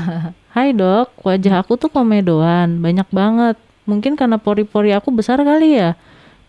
Hai 0.57 0.75
dok, 0.75 1.15
wajah 1.23 1.63
aku 1.63 1.79
tuh 1.79 1.93
komedoan, 1.93 2.83
banyak 2.83 3.07
banget. 3.15 3.57
Mungkin 3.87 4.19
karena 4.19 4.43
pori-pori 4.43 4.91
aku 4.91 5.15
besar 5.15 5.39
kali 5.47 5.79
ya. 5.79 5.95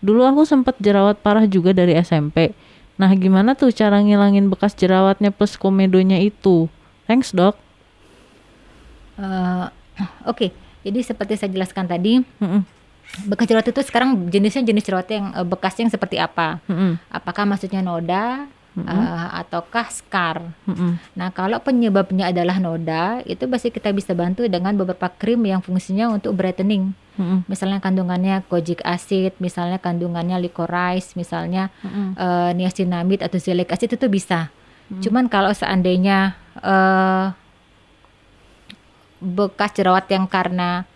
Dulu 0.02 0.26
aku 0.26 0.42
sempat 0.42 0.74
jerawat 0.82 1.22
parah 1.22 1.46
juga 1.46 1.70
dari 1.70 1.94
SMP. 1.94 2.50
Nah, 2.98 3.14
gimana 3.14 3.54
tuh 3.54 3.70
cara 3.70 4.02
ngilangin 4.02 4.50
bekas 4.50 4.74
jerawatnya 4.74 5.30
plus 5.30 5.54
komedonya 5.54 6.18
itu? 6.18 6.66
Thanks 7.06 7.30
dok. 7.30 7.54
Eh, 9.18 9.66
Oke, 10.30 10.54
jadi 10.86 10.98
seperti 11.02 11.34
saya 11.34 11.50
jelaskan 11.50 11.90
tadi, 11.90 12.22
Mm-mm, 12.38 12.62
bekas 13.26 13.50
jerawat 13.50 13.66
itu 13.66 13.82
sekarang 13.82 14.30
jenisnya 14.30 14.62
jenis 14.62 14.86
jerawat 14.86 15.08
yang 15.10 15.26
eh, 15.34 15.42
bekasnya 15.46 15.90
yang 15.90 15.94
seperti 15.94 16.16
apa? 16.22 16.62
mm-mm, 16.70 17.02
Apakah 17.10 17.42
maksudnya 17.42 17.82
noda 17.82 18.46
eh, 18.84 19.28
ataukah 19.42 19.86
scar? 19.88 20.54
mm-mm. 20.68 21.00
Nah, 21.16 21.28
kalau 21.32 21.58
penyebabnya 21.58 22.30
adalah 22.30 22.60
noda, 22.60 23.24
itu 23.24 23.48
pasti 23.50 23.72
kita 23.72 23.90
bisa 23.90 24.12
bantu 24.12 24.44
dengan 24.46 24.76
beberapa 24.76 25.08
krim 25.10 25.42
yang 25.48 25.64
fungsinya 25.64 26.12
untuk 26.12 26.36
brightening. 26.36 26.92
Mm-mm, 27.18 27.48
Misalnya 27.50 27.82
kandungannya 27.82 28.46
kojic 28.46 28.84
acid, 28.86 29.34
misalnya 29.42 29.82
kandungannya 29.82 30.38
licorice, 30.38 31.18
misalnya 31.18 31.74
mm-mm. 31.82 32.14
eh, 32.14 32.50
niacinamide 32.54 33.26
atau 33.26 33.38
zeolic 33.42 33.72
acid 33.74 33.98
itu 33.98 34.06
bisa. 34.06 34.52
Cuman 34.88 35.28
kalau 35.28 35.52
seandainya 35.52 36.32
eh, 36.64 37.26
bekas 39.20 39.74
jerawat 39.74 40.06
yang 40.08 40.24
karena 40.30 40.86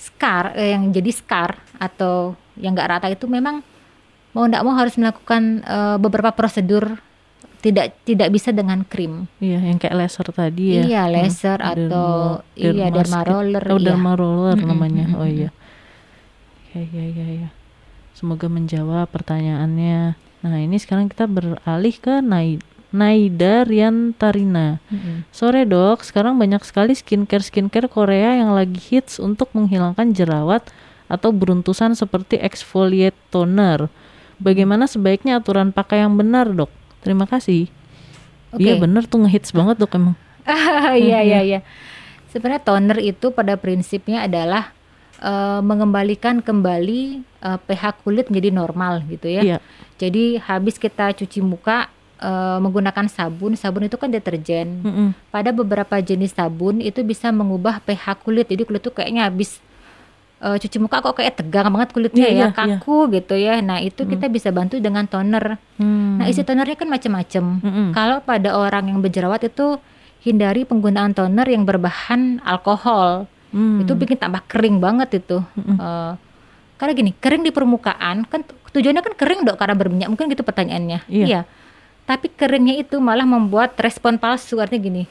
scar, 0.00 0.56
eh, 0.56 0.72
yang 0.72 0.88
jadi 0.88 1.10
scar 1.12 1.60
atau 1.76 2.38
yang 2.56 2.72
nggak 2.72 2.90
rata 2.90 3.08
itu 3.12 3.28
memang 3.28 3.60
mau 4.30 4.44
nggak 4.44 4.62
mau 4.62 4.74
harus 4.74 4.94
melakukan 4.94 5.42
eh, 5.60 5.96
beberapa 5.96 6.30
prosedur 6.30 6.98
tidak 7.60 7.92
tidak 8.02 8.30
bisa 8.30 8.50
dengan 8.50 8.82
krim. 8.82 9.28
Iya, 9.36 9.60
yang 9.60 9.76
kayak 9.76 9.92
laser 9.94 10.26
tadi 10.30 10.80
ya. 10.80 10.82
Iya, 10.82 11.02
laser 11.06 11.58
Hmm, 11.58 11.70
atau 11.70 12.08
derma- 12.40 12.42
iya 12.56 12.86
derma 12.88 13.20
roller. 13.22 13.62
Oh, 13.62 13.76
iya. 13.76 13.84
derma 13.86 14.12
roller 14.14 14.56
Mm-mm, 14.56 14.64
namanya. 14.66 15.04
mm-mm, 15.06 15.18
Oh 15.18 15.28
iya. 15.28 15.50
Ya, 16.70 16.82
ya, 16.82 17.04
ya, 17.06 17.26
ya. 17.36 17.48
Semoga 18.12 18.46
menjawab 18.46 19.10
pertanyaannya. 19.10 20.14
Nah, 20.40 20.56
ini 20.56 20.76
sekarang 20.76 21.06
kita 21.06 21.26
beralih 21.26 21.92
ke 21.94 22.22
Nai- 22.22 22.62
Naida 22.90 23.62
Riantarina. 23.62 24.80
Mm-mm. 24.86 25.28
Sore 25.28 25.62
dok, 25.62 26.00
sekarang 26.00 26.34
banyak 26.34 26.62
sekali 26.62 26.92
skincare-skincare 26.92 27.86
Korea 27.86 28.34
yang 28.36 28.50
lagi 28.50 28.80
hits 28.80 29.18
untuk 29.18 29.52
menghilangkan 29.52 30.10
jerawat 30.10 30.64
atau 31.06 31.28
beruntusan 31.28 31.92
seperti 31.92 32.38
exfoliate 32.38 33.18
toner. 33.28 33.92
Bagaimana 34.40 34.88
sebaiknya 34.88 35.36
aturan 35.36 35.68
pakai 35.70 36.00
yang 36.00 36.16
benar 36.16 36.48
dok? 36.48 36.72
Terima 37.04 37.28
kasih. 37.28 37.68
Oke. 38.50 38.66
Iya 38.66 38.80
bener 38.80 39.06
tuh 39.06 39.22
ngehits 39.22 39.52
banget 39.52 39.76
dok 39.78 39.94
emang. 39.94 40.16
Iya 40.96 41.20
iya 41.22 41.40
iya. 41.44 41.60
Sebenarnya 42.32 42.64
toner 42.64 42.98
itu 42.98 43.30
pada 43.30 43.54
prinsipnya 43.60 44.24
adalah 44.26 44.72
eh, 45.20 45.60
mengembalikan 45.60 46.40
kembali 46.40 47.00
eh, 47.22 47.58
pH 47.68 48.00
kulit 48.02 48.26
menjadi 48.32 48.50
normal 48.50 49.04
gitu 49.06 49.28
ya. 49.28 49.42
Iya. 49.44 49.56
Jadi 50.00 50.40
habis 50.40 50.80
kita 50.80 51.12
cuci 51.14 51.44
muka 51.44 51.92
eh, 52.18 52.58
menggunakan 52.58 53.06
sabun, 53.06 53.54
sabun 53.54 53.86
itu 53.86 54.00
kan 54.00 54.10
deterjen. 54.10 54.80
Mm-mm. 54.82 55.08
Pada 55.30 55.52
beberapa 55.52 56.00
jenis 56.00 56.34
sabun 56.34 56.80
itu 56.80 57.04
bisa 57.04 57.28
mengubah 57.30 57.78
pH 57.84 58.24
kulit. 58.24 58.48
Jadi 58.50 58.64
kulit 58.66 58.82
tuh 58.82 58.96
kayaknya 58.96 59.28
habis 59.28 59.60
eh, 60.40 60.56
cuci 60.56 60.76
muka 60.76 61.00
kok 61.00 61.14
kayak 61.14 61.36
tegang 61.36 61.68
banget 61.68 61.92
kulitnya 61.92 62.24
Iya, 62.24 62.28
ya, 62.28 62.34
iya, 62.34 62.46
iya. 62.48 62.56
kaku 62.80 62.96
gitu 63.10 63.34
ya. 63.36 63.60
Nah, 63.60 63.78
itu 63.78 64.02
kita 64.02 64.26
bisa 64.26 64.48
bantu 64.48 64.76
dengan 64.76 65.04
toner. 65.04 65.60
Hmm. 65.76 66.16
Nah, 66.16 66.26
isi 66.26 66.40
tonernya 66.40 66.74
kan 66.74 66.88
macam-macam. 66.88 67.44
Mm-mm. 67.60 67.86
Kalau 67.92 68.18
pada 68.20 68.56
orang 68.56 68.88
yang 68.88 68.98
berjerawat 68.98 69.44
itu 69.44 69.76
hindari 70.20 70.64
penggunaan 70.64 71.12
toner 71.12 71.44
yang 71.44 71.64
berbahan 71.64 72.40
alkohol. 72.42 73.28
Hmm. 73.52 73.80
Itu 73.80 73.92
bikin 73.94 74.16
tambah 74.16 74.40
kering 74.46 74.78
banget 74.78 75.20
itu. 75.20 75.44
Eh, 75.56 76.12
karena 76.76 76.92
gini, 76.94 77.12
kering 77.12 77.44
di 77.44 77.52
permukaan 77.52 78.24
kan 78.24 78.40
tu- 78.40 78.56
tujuannya 78.72 79.02
kan 79.02 79.14
kering 79.14 79.40
dok 79.44 79.56
karena 79.56 79.74
berminyak. 79.74 80.08
Mungkin 80.08 80.32
gitu 80.32 80.40
pertanyaannya. 80.40 81.04
Iya. 81.06 81.44
Tapi 82.04 82.32
keringnya 82.32 82.74
itu 82.74 82.96
malah 82.98 83.22
membuat 83.22 83.76
respon 83.76 84.16
palsu. 84.16 84.56
Artinya 84.56 84.80
gini. 84.80 85.02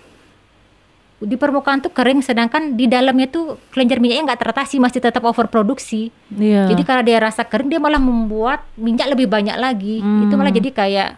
Di 1.19 1.35
permukaan 1.35 1.79
tuh 1.79 1.91
kering 1.91 2.23
sedangkan 2.23 2.73
di 2.73 2.87
dalamnya 2.87 3.27
tuh 3.27 3.59
kelenjar 3.69 3.99
minyaknya 3.99 4.31
nggak 4.31 4.39
teratasi 4.39 4.79
masih 4.79 4.99
tetap 4.99 5.19
overproduksi. 5.21 6.15
Iya. 6.31 6.71
Jadi 6.71 6.81
karena 6.81 7.03
dia 7.03 7.17
rasa 7.19 7.43
kering 7.43 7.67
dia 7.67 7.77
malah 7.77 7.99
membuat 7.99 8.63
minyak 8.73 9.11
lebih 9.11 9.27
banyak 9.27 9.55
lagi. 9.55 9.99
Itu 9.99 10.33
malah 10.33 10.47
Hmm. 10.47 10.59
jadi 10.59 10.69
kayak 10.71 11.09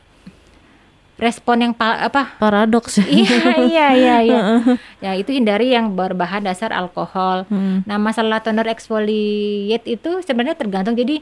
respon 1.22 1.62
yang 1.62 1.74
pa- 1.78 2.02
apa 2.02 2.34
paradoks 2.42 2.98
ya. 2.98 3.06
iya 3.14 3.54
iya 3.62 3.88
iya 3.94 4.16
iya. 4.26 4.40
ya 5.06 5.12
itu 5.14 5.30
hindari 5.30 5.70
yang 5.70 5.94
berbahan 5.94 6.42
dasar 6.42 6.74
alkohol. 6.74 7.46
Hmm. 7.46 7.86
Nah 7.86 8.02
masalah 8.02 8.42
toner 8.42 8.66
exfoliate 8.66 9.86
itu 9.86 10.26
sebenarnya 10.26 10.58
tergantung 10.58 10.98
jadi 10.98 11.22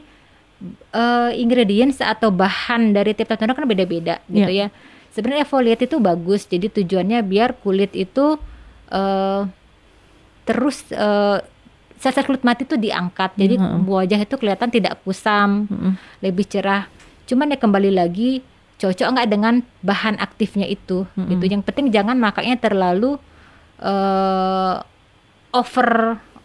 eh, 0.90 1.30
ingredients 1.36 2.00
atau 2.00 2.32
bahan 2.32 2.96
dari 2.96 3.12
tiap 3.12 3.36
toner 3.36 3.52
kan 3.52 3.68
beda-beda 3.68 4.24
gitu 4.26 4.48
ya. 4.48 4.72
Sebenarnya 5.12 5.44
exfoliate 5.44 5.84
itu 5.84 6.00
bagus 6.00 6.48
jadi 6.48 6.72
tujuannya 6.72 7.20
biar 7.20 7.60
kulit 7.60 7.92
itu 7.92 8.40
eh, 8.90 9.42
terus 10.42 10.82
eh, 10.90 11.38
sel-sel 11.96 12.24
kulit 12.24 12.40
mati 12.40 12.64
itu 12.64 12.74
diangkat 12.74 13.36
jadi 13.36 13.54
wajah 13.80 14.18
itu 14.18 14.34
kelihatan 14.34 14.68
tidak 14.68 14.98
kusam 15.00 15.66
Mm-mm. 15.66 15.92
lebih 16.20 16.44
cerah. 16.44 16.88
Cuman 17.24 17.46
ya 17.46 17.56
kembali 17.56 17.92
lagi 17.92 18.40
cocok 18.76 19.06
nggak 19.06 19.28
dengan 19.28 19.54
bahan 19.78 20.16
aktifnya 20.16 20.64
itu 20.64 21.04
gitu. 21.20 21.44
Yang 21.44 21.62
penting 21.62 21.88
jangan 21.88 22.16
makanya 22.16 22.56
terlalu 22.58 23.20
eh 23.78 24.74
over 25.50 25.88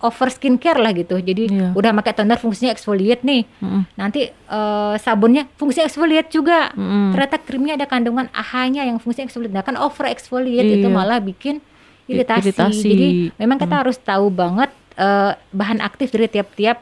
over 0.01 0.27
skincare 0.27 0.77
lah 0.77 0.91
gitu. 0.91 1.17
Jadi 1.17 1.47
Iya. 1.47 1.71
udah 1.71 1.91
pakai 1.95 2.13
toner 2.13 2.35
fungsinya 2.35 2.69
exfoliate 2.69 3.23
nih. 3.23 3.47
Mm-mm. 3.57 3.81
Nanti 3.95 4.27
eh, 4.27 4.93
sabunnya 4.97 5.47
fungsi 5.55 5.81
exfoliate 5.81 6.29
juga. 6.29 6.69
Mm-mm. 6.73 7.15
Ternyata 7.15 7.37
krimnya 7.39 7.73
ada 7.73 7.87
kandungan 7.87 8.27
AHA-nya 8.29 8.83
yang 8.83 8.99
fungsi 8.99 9.23
exfoliate. 9.23 9.55
Nah, 9.55 9.63
kan 9.63 9.73
over 9.75 10.05
exfoliate 10.05 10.67
itu 10.75 10.83
Iya. 10.83 10.93
malah 10.93 11.17
bikin 11.17 11.63
iritasi. 12.09 12.51
iritasi. 12.51 12.89
Jadi 12.89 13.07
memang 13.37 13.57
kita 13.57 13.75
harus 13.85 13.97
tahu 13.97 14.29
banget 14.29 14.71
eh, 14.97 15.31
bahan 15.53 15.79
aktif 15.81 16.13
dari 16.13 16.27
tiap-tiap 16.29 16.81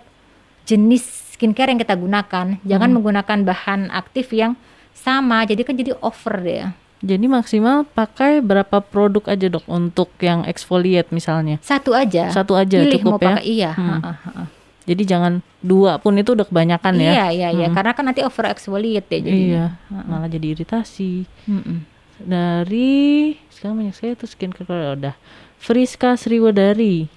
jenis 0.63 1.35
skincare 1.35 1.73
yang 1.75 1.81
kita 1.81 1.95
gunakan. 1.97 2.59
Jangan 2.63 2.89
menggunakan 2.93 3.39
bahan 3.43 3.91
aktif 3.91 4.31
yang 4.31 4.55
sama. 4.95 5.43
Jadi 5.43 5.61
kan 5.65 5.75
jadi 5.75 5.91
over 5.99 6.39
deh. 6.39 6.71
Jadi 7.03 7.25
maksimal 7.27 7.83
pakai 7.83 8.39
berapa 8.39 8.79
produk 8.79 9.27
aja 9.27 9.51
dok 9.51 9.67
untuk 9.67 10.07
yang 10.23 10.47
exfoliate 10.47 11.11
misalnya? 11.11 11.59
Satu 11.59 11.91
aja. 11.91 12.31
Satu 12.31 12.55
aja 12.55 12.79
Pilih 12.79 12.95
cukup 12.95 13.11
mau 13.11 13.19
ya? 13.19 13.27
pakai 13.35 13.43
iya. 13.43 13.71
Hmm. 13.75 13.99
ha, 13.99 14.11
ha, 14.15 14.31
ha. 14.39 14.43
Jadi 14.83 15.03
jangan 15.07 15.39
dua 15.63 15.99
pun 15.99 16.15
itu 16.15 16.35
udah 16.35 16.47
kebanyakan 16.47 16.99
ya? 16.99 17.11
Iya 17.11 17.25
iya 17.31 17.49
iya. 17.55 17.67
Karena 17.71 17.91
kan 17.95 18.03
nanti 18.07 18.23
over 18.23 18.51
exfoliate 18.51 19.07
ya 19.07 19.19
jadi. 19.19 19.43
Iya, 19.51 19.65
malah 19.91 20.27
jadi 20.27 20.47
iritasi. 20.59 21.27
Mm-mm. 21.47 21.92
Dari 22.23 23.35
sekarang 23.51 23.83
banyak 23.83 23.95
sekali 23.95 24.15
tuh 24.15 24.29
skincare 24.31 24.63
Korea 24.63 24.95
udah. 24.95 25.15
Friska 25.59 26.15
Sriwadari. 26.15 27.11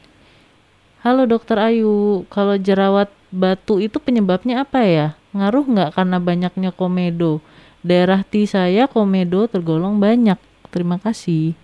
Halo 1.07 1.23
dokter 1.31 1.55
Ayu, 1.63 2.27
kalau 2.27 2.59
jerawat 2.59 3.07
batu 3.31 3.79
itu 3.79 4.03
penyebabnya 4.03 4.67
apa 4.67 4.83
ya? 4.83 5.09
Ngaruh 5.31 5.67
nggak 5.67 5.91
karena 5.95 6.19
banyaknya 6.19 6.71
komedo? 6.75 7.39
Daerah 7.87 8.27
T 8.27 8.43
saya 8.51 8.91
komedo 8.91 9.47
tergolong 9.47 10.03
banyak. 10.03 10.39
Terima 10.75 10.99
kasih. 10.99 11.55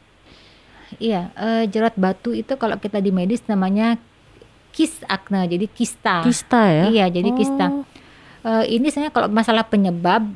Iya, 1.02 1.34
eh, 1.34 1.66
jerawat 1.66 1.98
batu 1.98 2.30
itu 2.30 2.54
kalau 2.54 2.78
kita 2.78 3.02
di 3.02 3.10
medis 3.10 3.42
namanya 3.50 3.98
kis 4.70 5.02
akne, 5.10 5.50
jadi 5.50 5.66
kista. 5.66 6.22
Kista 6.22 6.62
ya? 6.70 6.84
Iya, 6.94 7.06
jadi 7.10 7.30
kista. 7.34 7.66
Oh. 7.68 7.84
Eh, 8.42 8.78
ini 8.78 8.90
sebenarnya 8.90 9.14
kalau 9.14 9.28
masalah 9.30 9.66
penyebab, 9.66 10.30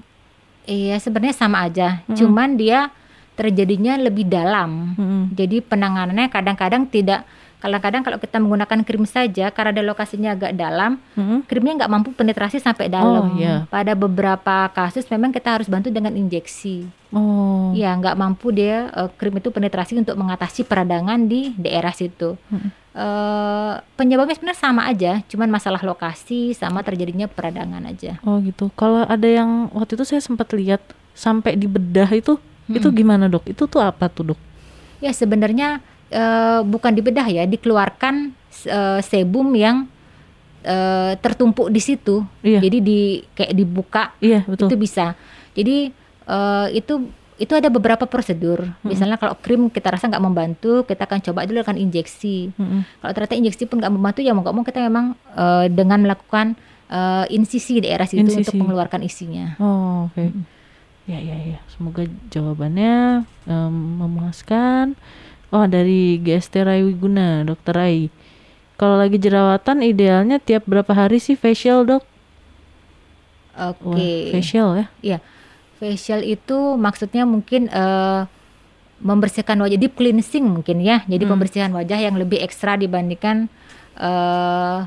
iya 0.66 1.00
sebenarnya 1.00 1.34
sama 1.34 1.64
aja. 1.64 2.02
Cuman 2.12 2.58
dia 2.58 2.90
terjadinya 3.36 3.94
lebih 4.00 4.26
dalam. 4.26 4.96
Mm-mm. 4.96 5.22
Jadi 5.36 5.60
penanganannya 5.62 6.26
kadang-kadang 6.32 6.88
tidak. 6.88 7.22
Kadang-kadang 7.56 8.04
kalau 8.04 8.18
kita 8.20 8.36
menggunakan 8.36 8.84
krim 8.84 9.08
saja, 9.08 9.48
karena 9.48 9.72
ada 9.72 9.82
lokasinya 9.82 10.36
agak 10.36 10.52
dalam, 10.54 11.00
Mm-mm. 11.16 11.48
krimnya 11.48 11.84
nggak 11.84 11.92
mampu 11.92 12.08
penetrasi 12.12 12.60
sampai 12.60 12.92
dalam. 12.92 13.32
Oh, 13.32 13.40
iya. 13.40 13.64
Pada 13.72 13.96
beberapa 13.96 14.68
kasus 14.76 15.08
memang 15.08 15.32
kita 15.32 15.56
harus 15.56 15.68
bantu 15.68 15.88
dengan 15.88 16.12
injeksi. 16.12 16.84
Oh. 17.16 17.72
Iya, 17.72 17.96
nggak 17.96 18.16
mampu 18.16 18.52
dia 18.52 18.92
eh, 18.92 19.08
krim 19.16 19.40
itu 19.40 19.48
penetrasi 19.48 19.96
untuk 19.96 20.20
mengatasi 20.20 20.68
peradangan 20.68 21.16
di 21.28 21.56
daerah 21.56 21.96
situ. 21.96 22.36
Eh, 22.96 23.74
penyebabnya 23.92 24.32
sebenarnya 24.32 24.56
sama 24.56 24.88
aja, 24.88 25.20
cuman 25.28 25.52
masalah 25.52 25.84
lokasi 25.84 26.56
sama 26.56 26.80
terjadinya 26.80 27.28
peradangan 27.28 27.84
aja. 27.84 28.16
Oh 28.24 28.40
gitu. 28.40 28.72
Kalau 28.72 29.04
ada 29.04 29.28
yang 29.28 29.68
waktu 29.76 30.00
itu 30.00 30.08
saya 30.08 30.24
sempat 30.24 30.48
lihat 30.56 30.80
sampai 31.12 31.60
di 31.60 31.68
bedah 31.68 32.08
itu, 32.16 32.40
itu 32.72 32.88
gimana 32.88 33.28
dok? 33.28 33.44
Itu 33.52 33.68
tuh 33.68 33.84
apa 33.84 34.08
tuh 34.08 34.32
dok? 34.32 34.40
Ya 35.04 35.12
sebenarnya 35.12 35.84
eh, 36.08 36.64
bukan 36.64 36.96
di 36.96 37.04
bedah 37.04 37.28
ya, 37.28 37.44
dikeluarkan 37.44 38.32
eh, 38.64 39.00
sebum 39.04 39.52
yang 39.52 39.84
eh, 40.64 41.20
tertumpuk 41.20 41.68
di 41.68 41.84
situ. 41.84 42.24
Iya. 42.40 42.64
Jadi 42.64 42.78
di 42.80 43.00
kayak 43.36 43.52
dibuka 43.52 44.16
Iya, 44.24 44.40
betul. 44.48 44.72
itu 44.72 44.76
bisa. 44.80 45.12
Jadi 45.52 45.92
eh, 46.24 46.66
itu 46.72 47.12
itu 47.36 47.52
ada 47.52 47.68
beberapa 47.68 48.08
prosedur. 48.08 48.64
Misalnya 48.80 49.20
kalau 49.20 49.36
krim 49.36 49.68
kita 49.68 49.92
rasa 49.92 50.08
nggak 50.08 50.24
membantu, 50.24 50.88
kita 50.88 51.04
akan 51.04 51.20
coba 51.20 51.44
dulu 51.44 51.60
akan 51.60 51.76
injeksi. 51.76 52.56
Mm-mm. 52.56 52.80
Kalau 53.04 53.12
ternyata 53.12 53.36
injeksi 53.36 53.68
pun 53.68 53.76
nggak 53.80 53.92
membantu, 53.92 54.20
ya 54.24 54.32
mau 54.32 54.40
nggak 54.40 54.56
mau 54.56 54.64
kita 54.64 54.80
memang 54.80 55.12
eh, 55.36 55.66
dengan 55.68 56.00
melakukan 56.00 56.56
eh, 56.88 57.24
insisi 57.36 57.76
di 57.76 57.84
daerah 57.84 58.08
situ 58.08 58.24
untuk 58.24 58.40
Insisi. 58.40 58.56
mengeluarkan 58.56 59.00
isinya. 59.04 59.46
Oh, 59.60 60.08
oke. 60.08 60.32
Ya, 61.06 61.20
ya, 61.22 61.36
ya. 61.38 61.60
Semoga 61.70 62.02
jawabannya 62.34 63.22
em, 63.46 63.74
memuaskan. 64.02 64.98
Oh, 65.54 65.62
dari 65.70 66.18
GST 66.18 66.66
Rai 66.66 66.82
Wiguna, 66.82 67.46
Dokter 67.46 67.78
Rai. 67.78 68.10
Kalau 68.74 68.98
lagi 68.98 69.16
jerawatan 69.16 69.86
idealnya 69.86 70.42
tiap 70.42 70.66
berapa 70.66 70.90
hari 70.90 71.22
sih 71.22 71.38
facial, 71.38 71.86
Dok? 71.86 72.02
Oke. 73.56 73.86
Wah, 73.86 74.32
facial 74.34 74.68
ya. 74.76 74.86
Iya, 75.00 75.18
facial 75.76 76.20
itu 76.20 76.74
maksudnya 76.74 77.24
mungkin 77.24 77.68
eh, 77.68 78.22
membersihkan 78.96 79.60
wajah, 79.60 79.76
deep 79.76 79.92
cleansing 79.92 80.42
mungkin 80.42 80.80
ya. 80.80 81.04
Jadi 81.04 81.24
Hmm. 81.24 81.36
pembersihan 81.36 81.70
wajah 81.70 82.00
yang 82.00 82.16
lebih 82.16 82.40
ekstra 82.40 82.74
dibandingkan 82.74 83.48
eh, 83.96 84.80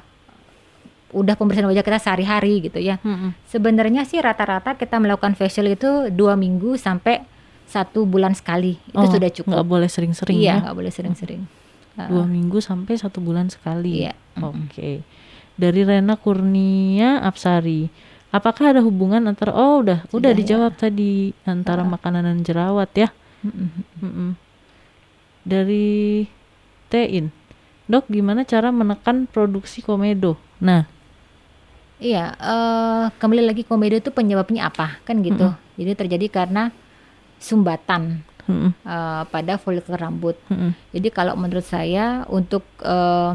udah 1.10 1.34
pembersihan 1.34 1.66
wajah 1.66 1.82
kita 1.82 1.98
sehari-hari 1.98 2.70
gitu 2.70 2.78
ya. 2.78 3.02
Mm-mm. 3.02 3.34
Sebenarnya 3.50 4.06
sih 4.06 4.22
rata-rata 4.22 4.78
kita 4.78 5.02
melakukan 5.02 5.34
facial 5.34 5.66
itu 5.66 6.14
dua 6.14 6.38
minggu 6.38 6.78
sampai 6.78 7.26
satu 7.66 8.06
bulan 8.06 8.34
sekali 8.34 8.78
itu 8.78 8.98
Oh, 8.98 9.10
sudah 9.10 9.30
cukup. 9.30 9.50
Nggak 9.50 9.66
boleh 9.66 9.90
sering-sering 9.90 10.38
iya, 10.38 10.58
ya. 10.58 10.70
nggak 10.70 10.78
boleh 10.78 10.92
sering-sering. 10.94 11.42
Dua 12.00 12.24
minggu 12.24 12.62
sampai 12.62 12.96
satu 12.96 13.20
bulan 13.20 13.50
sekali. 13.50 14.06
Iya. 14.06 14.14
Oke. 14.40 15.02
Dari 15.58 15.82
Rena 15.84 16.16
Kurnia 16.16 17.20
Apsari. 17.20 17.90
Apakah 18.30 18.78
ada 18.78 18.82
hubungan 18.86 19.26
antara 19.26 19.50
oh 19.58 19.82
udah 19.82 20.06
udah 20.14 20.32
Sudah, 20.32 20.32
ya. 20.34 20.38
dijawab 20.38 20.74
tadi 20.78 21.34
antara 21.50 21.82
makanan 21.82 22.30
dan 22.30 22.40
jerawat 22.46 22.90
ya? 22.94 23.10
Mm-mm. 23.42 23.70
Mm-mm. 24.06 24.30
Dari 25.42 26.26
Tein. 26.90 27.34
Dok, 27.90 28.06
gimana 28.06 28.46
cara 28.46 28.70
menekan 28.70 29.26
produksi 29.26 29.82
komedo? 29.82 30.38
Nah, 30.62 30.86
Iya, 32.00 32.32
eh, 32.32 33.06
kembali 33.20 33.44
lagi 33.44 33.68
komedo 33.68 34.00
itu 34.00 34.08
penyebabnya 34.14 34.72
apa 34.72 35.04
kan 35.04 35.20
gitu. 35.20 35.52
Jadi 35.76 35.92
terjadi 36.00 36.26
karena 36.32 36.72
sumbatan 37.44 38.24
mm-mm, 38.48 38.72
eh, 38.72 39.24
pada 39.28 39.60
folikel 39.60 40.00
rambut. 40.00 40.40
mm-mm, 40.48 40.72
Jadi 40.96 41.08
kalau 41.12 41.36
menurut 41.36 41.66
saya 41.68 42.24
untuk 42.32 42.64
eh, 42.80 43.32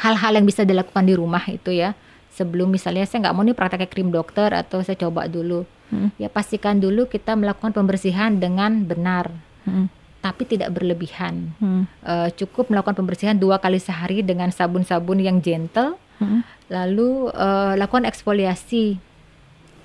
hal-hal 0.00 0.32
yang 0.40 0.46
bisa 0.48 0.64
dilakukan 0.64 1.04
di 1.04 1.12
rumah 1.12 1.44
itu 1.52 1.68
ya, 1.74 1.92
sebelum 2.40 2.72
misalnya 2.72 3.04
saya 3.04 3.28
nggak 3.28 3.34
mau 3.36 3.44
nih 3.44 3.52
praktek 3.52 3.92
krim 3.92 4.08
dokter 4.08 4.48
atau 4.56 4.80
saya 4.80 4.96
coba 4.96 5.28
dulu, 5.28 5.68
mm-mm, 5.92 6.16
ya 6.16 6.32
pastikan 6.32 6.80
dulu 6.80 7.04
kita 7.04 7.36
melakukan 7.36 7.76
pembersihan 7.76 8.32
dengan 8.40 8.88
benar, 8.88 9.28
mm-mm, 9.68 9.92
tapi 10.24 10.48
tidak 10.48 10.72
berlebihan. 10.72 11.52
mm-mm, 11.60 11.84
Eh, 12.00 12.28
cukup 12.40 12.72
melakukan 12.72 12.96
pembersihan 12.96 13.36
dua 13.36 13.60
kali 13.60 13.76
sehari 13.76 14.24
dengan 14.24 14.48
sabun-sabun 14.48 15.20
yang 15.20 15.44
gentle, 15.44 16.00
mm-mm, 16.16 16.40
lalu 16.72 17.28
eh, 17.36 17.76
lakukan 17.76 18.08
eksfoliasi. 18.08 18.96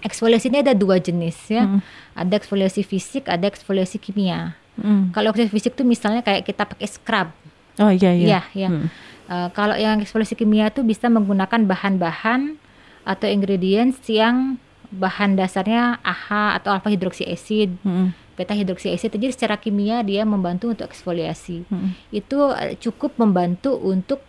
Eksfoliasi 0.06 0.48
ini 0.54 0.64
ada 0.64 0.72
dua 0.72 0.96
jenis 1.04 1.36
ya, 1.52 1.68
mm-mm, 1.68 1.84
ada 2.16 2.34
eksfoliasi 2.40 2.88
fisik, 2.88 3.28
ada 3.28 3.52
eksfoliasi 3.52 4.00
kimia. 4.00 4.56
mm-mm. 4.80 5.12
Kalau 5.12 5.36
eksfoliasi 5.36 5.52
fisik 5.52 5.76
itu 5.76 5.84
misalnya 5.84 6.24
kayak 6.24 6.48
kita 6.48 6.64
pakai 6.64 6.88
scrub, 6.88 7.30
Oh 7.76 7.92
iya 7.92 8.16
iya. 8.16 8.26
Iya, 8.26 8.42
iya. 8.56 8.70
Mm. 8.72 8.88
Eh, 9.26 9.50
kalau 9.58 9.74
yang 9.74 9.98
eksfoliasi 10.00 10.38
kimia 10.38 10.70
itu 10.70 10.86
bisa 10.86 11.10
menggunakan 11.10 11.66
bahan-bahan 11.66 12.62
atau 13.02 13.28
ingredients 13.30 14.02
yang 14.06 14.58
bahan 14.94 15.34
dasarnya 15.34 15.98
AHA 16.02 16.62
atau 16.62 16.70
alpha 16.74 16.94
hidroksi 16.94 17.26
acid, 17.26 17.74
Mm-mm, 17.82 18.14
beta 18.38 18.54
hidroksi 18.54 18.94
acid. 18.94 19.14
Jadi 19.14 19.34
secara 19.34 19.58
kimia 19.58 20.06
dia 20.06 20.22
membantu 20.24 20.70
untuk 20.70 20.86
eksfoliasi. 20.86 21.66
mm-mm. 21.66 21.98
Itu 22.14 22.54
eh, 22.54 22.78
cukup 22.78 23.18
membantu 23.18 23.74
untuk 23.82 24.22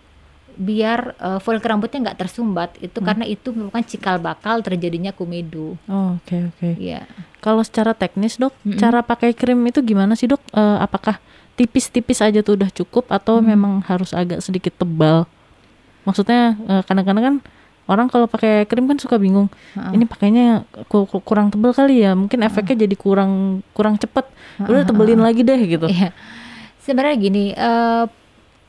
biar 0.56 1.12
eh, 1.20 1.38
folikel 1.44 1.76
rambutnya 1.76 2.08
nggak 2.08 2.18
tersumbat. 2.24 2.80
Itu 2.80 3.04
karena 3.04 3.28
itu 3.28 3.52
merupakan 3.52 3.84
cikal 3.84 4.16
bakal 4.16 4.64
terjadinya 4.64 5.12
komedo. 5.12 5.76
Oh, 5.84 6.16
oke 6.16 6.56
oke. 6.56 6.80
Iya. 6.80 7.04
Kalau 7.44 7.60
secara 7.60 7.92
teknis 7.92 8.40
dok, 8.40 8.56
Mm-mm. 8.64 8.80
cara 8.80 9.04
pakai 9.04 9.36
krim 9.36 9.60
itu 9.68 9.84
gimana 9.84 10.16
sih 10.16 10.24
dok? 10.24 10.40
Eh, 10.56 10.78
apakah 10.80 11.20
tipis-tipis 11.56 12.20
aja 12.20 12.40
tuh 12.40 12.54
udah 12.54 12.68
cukup 12.70 13.08
atau 13.08 13.40
Mm. 13.40 13.46
memang 13.48 13.72
harus 13.84 14.12
agak 14.12 14.38
sedikit 14.38 14.76
tebal? 14.76 15.24
Maksudnya 16.04 16.54
eh, 16.62 16.82
kadang-kadang 16.84 17.24
kan 17.24 17.36
orang 17.86 18.06
kalau 18.06 18.26
pakai 18.26 18.66
krim 18.66 18.86
kan 18.86 18.98
suka 18.98 19.16
bingung. 19.16 19.48
Heeh. 19.72 19.96
Ini 19.96 20.04
pakainya 20.04 20.46
ku- 20.86 21.06
ku- 21.06 21.22
kurang 21.22 21.48
tebal 21.48 21.70
kali 21.70 22.02
ya, 22.02 22.12
mungkin 22.12 22.42
efeknya 22.42 22.84
jadi 22.84 22.94
kurang 22.94 23.62
kurang 23.72 23.96
cepet. 23.96 24.26
Udah 24.60 24.82
tebelin 24.82 25.18
lagi 25.18 25.40
deh 25.40 25.58
gitu. 25.58 25.86
Iya. 25.86 26.10
Sebenarnya 26.82 27.16
gini, 27.16 27.44
eh, 27.50 28.04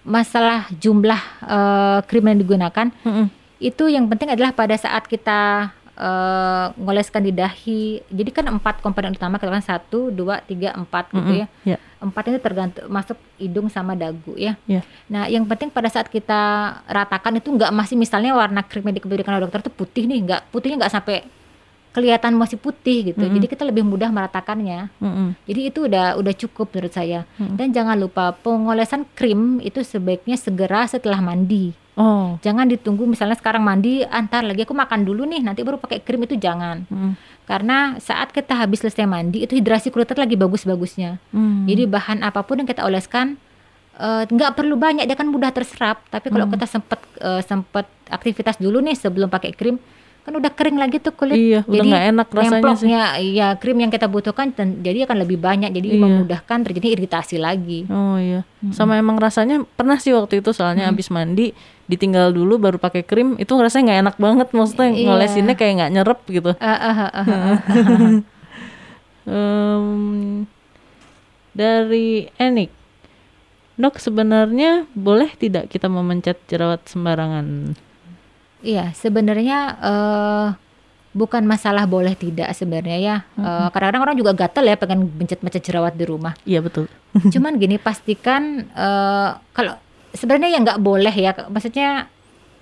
masalah 0.02 0.72
jumlah 0.72 1.22
eh, 1.44 2.00
krim 2.08 2.24
yang 2.24 2.40
digunakan 2.40 2.88
itu 3.58 3.84
yang 3.90 4.06
penting 4.06 4.30
adalah 4.32 4.54
pada 4.54 4.78
saat 4.78 5.04
kita 5.04 5.74
eh, 5.98 6.66
ngoleskan 6.78 7.26
di 7.26 7.34
dahi. 7.34 8.06
Jadi 8.08 8.30
kan 8.30 8.46
empat 8.46 8.86
komponen 8.86 9.18
utama 9.18 9.42
kita 9.42 9.50
kan 9.50 9.66
satu, 9.66 10.14
dua, 10.14 10.40
tiga, 10.46 10.78
empat 10.78 11.10
gitu 11.10 11.34
Mm-mm. 11.34 11.42
ya. 11.42 11.76
Ya. 11.76 11.78
Empat 11.98 12.30
itu 12.30 12.38
tergantung 12.38 12.86
masuk 12.88 13.18
hidung 13.42 13.68
sama 13.74 13.98
dagu 13.98 14.38
ya. 14.38 14.54
Ya. 14.70 14.86
Nah, 15.10 15.26
yang 15.26 15.50
penting 15.50 15.74
pada 15.74 15.90
saat 15.90 16.08
kita 16.08 16.38
ratakan 16.86 17.34
itu 17.42 17.50
nggak 17.50 17.74
masih 17.74 17.98
misalnya 17.98 18.38
warna 18.38 18.62
krim 18.62 18.86
yang 18.86 18.96
diberikan 18.96 19.34
oleh 19.34 19.50
dokter 19.50 19.66
itu 19.66 19.74
putih 19.74 20.06
nih, 20.06 20.20
nggak 20.22 20.42
putihnya 20.54 20.86
nggak 20.86 20.94
sampai 20.94 21.26
kelihatan 21.98 22.38
masih 22.38 22.62
putih 22.62 23.10
gitu. 23.10 23.26
Jadi 23.26 23.50
kita 23.50 23.66
lebih 23.66 23.82
mudah 23.82 24.14
meratakannya. 24.14 24.94
Mm-mm. 25.02 25.34
Jadi 25.50 25.62
itu 25.66 25.90
udah 25.90 26.14
udah 26.22 26.34
cukup 26.38 26.70
menurut 26.70 26.94
saya. 26.94 27.26
Mm-mm. 27.42 27.58
Dan 27.58 27.74
jangan 27.74 27.98
lupa 27.98 28.38
pengolesan 28.38 29.10
krim 29.18 29.58
itu 29.66 29.82
sebaiknya 29.82 30.38
segera 30.38 30.86
setelah 30.86 31.18
mandi. 31.18 31.74
Oh. 31.98 32.38
Jangan 32.46 32.70
ditunggu 32.70 33.10
misalnya 33.10 33.34
sekarang 33.34 33.66
mandi, 33.66 34.06
antar 34.06 34.46
lagi 34.46 34.70
aku 34.70 34.78
makan 34.78 35.02
dulu 35.02 35.26
nih, 35.26 35.42
nanti 35.42 35.66
baru 35.66 35.82
pakai 35.82 36.06
krim 36.06 36.22
itu 36.30 36.38
jangan. 36.38 36.86
Mm-mm. 36.86 37.18
Karena 37.50 37.98
saat 37.98 38.30
kita 38.30 38.54
habis 38.54 38.86
selesai 38.86 39.10
mandi 39.10 39.42
itu 39.42 39.58
hidrasi 39.58 39.90
kulit 39.90 40.14
lagi 40.14 40.38
bagus-bagusnya. 40.38 41.18
Mm. 41.34 41.66
Jadi 41.66 41.84
bahan 41.90 42.20
apa 42.22 42.46
pun 42.46 42.62
yang 42.62 42.70
kita 42.70 42.86
oleskan 42.86 43.42
eh, 43.98 44.24
nggak 44.30 44.54
perlu 44.54 44.78
banyak 44.78 45.10
dia 45.10 45.18
kan 45.18 45.26
mudah 45.26 45.50
terserap. 45.50 46.06
Tapi 46.14 46.30
kalau 46.30 46.46
kita 46.54 46.70
sempat 46.70 47.02
eh, 47.18 47.42
sempat 47.42 47.90
aktivitas 48.14 48.62
dulu 48.62 48.78
nih 48.86 48.94
sebelum 48.94 49.34
pakai 49.34 49.58
krim 49.58 49.82
kan 50.28 50.36
udah 50.36 50.52
kering 50.52 50.76
lagi 50.76 51.00
tuh 51.00 51.16
kulit. 51.16 51.40
Iya, 51.40 51.64
udah 51.64 51.72
jadi 51.72 51.88
nggak 51.88 52.06
enak 52.12 52.28
rasanya 52.36 52.74
sih. 52.76 52.88
iya 53.32 53.56
krim 53.56 53.80
yang 53.80 53.88
kita 53.88 54.12
butuhkan 54.12 54.52
dan 54.52 54.84
jadi 54.84 55.08
akan 55.08 55.24
lebih 55.24 55.40
banyak. 55.40 55.72
Jadi 55.72 55.88
Iya. 55.96 56.04
memudahkan 56.04 56.68
terjadi 56.68 57.00
iritasi 57.00 57.40
lagi. 57.40 57.88
Oh 57.88 58.20
iya, 58.20 58.44
sama 58.76 59.00
emang 59.00 59.16
rasanya 59.16 59.64
pernah 59.80 59.96
sih 59.96 60.12
waktu 60.12 60.44
itu 60.44 60.52
soalnya 60.52 60.92
habis 60.92 61.08
mandi 61.08 61.56
ditinggal 61.88 62.32
dulu 62.32 62.60
baru 62.60 62.78
pakai 62.78 63.02
krim 63.02 63.36
itu 63.36 63.52
rasanya 63.56 63.84
nggak 63.88 64.02
enak 64.04 64.16
banget 64.18 64.48
maksudnya 64.52 64.92
Iya. 64.92 65.06
ngolesinnya 65.08 65.56
kayak 65.56 65.74
nggak 65.80 65.92
nyerep 65.96 66.20
gitu. 66.28 66.52
Em, 69.28 70.48
dari 71.52 72.32
Enik, 72.38 72.72
dok 73.76 74.00
sebenarnya 74.00 74.88
boleh 74.96 75.28
tidak 75.36 75.68
kita 75.68 75.92
memencet 75.92 76.40
jerawat 76.48 76.88
sembarangan? 76.88 77.76
Iya, 78.64 78.96
sebenarnya 78.96 79.60
eh 79.78 80.48
bukan 81.12 81.44
masalah 81.44 81.84
boleh 81.84 82.16
tidak 82.16 82.56
sebenarnya 82.56 82.98
ya. 82.98 83.18
Eh, 83.36 83.68
kadang-kadang 83.68 84.04
orang 84.06 84.16
juga 84.16 84.32
gatel 84.32 84.64
ya 84.66 84.80
pengen 84.80 85.12
mencet-mencet 85.12 85.60
jerawat 85.62 85.94
di 85.94 86.06
rumah. 86.08 86.32
Iya 86.48 86.64
betul. 86.64 86.88
Cuman 87.28 87.60
gini 87.60 87.76
pastikan 87.76 88.64
eh 88.70 89.30
kalau 89.52 89.76
sebenarnya 90.18 90.50
yang 90.52 90.64
nggak 90.64 90.82
boleh 90.82 91.12
ya, 91.12 91.32
maksudnya 91.46 92.10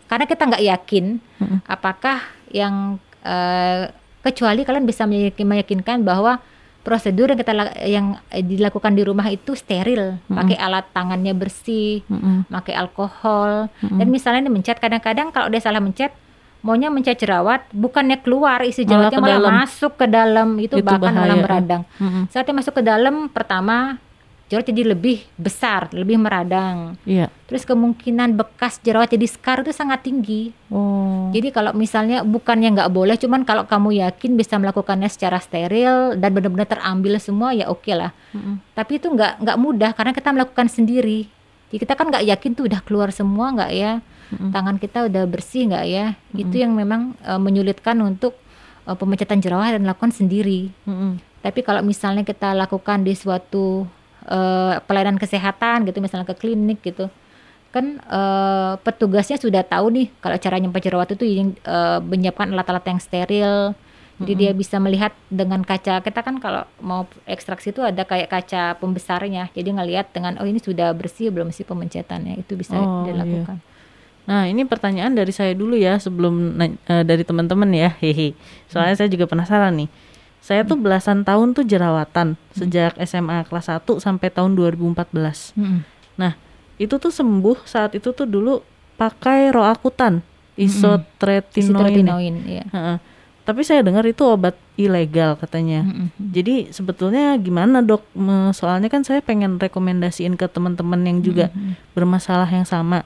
karena 0.05 0.25
kita 0.25 0.43
nggak 0.45 0.63
yakin 0.67 1.05
Mm-mm. 1.35 1.59
apakah 1.65 2.19
yang 2.49 2.99
eh, 3.21 3.89
kecuali 4.21 4.61
kalian 4.61 4.83
bisa 4.83 5.03
meyakin- 5.03 5.45
meyakinkan 5.45 6.01
bahwa 6.01 6.37
prosedur 6.81 7.25
yang 7.27 7.39
kita 7.39 7.53
yang 7.83 8.07
dilakukan 8.31 8.93
di 8.93 9.01
rumah 9.01 9.25
itu 9.27 9.53
steril, 9.53 10.21
pakai 10.27 10.53
alat 10.55 10.85
tangannya 10.91 11.33
bersih, 11.33 12.05
Mm-mm. 12.05 12.45
pakai 12.47 12.73
alkohol 12.75 13.73
dan 13.81 14.07
misalnya 14.07 14.45
nih 14.45 14.53
mencet 14.53 14.77
kadang-kadang 14.77 15.29
kalau 15.29 15.47
dia 15.47 15.57
salah 15.59 15.79
mencet 15.79 16.13
maunya 16.61 16.89
mencet 16.89 17.17
jerawat 17.17 17.65
bukannya 17.71 18.17
keluar 18.19 18.61
isi 18.61 18.81
Malah 18.83 19.09
jerawatnya 19.09 19.19
malah 19.19 19.33
dalam. 19.35 19.53
masuk 19.59 19.91
ke 19.95 20.05
dalam 20.07 20.49
itu, 20.57 20.75
Itu 20.75 20.81
bahkan 20.83 21.09
malah 21.11 21.25
bahaya. 21.31 21.41
meradang 21.43 21.81
Mm-mm. 21.95 22.23
saat 22.27 22.43
dia 22.43 22.53
masuk 22.53 22.73
ke 22.75 22.83
dalam 22.83 23.15
pertama 23.27 23.97
jerawat 24.45 24.69
jadi 24.69 24.93
lebih 24.93 25.25
besar 25.41 25.89
lebih 25.89 26.21
meradang. 26.21 26.93
Iya. 27.01 27.33
terus 27.49 27.65
kemungkinan 27.65 28.37
bekas 28.37 28.77
jerawat 28.81 29.13
jadi 29.13 29.25
scar 29.25 29.65
itu 29.65 29.73
sangat 29.73 30.05
tinggi. 30.05 30.53
Oh. 30.69 31.29
jadi 31.33 31.49
kalau 31.49 31.73
misalnya 31.73 32.21
bukannya 32.21 32.73
nggak 32.77 32.91
boleh 32.93 33.17
cuman 33.17 33.41
kalau 33.41 33.65
kamu 33.65 34.01
yakin 34.05 34.37
bisa 34.37 34.57
melakukannya 34.61 35.09
secara 35.09 35.41
steril 35.41 36.13
dan 36.17 36.29
benar-benar 36.33 36.69
terambil 36.69 37.17
semua 37.17 37.57
ya 37.57 37.69
oke 37.69 37.89
lah. 37.93 38.13
Mm-mm. 38.37 38.61
tapi 38.77 39.01
itu 39.01 39.09
nggak 39.09 39.41
nggak 39.41 39.57
mudah 39.57 39.91
karena 39.97 40.11
kita 40.13 40.29
melakukan 40.33 40.69
sendiri. 40.69 41.29
Jadi 41.73 41.81
kita 41.81 41.97
kan 41.97 42.13
nggak 42.13 42.25
yakin 42.29 42.51
tuh 42.53 42.69
udah 42.69 42.79
keluar 42.85 43.09
semua 43.09 43.49
nggak 43.51 43.71
ya? 43.73 43.99
Tangan 44.31 44.77
kita 44.77 45.09
udah 45.09 45.23
bersih 45.25 45.69
nggak 45.69 45.85
ya? 45.89 46.13
Itu 46.37 46.55
yang 46.61 46.77
memang 46.77 47.17
eh, 47.25 47.41
menyulitkan 47.41 47.97
untuk 48.05 48.37
eh, 48.85 48.93
pemecatan 48.93 49.41
jerawat 49.41 49.81
dan 49.81 49.89
lakukan 49.89 50.13
sendiri. 50.13 50.69
Mm-mm. 50.85 51.17
tapi 51.45 51.61
kalau 51.61 51.85
misalnya 51.85 52.25
kita 52.25 52.57
lakukan 52.57 53.05
di 53.05 53.13
suatu 53.13 53.85
eh, 54.25 54.73
pelayanan 54.83 55.17
kesehatan 55.17 55.85
gitu 55.87 56.01
misalnya 56.01 56.25
ke 56.25 56.35
klinik 56.37 56.81
gitu 56.81 57.09
kan 57.71 57.99
eh, 57.99 58.73
petugasnya 58.81 59.35
sudah 59.35 59.61
tahu 59.63 59.91
nih 59.91 60.07
kalau 60.23 60.37
cara 60.39 60.55
nyemprot 60.59 60.83
jerawat 60.83 61.09
itu 61.13 61.25
yang 61.27 61.49
eh, 61.53 61.99
menyiapkan 62.01 62.49
alat-alat 62.51 62.85
yang 62.87 62.99
steril 63.01 63.75
jadi 64.15 64.31
dia 64.31 64.51
bisa 64.55 64.79
melihat 64.79 65.11
dengan 65.27 65.59
kaca 65.59 65.99
kita 65.99 66.23
kan 66.23 66.39
kalau 66.39 66.63
mau 66.79 67.03
ekstraksi 67.27 67.75
itu 67.75 67.83
ada 67.83 68.07
kayak 68.07 68.31
kaca 68.31 68.79
pembesarnya 68.79 69.51
jadi 69.51 69.75
ngelihat 69.75 70.15
dengan 70.15 70.39
oh 70.39 70.47
ini 70.47 70.63
sudah 70.63 70.95
bersih 70.95 71.35
belum 71.35 71.51
sih 71.51 71.67
pemencetannya 71.67 72.39
itu 72.39 72.55
bisa 72.55 72.79
Oh, 72.79 73.03
iya. 73.03 73.11
dilakukan 73.11 73.59
Nah, 74.25 74.49
ini 74.49 74.65
pertanyaan 74.65 75.13
dari 75.13 75.29
saya 75.29 75.53
dulu 75.53 75.77
ya 75.77 76.01
sebelum 76.01 76.57
eh, 76.57 77.05
dari 77.05 77.21
teman-teman 77.21 77.69
ya. 77.69 77.93
Hehe. 78.01 78.33
Soalnya 78.65 78.97
saya 78.97 79.09
juga 79.09 79.29
penasaran 79.29 79.77
nih. 79.77 79.89
Saya 80.45 80.61
tuh 80.61 80.77
belasan 80.77 81.25
tahun 81.25 81.57
tuh 81.57 81.65
jerawatan 81.65 82.37
sejak 82.53 82.93
SMA 83.01 83.49
kelas 83.49 83.65
1 83.65 83.81
sampai 83.97 84.29
tahun 84.29 84.53
2014. 84.53 85.57
Mm-mm. 85.57 85.81
Nah, 86.21 86.37
itu 86.77 87.01
tuh 87.01 87.09
sembuh 87.09 87.65
saat 87.65 87.97
itu 87.97 88.13
tuh 88.13 88.29
dulu 88.29 88.61
pakai 88.93 89.49
Roakutan, 89.49 90.21
isotretinoin. 90.53 91.49
Isotretinoin, 91.65 92.35
iya. 92.45 92.61
Heeh. 92.69 92.97
Tapi 93.41 93.61
saya 93.65 93.81
dengar 93.81 94.05
itu 94.05 94.21
obat 94.21 94.53
ilegal 94.77 95.33
katanya. 95.41 95.81
Mm-mm. 95.81 96.13
Jadi 96.13 96.69
sebetulnya 96.69 97.33
gimana 97.41 97.81
dok? 97.81 98.05
Soalnya 98.53 98.93
kan 98.93 99.01
saya 99.01 99.25
pengen 99.25 99.57
rekomendasiin 99.57 100.37
ke 100.37 100.45
teman-teman 100.45 101.01
yang 101.09 101.25
juga 101.25 101.49
bermasalah 101.97 102.53
yang 102.53 102.69
sama. 102.69 103.01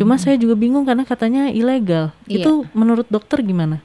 Cuma 0.00 0.16
saya 0.16 0.40
juga 0.40 0.56
bingung 0.56 0.88
karena 0.88 1.04
katanya 1.04 1.52
ilegal. 1.52 2.16
Iya. 2.24 2.48
Itu 2.48 2.64
menurut 2.72 3.04
dokter 3.12 3.44
gimana? 3.44 3.84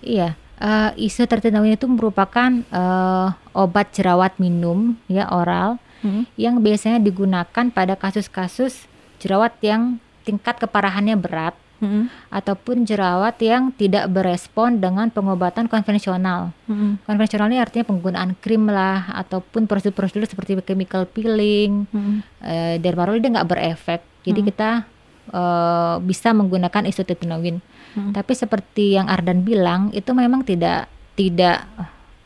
Iya, 0.00 0.40
eh, 0.60 0.90
isotretinoin 1.00 1.74
itu 1.74 1.88
merupakan 1.88 2.52
eh, 2.52 3.28
obat 3.56 3.90
jerawat 3.96 4.36
minum 4.36 4.94
ya 5.10 5.26
oral 5.32 5.80
Mm-mm. 6.04 6.28
yang 6.36 6.60
biasanya 6.60 7.00
digunakan 7.00 7.64
pada 7.72 7.96
kasus-kasus 7.96 8.86
jerawat 9.20 9.56
yang 9.60 10.00
tingkat 10.24 10.60
keparahannya 10.60 11.16
berat 11.16 11.56
Mm-mm. 11.80 12.12
ataupun 12.28 12.84
jerawat 12.84 13.40
yang 13.40 13.72
tidak 13.72 14.04
berespon 14.12 14.76
dengan 14.80 15.08
pengobatan 15.08 15.64
konvensional. 15.64 16.52
Mm-mm. 16.68 17.00
Konvensional 17.08 17.48
ini 17.48 17.58
artinya 17.60 17.88
penggunaan 17.88 18.36
krim 18.36 18.68
lah 18.68 19.08
ataupun 19.16 19.64
prosedur-prosedur 19.64 20.28
seperti 20.28 20.60
chemical 20.60 21.08
peeling, 21.08 21.88
Mm-mm. 21.88 22.20
eh, 22.44 22.76
dermarol 22.76 23.16
dia 23.16 23.32
nggak 23.32 23.48
berefek. 23.48 24.00
Jadi 24.28 24.40
kita 24.52 24.84
eh, 25.32 25.96
bisa 26.04 26.36
menggunakan 26.36 26.84
isotretinoin. 26.84 27.64
Hmm. 27.94 28.12
Tapi 28.14 28.32
seperti 28.34 28.94
yang 28.94 29.10
Ardan 29.10 29.42
bilang 29.42 29.90
itu 29.90 30.10
memang 30.14 30.46
tidak 30.46 30.86
tidak 31.18 31.66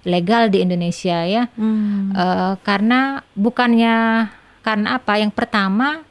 legal 0.04 0.52
di 0.52 0.60
Indonesia 0.60 1.24
ya. 1.24 1.48
Mm. 1.56 2.12
Eh, 2.12 2.52
karena 2.60 3.24
bukannya 3.32 4.28
karena 4.60 4.88
apa? 5.00 5.16
Yang 5.16 5.32
pertama 5.32 6.04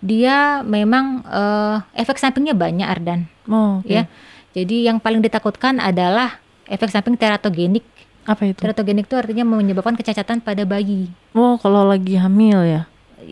dia 0.00 0.64
memang 0.64 1.20
eh, 1.28 1.76
efek 2.00 2.16
sampingnya 2.16 2.56
banyak 2.56 2.88
Ardan 2.88 3.28
Oh, 3.48 3.80
oke. 3.84 3.88
ya. 3.88 4.08
Jadi 4.56 4.88
yang 4.88 4.96
paling 5.02 5.20
ditakutkan 5.20 5.76
adalah 5.82 6.40
efek 6.64 6.88
samping 6.88 7.20
teratogenik. 7.20 7.84
Apa 8.24 8.48
itu? 8.48 8.56
Teratogenik 8.56 9.04
itu 9.04 9.16
artinya 9.20 9.44
menyebabkan 9.44 10.00
kecacatan 10.00 10.40
pada 10.40 10.64
bayi. 10.64 11.12
Oh, 11.36 11.60
kalau 11.60 11.84
lagi 11.84 12.16
hamil 12.16 12.64
ya. 12.64 12.82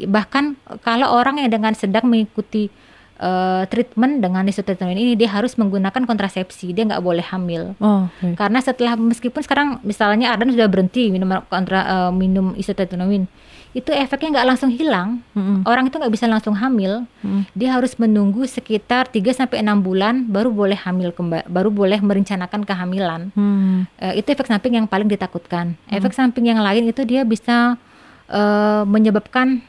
bahkan 0.08 0.56
kalau 0.80 1.04
orang 1.12 1.36
yang 1.36 1.52
dengan 1.52 1.76
sedang 1.76 2.08
mengikuti 2.08 2.72
eh, 3.14 3.62
treatment 3.66 4.20
dengan 4.20 4.44
isotretinoin 4.44 4.94
ini 4.94 5.12
dia 5.12 5.28
harus 5.28 5.54
menggunakan 5.54 6.02
kontrasepsi 6.02 6.70
dia 6.70 6.84
nggak 6.84 7.00
boleh 7.00 7.24
hamil 7.24 7.74
Oh, 7.78 8.06
oke. 8.08 8.34
karena 8.34 8.58
setelah 8.58 8.94
meskipun 8.94 9.40
sekarang 9.40 9.68
misalnya 9.82 10.30
Ardan 10.30 10.50
sudah 10.50 10.66
berhenti 10.66 11.08
minum 11.08 11.28
kontra 11.46 11.80
eh, 11.82 12.12
minum 12.12 12.52
isotretinoin 12.54 13.26
itu 13.72 13.88
efeknya 13.88 14.36
nggak 14.36 14.46
langsung 14.46 14.68
hilang 14.68 15.24
Mm-mm. 15.32 15.64
orang 15.64 15.88
itu 15.88 15.96
nggak 15.96 16.12
bisa 16.12 16.28
langsung 16.28 16.52
hamil 16.52 17.08
Mm. 17.24 17.48
dia 17.52 17.72
harus 17.72 17.96
menunggu 17.96 18.44
sekitar 18.44 19.08
3 19.08 19.32
sampai 19.32 19.62
enam 19.62 19.80
bulan 19.80 20.26
baru 20.26 20.52
boleh 20.52 20.76
hamil 20.76 21.08
kembali 21.10 21.46
baru 21.46 21.70
boleh 21.70 21.96
merencanakan 21.98 22.62
kehamilan 22.62 23.32
Hmm. 23.32 23.88
Eh, 23.96 24.18
itu 24.18 24.28
efek 24.28 24.44
samping 24.44 24.74
yang 24.74 24.84
paling 24.84 25.06
ditakutkan. 25.06 25.78
Efek 25.88 26.12
samping 26.12 26.44
yang 26.44 26.60
lain 26.60 26.84
itu 26.84 27.00
dia 27.02 27.24
bisa 27.24 27.80
eh, 28.28 28.82
menyebabkan 28.84 29.64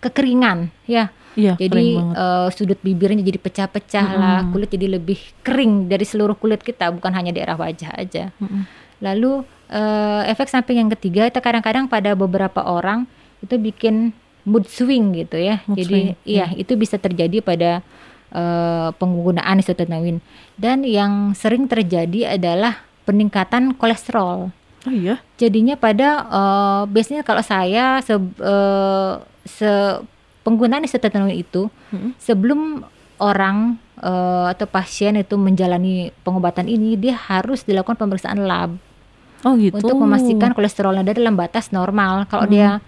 kekeringan, 0.00 0.74
ya. 0.84 1.14
Iya, 1.32 1.56
Jadi 1.56 1.96
eh, 1.96 2.48
sudut 2.52 2.76
bibirnya 2.84 3.24
jadi 3.24 3.40
pecah-pecah 3.40 4.06
lah, 4.16 4.38
kulit 4.52 4.68
jadi 4.68 5.00
lebih 5.00 5.16
kering 5.40 5.88
dari 5.88 6.04
seluruh 6.04 6.36
kulit 6.36 6.60
kita, 6.60 6.92
bukan 6.92 7.12
hanya 7.16 7.32
daerah 7.32 7.56
wajah 7.56 7.88
aja. 7.96 8.28
Mm-mm. 8.36 8.68
Lalu 9.00 9.42
eh, 9.72 10.22
efek 10.28 10.52
samping 10.52 10.78
yang 10.84 10.90
ketiga 10.92 11.26
itu 11.26 11.40
kadang-kadang 11.40 11.88
pada 11.88 12.12
beberapa 12.12 12.60
orang 12.60 13.08
itu 13.40 13.56
bikin 13.56 14.12
mood 14.44 14.68
swing 14.68 15.16
gitu 15.16 15.40
ya. 15.40 15.64
Mood 15.64 15.80
Jadi 15.80 15.88
swing, 15.88 16.06
iya 16.28 16.52
itu 16.52 16.76
bisa 16.76 17.00
terjadi 17.00 17.40
pada 17.40 17.80
eh, 18.30 18.88
penggunaan 19.00 19.56
isotretinoin. 19.56 20.20
Dan 20.60 20.84
yang 20.84 21.32
sering 21.32 21.64
terjadi 21.64 22.36
adalah 22.36 22.84
peningkatan 23.08 23.72
kolesterol. 23.74 24.52
Oh 24.82 24.92
iya. 24.92 25.22
Jadinya 25.40 25.80
pada 25.80 26.28
eh, 26.28 26.82
biasanya 26.92 27.24
kalau 27.24 27.40
saya 27.40 28.04
se, 28.04 28.14
eh, 28.20 29.12
se- 29.48 30.00
penggunaan 30.42 30.82
isotretinoin 30.82 31.32
itu 31.32 31.70
Mm-mm. 31.90 32.14
sebelum 32.18 32.82
orang 33.16 33.78
eh, 33.96 34.46
atau 34.50 34.66
pasien 34.66 35.14
itu 35.14 35.34
menjalani 35.34 36.10
pengobatan 36.20 36.66
ini 36.66 36.94
dia 36.94 37.14
harus 37.16 37.62
dilakukan 37.62 37.94
pemeriksaan 37.94 38.42
lab 38.42 38.74
Oh 39.42 39.58
gitu. 39.58 39.74
untuk 39.74 39.98
memastikan 39.98 40.50
kolesterolnya 40.50 41.02
ada 41.02 41.14
dalam 41.14 41.34
batas 41.34 41.70
normal. 41.70 42.26
Kalau 42.26 42.46
dia 42.46 42.78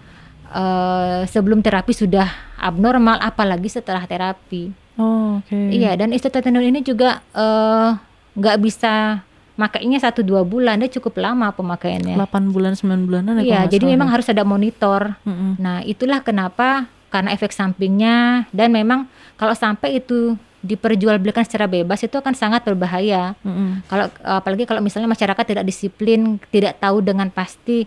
eh, 0.49 1.21
sebelum 1.27 1.59
terapi 1.59 1.91
sudah 1.91 2.27
abnormal, 2.55 3.19
apalagi 3.19 3.67
setelah 3.67 4.03
terapi. 4.03 4.71
Oh, 4.95 5.43
oke. 5.43 5.51
Iya, 5.51 5.99
dan 5.99 6.15
isotretinoin 6.15 6.71
ini 6.71 6.79
juga 6.79 7.19
eh, 7.35 7.89
nggak 8.35 8.57
bisa 8.59 9.19
makainya 9.55 9.99
satu 9.99 10.19
dua 10.19 10.43
bulan, 10.43 10.79
dia 10.79 10.91
cukup 10.91 11.15
lama 11.19 11.47
pemakaiannya. 11.51 12.19
8 12.19 12.51
bulan 12.51 12.75
9 12.75 13.03
bulanan 13.03 13.39
ya 13.39 13.63
Iya, 13.63 13.79
jadi 13.79 13.87
memang 13.87 14.11
ya. 14.11 14.13
harus 14.19 14.27
ada 14.27 14.43
monitor. 14.43 15.15
Mm-mm. 15.23 15.55
Nah, 15.59 15.79
itulah 15.81 16.19
kenapa 16.19 16.87
karena 17.15 17.31
efek 17.31 17.55
sampingnya 17.55 18.43
dan 18.51 18.75
memang 18.75 19.07
kalau 19.39 19.55
sampai 19.55 20.03
itu 20.03 20.35
diperjualbelikan 20.59 21.45
secara 21.45 21.69
bebas 21.69 22.01
itu 22.01 22.17
akan 22.17 22.33
sangat 22.33 22.65
berbahaya. 22.65 23.37
Mm-mm. 23.45 23.85
Kalau 23.85 24.11
apalagi 24.19 24.65
kalau 24.65 24.81
misalnya 24.81 25.07
masyarakat 25.07 25.45
tidak 25.45 25.63
disiplin, 25.63 26.35
tidak 26.51 26.81
tahu 26.81 26.99
dengan 26.99 27.29
pasti 27.29 27.85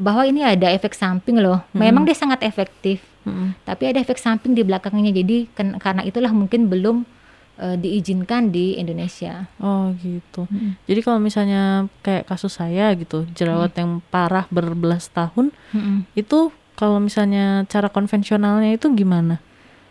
bahwa 0.00 0.24
ini 0.24 0.40
ada 0.40 0.72
efek 0.72 0.96
samping 0.96 1.36
loh. 1.38 1.60
Memang 1.70 2.08
dia 2.08 2.16
sangat 2.16 2.40
efektif, 2.40 3.04
Mm-mm. 3.22 3.52
tapi 3.62 3.92
ada 3.92 4.00
efek 4.00 4.16
samping 4.16 4.56
di 4.56 4.64
belakangnya. 4.64 5.12
Jadi 5.12 5.52
ken- 5.52 5.76
karena 5.76 6.00
itulah 6.00 6.32
mungkin 6.32 6.72
belum 6.72 7.04
eh, 7.60 7.76
diizinkan 7.76 8.48
di 8.48 8.80
Indonesia. 8.80 9.44
Oh 9.60 9.92
gitu. 10.00 10.48
Jadi 10.88 11.00
kalau 11.04 11.20
misalnya 11.20 11.84
kayak 12.00 12.24
kasus 12.32 12.56
saya 12.56 12.96
gitu, 12.96 13.28
jerawat 13.36 13.76
Mm. 13.76 13.80
yang 13.84 13.90
parah 14.08 14.48
berbelas 14.48 15.12
tahun, 15.12 15.52
Mm-mm. 15.76 16.08
itu 16.16 16.48
kalau 16.76 16.98
misalnya 17.02 17.64
cara 17.66 17.88
konvensionalnya 17.88 18.76
itu 18.76 18.90
gimana? 18.94 19.40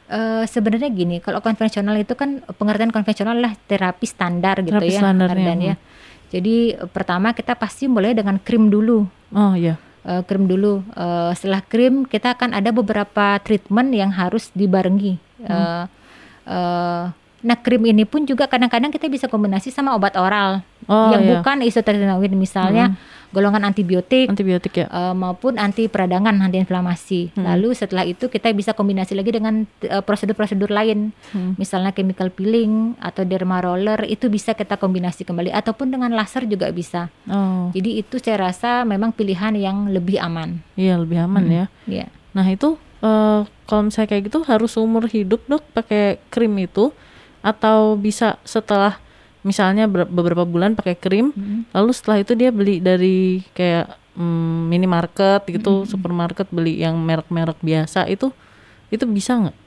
Eh, 0.10 0.44
sebenarnya 0.50 0.90
gini, 0.90 1.22
kalau 1.22 1.38
konvensional 1.38 1.94
itu 2.02 2.18
kan 2.18 2.42
pengertian 2.58 2.90
konvensional 2.90 3.38
lah 3.38 3.54
terapi 3.70 4.10
standar 4.10 4.58
gitu 4.66 4.74
Terapi 4.74 4.90
ya, 4.90 5.02
standarnya, 5.06 5.38
Ardan 5.54 5.60
ya. 5.62 5.76
Jadi 6.34 6.74
eh, 6.74 6.90
pertama 6.90 7.30
kita 7.38 7.54
pasti 7.54 7.86
mulai 7.86 8.18
dengan 8.18 8.42
krim 8.42 8.74
dulu. 8.74 9.06
Oh 9.30 9.54
iya. 9.54 9.78
Eh, 10.02 10.26
krim 10.26 10.50
dulu. 10.50 10.82
Eh, 10.98 11.32
setelah 11.38 11.62
krim 11.62 12.10
kita 12.10 12.34
akan 12.34 12.58
ada 12.58 12.74
beberapa 12.74 13.38
treatment 13.46 13.94
yang 13.94 14.10
harus 14.10 14.50
dibarengi. 14.58 15.22
Eh, 15.46 15.84
eh, 16.50 17.04
nah 17.42 17.56
krim 17.56 17.84
ini 17.84 18.04
pun 18.04 18.24
juga 18.24 18.46
kadang-kadang 18.46 18.90
kita 18.90 19.08
bisa 19.08 19.26
kombinasi 19.26 19.70
sama 19.70 19.94
obat 19.94 20.14
oral 20.14 20.60
Oh 20.86 21.12
yang 21.12 21.22
iya. 21.22 21.32
bukan 21.38 21.62
isotretinoin 21.62 22.34
misalnya 22.34 22.98
golongan 23.30 23.62
antibiotik 23.64 24.26
Antibiotik 24.26 24.74
ya. 24.76 24.88
eh, 24.88 25.14
maupun 25.14 25.56
anti 25.56 25.86
peradangan, 25.86 26.34
anti 26.40 26.58
inflamasi. 26.58 27.30
Lalu 27.36 27.78
setelah 27.78 28.02
itu 28.02 28.26
kita 28.26 28.50
bisa 28.52 28.74
kombinasi 28.74 29.14
lagi 29.14 29.30
dengan 29.30 29.70
eh, 29.80 30.02
prosedur-prosedur 30.02 30.68
lain, 30.68 31.14
Hmm. 31.30 31.54
misalnya 31.54 31.92
chemical 31.92 32.28
peeling 32.30 32.98
atau 32.98 33.22
derma 33.24 33.62
roller 33.62 34.02
itu 34.04 34.28
bisa 34.28 34.52
kita 34.52 34.76
kombinasi 34.76 35.22
kembali 35.22 35.54
ataupun 35.54 35.94
dengan 35.94 36.10
laser 36.10 36.44
juga 36.44 36.74
bisa. 36.74 37.14
Oh, 37.24 37.70
Jadi 37.70 38.02
itu 38.02 38.18
saya 38.18 38.50
rasa 38.50 38.82
memang 38.82 39.14
pilihan 39.14 39.54
yang 39.54 39.86
lebih 39.88 40.18
aman. 40.18 40.66
iya 40.74 40.98
lebih 40.98 41.22
aman 41.22 41.46
ya. 41.46 41.66
Ya. 41.86 42.10
Nah 42.34 42.50
itu 42.50 42.76
eh, 43.00 43.40
kalau 43.64 43.82
misalnya 43.86 44.10
kayak 44.10 44.26
gitu 44.26 44.42
harus 44.42 44.74
seumur 44.74 45.06
hidup 45.06 45.46
dok 45.46 45.62
pakai 45.70 46.18
krim 46.28 46.58
itu 46.58 46.90
atau 47.40 47.96
bisa 47.96 48.36
setelah 48.44 49.00
misalnya 49.40 49.88
ber- 49.88 50.10
beberapa 50.12 50.44
bulan 50.44 50.76
pakai 50.76 50.96
krim, 51.00 51.32
lalu 51.72 51.92
setelah 51.96 52.20
itu 52.20 52.36
dia 52.36 52.52
beli 52.52 52.84
dari 52.84 53.40
kayak 53.56 53.88
mm, 54.20 54.60
minimarket 54.68 55.42
gitu, 55.48 55.88
supermarket 55.88 56.52
beli 56.52 56.84
yang 56.84 57.00
merek-merek 57.00 57.56
biasa 57.64 58.04
itu 58.12 58.36
itu 58.92 59.06
bisa 59.08 59.40
nggak? 59.40 59.58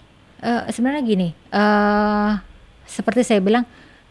Eh, 0.43 0.63
sebenarnya 0.75 1.03
gini, 1.07 1.29
eh 1.55 2.31
seperti 2.85 3.25
saya 3.25 3.41
bilang, 3.41 3.65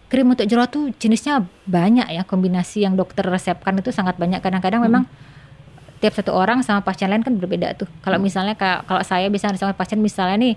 krim 0.09 0.25
untuk 0.25 0.47
jerawat 0.49 0.73
tuh 0.73 0.89
jenisnya 0.97 1.45
banyak 1.69 2.09
ya, 2.09 2.23
kombinasi 2.25 2.81
yang 2.87 2.97
dokter 2.97 3.21
resepkan 3.21 3.77
itu 3.77 3.93
sangat 3.93 4.17
banyak. 4.17 4.41
Kadang-kadang 4.41 4.81
memang 4.81 5.05
tiap 6.01 6.17
satu 6.17 6.33
orang 6.33 6.65
sama 6.65 6.81
pasien 6.81 7.13
lain 7.13 7.21
kan 7.21 7.37
berbeda 7.37 7.77
tuh. 7.77 7.85
Kalau 8.01 8.17
misalnya 8.17 8.57
kayak 8.57 8.89
kalau 8.89 9.05
saya 9.05 9.29
bisa 9.29 9.53
sama 9.53 9.77
pasien 9.77 10.01
misalnya 10.01 10.41
nih 10.41 10.55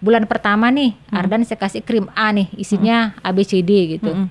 bulan 0.00 0.24
pertama 0.24 0.72
nih, 0.72 0.96
Ardan 1.12 1.44
saya 1.44 1.60
kasih 1.60 1.84
krim 1.84 2.08
A 2.16 2.32
nih, 2.32 2.48
isinya 2.56 3.12
ABCD 3.20 4.00
gitu. 4.00 4.10
Mm-mm. 4.10 4.28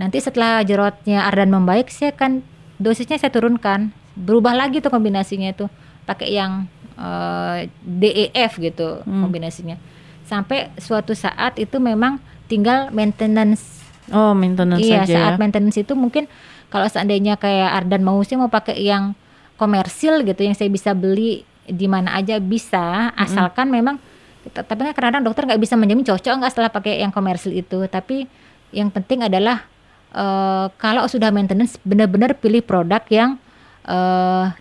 Nanti 0.00 0.18
setelah 0.18 0.64
jerawatnya 0.64 1.28
Ardan 1.28 1.52
membaik, 1.52 1.92
saya 1.92 2.16
akan 2.16 2.40
dosisnya 2.80 3.20
saya 3.20 3.28
turunkan, 3.28 3.92
berubah 4.16 4.56
lagi 4.56 4.80
tuh 4.80 4.88
kombinasinya 4.88 5.52
itu, 5.52 5.68
pakai 6.08 6.32
yang 6.32 6.64
eh, 6.92 7.72
DEF 7.80 8.60
gitu 8.60 9.00
Hmm. 9.04 9.24
kombinasinya. 9.24 9.80
Sampai 10.28 10.72
suatu 10.76 11.16
saat 11.16 11.56
itu 11.56 11.80
memang 11.80 12.20
tinggal 12.48 12.92
maintenance. 12.92 13.80
Oh, 14.12 14.36
maintenance 14.36 14.84
iya, 14.84 15.04
saja 15.04 15.14
saat 15.16 15.34
ya. 15.36 15.40
maintenance 15.40 15.78
itu 15.80 15.96
mungkin 15.96 16.28
kalau 16.68 16.84
seandainya 16.88 17.40
kayak 17.40 17.84
Ardan 17.84 18.04
mau 18.04 18.20
sih 18.24 18.36
mau 18.36 18.52
pakai 18.52 18.76
yang 18.80 19.16
komersil 19.56 20.20
gitu, 20.24 20.40
yang 20.44 20.56
saya 20.56 20.68
bisa 20.68 20.92
beli 20.92 21.44
di 21.64 21.86
mana 21.86 22.12
aja 22.18 22.36
bisa, 22.42 23.14
asalkan 23.14 23.72
memang 23.72 23.96
T- 23.96 24.11
tapi 24.50 24.80
kan 24.90 24.92
kadang-kadang 24.96 25.22
dokter 25.22 25.46
nggak 25.46 25.60
bisa 25.62 25.78
menjamin 25.78 26.02
cocok 26.02 26.34
nggak 26.42 26.50
setelah 26.50 26.70
pakai 26.74 26.98
yang 26.98 27.14
komersil 27.14 27.54
itu 27.54 27.86
tapi 27.86 28.26
yang 28.74 28.90
penting 28.90 29.22
adalah 29.22 29.62
eh, 30.10 30.66
kalau 30.76 31.06
sudah 31.06 31.30
maintenance 31.30 31.78
benar-benar 31.86 32.34
pilih 32.34 32.62
produk 32.64 33.02
yang 33.08 33.38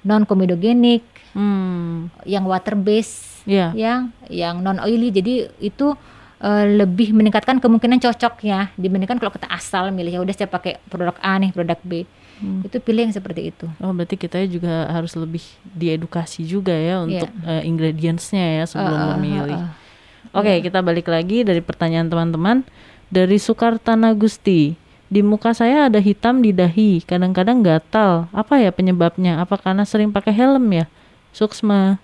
non 0.02 0.26
komedogenik 0.26 1.06
Hmm. 1.32 2.12
yang 2.28 2.44
water 2.44 2.76
base 2.76 3.40
Iya. 3.48 3.72
yang 3.74 4.12
yang 4.28 4.60
non 4.60 4.78
oily 4.84 5.10
jadi 5.10 5.48
itu 5.64 5.96
eh, 6.44 6.66
lebih 6.68 7.16
meningkatkan 7.16 7.64
kemungkinan 7.64 8.04
cocoknya 8.04 8.76
dibandingkan 8.76 9.16
kalau 9.16 9.32
kita 9.32 9.48
asal 9.48 9.90
milih 9.96 10.12
ya 10.12 10.22
udah 10.22 10.36
saya 10.36 10.52
pakai 10.52 10.84
produk 10.92 11.16
A 11.24 11.40
nih 11.40 11.56
produk 11.56 11.80
B 11.88 12.04
Hmm. 12.42 12.66
itu 12.66 12.78
pilih 12.82 13.06
yang 13.06 13.14
seperti 13.14 13.54
itu 13.54 13.70
Oh, 13.78 13.94
berarti 13.94 14.18
kita 14.18 14.42
juga 14.50 14.89
harus 14.89 15.14
lebih 15.14 15.46
diedukasi 15.78 16.42
juga 16.42 16.74
ya 16.74 17.06
untuk 17.06 17.30
Iya. 17.30 17.62
eh, 17.62 17.70
ingredientsnya 17.70 18.46
ya 18.58 18.64
sebelum 18.66 18.98
Eh, 18.98 19.06
eh, 19.06 19.10
memilih. 19.16 19.60
eh, 19.62 19.70
eh. 19.70 20.34
Oke, 20.34 20.54
kita 20.66 20.82
balik 20.82 21.06
lagi 21.06 21.46
dari 21.46 21.62
pertanyaan 21.62 22.10
teman-teman 22.10 22.66
dari 23.14 23.38
Sukartana 23.38 24.18
Gusti. 24.18 24.74
Di 25.06 25.20
muka 25.20 25.52
saya 25.52 25.86
ada 25.86 26.00
hitam 26.00 26.39
di 26.39 26.50
dahi, 26.50 27.04
kadang-kadang 27.04 27.62
gatal. 27.62 28.32
Apa 28.32 28.58
ya 28.58 28.72
penyebabnya? 28.72 29.38
Apa 29.38 29.60
karena 29.60 29.84
sering 29.84 30.10
pakai 30.10 30.32
helm 30.34 30.66
ya? 30.72 30.89
Suksma, 31.32 32.00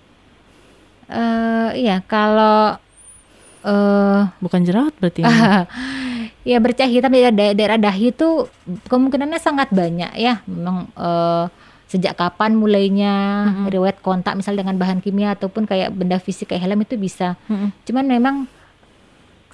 Eh, 1.08 1.70
iya 1.80 2.04
kalau 2.04 2.76
eh 3.64 4.20
bukan 4.38 4.60
jerawat 4.62 4.92
berarti. 5.00 5.24
ya? 5.24 5.64
ya 6.42 6.58
bercak 6.58 6.86
hitam 6.86 7.10
di 7.10 7.22
daerah, 7.22 7.54
daerah 7.54 7.78
dahi 7.80 8.10
itu 8.10 8.46
kemungkinannya 8.86 9.38
sangat 9.38 9.70
banyak 9.70 10.12
ya. 10.14 10.40
Memang 10.44 10.90
eh, 10.92 11.44
sejak 11.88 12.14
kapan 12.14 12.52
mulainya 12.52 13.12
riwayat 13.66 13.98
kontak 13.98 14.36
misal 14.36 14.52
dengan 14.52 14.76
bahan 14.76 15.00
kimia 15.00 15.32
ataupun 15.32 15.64
kayak 15.64 15.88
benda 15.90 16.20
fisik 16.20 16.52
kayak 16.52 16.62
helm 16.62 16.84
itu 16.84 17.00
bisa. 17.00 17.34
Mm-mm. 17.48 17.72
Cuman 17.82 18.04
memang 18.04 18.34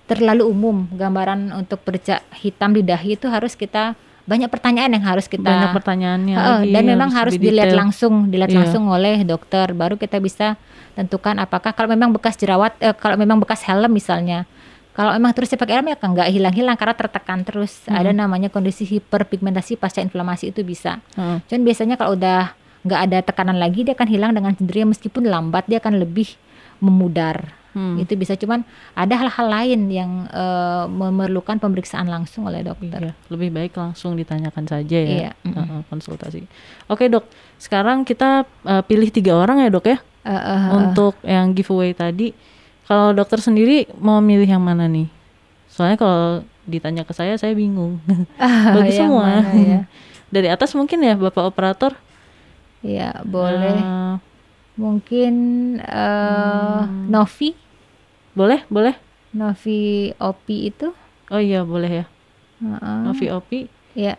terlalu 0.05 0.45
umum 0.45 0.85
gambaran 0.91 1.49
untuk 1.55 1.81
bercak 1.81 2.21
hitam 2.37 2.77
di 2.77 2.85
dahi 2.85 3.17
itu 3.17 3.25
harus 3.25 3.57
kita 3.57 3.97
banyak 4.25 4.49
pertanyaan 4.49 4.89
yang 4.89 5.05
harus 5.05 5.29
kita 5.29 5.45
Banyak 5.45 5.77
pertanyaannya 5.77 6.35
Heeh, 6.35 6.59
lagi. 6.65 6.73
dan 6.73 6.83
memang 6.85 7.11
harus 7.13 7.37
dilihat 7.37 7.69
detail. 7.69 7.81
langsung, 7.85 8.15
dilihat 8.29 8.51
Iya. 8.53 8.59
langsung 8.65 8.85
oleh 8.89 9.21
dokter. 9.21 9.69
Baru 9.73 10.01
kita 10.01 10.17
bisa 10.17 10.57
tentukan 10.93 11.37
apakah 11.37 11.77
kalau 11.77 11.93
memang 11.93 12.09
bekas 12.11 12.37
jerawat, 12.37 12.73
eh, 12.81 12.97
kalau 12.97 13.21
memang 13.21 13.37
bekas 13.37 13.61
helm 13.63 13.93
misalnya, 13.93 14.49
kalau 14.95 15.11
memang 15.19 15.35
terus 15.35 15.51
pakai 15.53 15.83
helm 15.83 15.91
ya 15.91 15.97
nggak 15.99 16.29
hilang-hilang 16.31 16.77
karena 16.79 16.95
tertekan 16.95 17.43
terus. 17.43 17.83
Ada 17.91 18.15
namanya 18.15 18.49
kondisi 18.49 18.87
hiperpigmentasi 18.87 19.75
pasca 19.77 20.01
inflamasi 20.01 20.55
itu 20.55 20.63
bisa. 20.63 21.03
Heeh. 21.19 21.43
Cuman 21.51 21.63
biasanya 21.67 21.95
kalau 21.99 22.15
udah 22.15 22.55
nggak 22.85 23.01
ada 23.11 23.19
tekanan 23.25 23.59
lagi 23.59 23.83
dia 23.83 23.97
akan 23.97 24.09
hilang 24.09 24.33
dengan 24.37 24.53
sendirinya 24.55 24.95
meskipun 24.95 25.27
lambat 25.27 25.67
dia 25.67 25.83
akan 25.83 25.99
lebih 25.99 26.39
memudar. 26.79 27.59
Hmm. 27.75 27.99
Itu 27.99 28.15
bisa 28.15 28.39
cuman 28.39 28.63
ada 28.95 29.19
hal-hal 29.19 29.47
lain 29.51 29.91
yang 29.91 30.31
eh, 30.31 30.87
memerlukan 30.87 31.59
pemeriksaan 31.59 32.07
langsung 32.07 32.47
oleh 32.47 32.63
dokter. 32.63 33.11
Iya, 33.11 33.15
lebih 33.35 33.51
baik 33.51 33.75
langsung 33.75 34.15
ditanyakan 34.15 34.65
saja 34.71 34.99
ya. 35.03 35.35
Iya, 35.35 35.83
konsultasi. 35.91 36.47
Oke 36.87 37.11
dok, 37.11 37.27
sekarang 37.59 38.07
kita 38.07 38.47
eh, 38.63 38.83
pilih 38.87 39.11
tiga 39.11 39.35
orang 39.35 39.59
ya 39.59 39.75
dok 39.75 39.91
ya 39.91 39.99
Eh, 40.25 40.33
eh, 40.33 40.69
untuk 40.73 41.21
yang 41.21 41.53
giveaway 41.53 41.93
tadi. 41.93 42.33
Kalau 42.85 43.17
dokter 43.17 43.41
sendiri 43.41 43.89
mau 43.97 44.21
milih 44.21 44.49
yang 44.49 44.61
mana 44.61 44.85
nih? 44.85 45.09
Soalnya 45.73 45.97
kalau 45.97 46.25
ditanya 46.69 47.03
ke 47.05 47.13
saya, 47.17 47.35
saya 47.41 47.57
bingung. 47.57 48.01
Bagi 48.77 48.93
yang 48.97 49.13
semua. 49.13 49.41
mana 49.41 49.53
ya? 49.57 49.81
Dari 50.35 50.49
atas 50.53 50.75
mungkin 50.77 51.01
ya 51.01 51.15
bapak 51.17 51.45
operator. 51.49 51.97
Ya 52.85 53.17
boleh. 53.25 53.81
Eh, 53.81 54.15
Mungkin 54.75 55.35
eh 55.81 56.83
Hmm. 56.85 57.07
Novi, 57.09 57.55
boleh, 58.35 58.67
boleh. 58.67 58.95
Novi 59.31 60.11
Opi 60.19 60.57
itu. 60.75 60.91
Oh 61.31 61.39
iya 61.41 61.63
boleh 61.63 62.03
ya. 62.03 62.07
Heeh. 62.61 62.99
Novi 63.07 63.27
Opi, 63.31 63.59
Ya, 63.95 64.19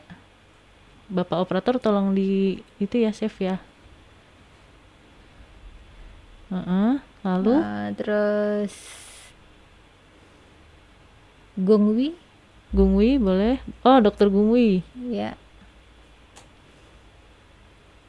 bapak 1.12 1.44
operator 1.44 1.76
tolong 1.84 2.16
di 2.16 2.58
itu 2.80 2.96
ya 2.96 3.12
save 3.12 3.36
ya. 3.44 3.56
Heeh, 6.50 7.02
Lalu 7.26 7.58
eh, 7.58 7.88
terus 7.98 8.74
Gungwi, 11.58 12.14
Gungwi 12.70 13.18
boleh. 13.18 13.58
Oh 13.82 13.98
dokter 13.98 14.30
Gungwi. 14.30 14.86
ya, 15.10 15.34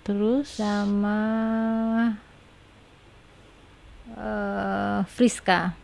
Terus 0.04 0.60
sama 0.60 1.18
eh 4.12 5.00
Friska 5.08 5.74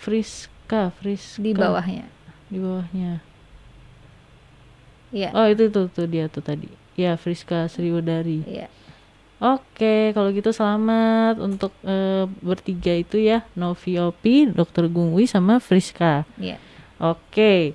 Friska, 0.00 0.90
Friska 0.98 1.38
di 1.38 1.52
bawahnya. 1.54 2.08
Di 2.50 2.58
bawahnya. 2.58 3.20
Ya, 5.14 5.28
Oh 5.36 5.46
itu 5.46 5.68
tuh 5.70 5.86
tuh 5.92 6.06
dia 6.10 6.26
tuh 6.26 6.42
tadi. 6.42 6.66
Ya 6.98 7.14
Friska 7.14 7.68
Sriwudari. 7.70 8.42
ya. 8.48 8.66
Oke, 9.40 10.12
kalau 10.12 10.28
gitu 10.36 10.52
selamat 10.52 11.40
untuk 11.40 11.72
eh, 11.80 12.28
bertiga 12.44 12.92
itu 12.92 13.16
ya, 13.16 13.40
Novi 13.56 13.96
Opi, 13.96 14.52
Dokter 14.52 14.84
Gungwi 14.84 15.24
sama 15.24 15.56
Friska. 15.64 16.28
ya. 16.36 16.60
Oke. 17.00 17.72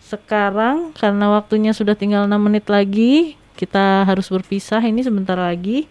Sekarang 0.00 0.96
karena 0.96 1.28
waktunya 1.28 1.76
sudah 1.76 1.92
tinggal 1.92 2.24
6 2.24 2.40
menit 2.40 2.64
lagi, 2.72 3.36
kita 3.60 4.08
harus 4.08 4.32
berpisah 4.32 4.80
ini 4.80 5.04
sebentar 5.04 5.36
lagi. 5.36 5.84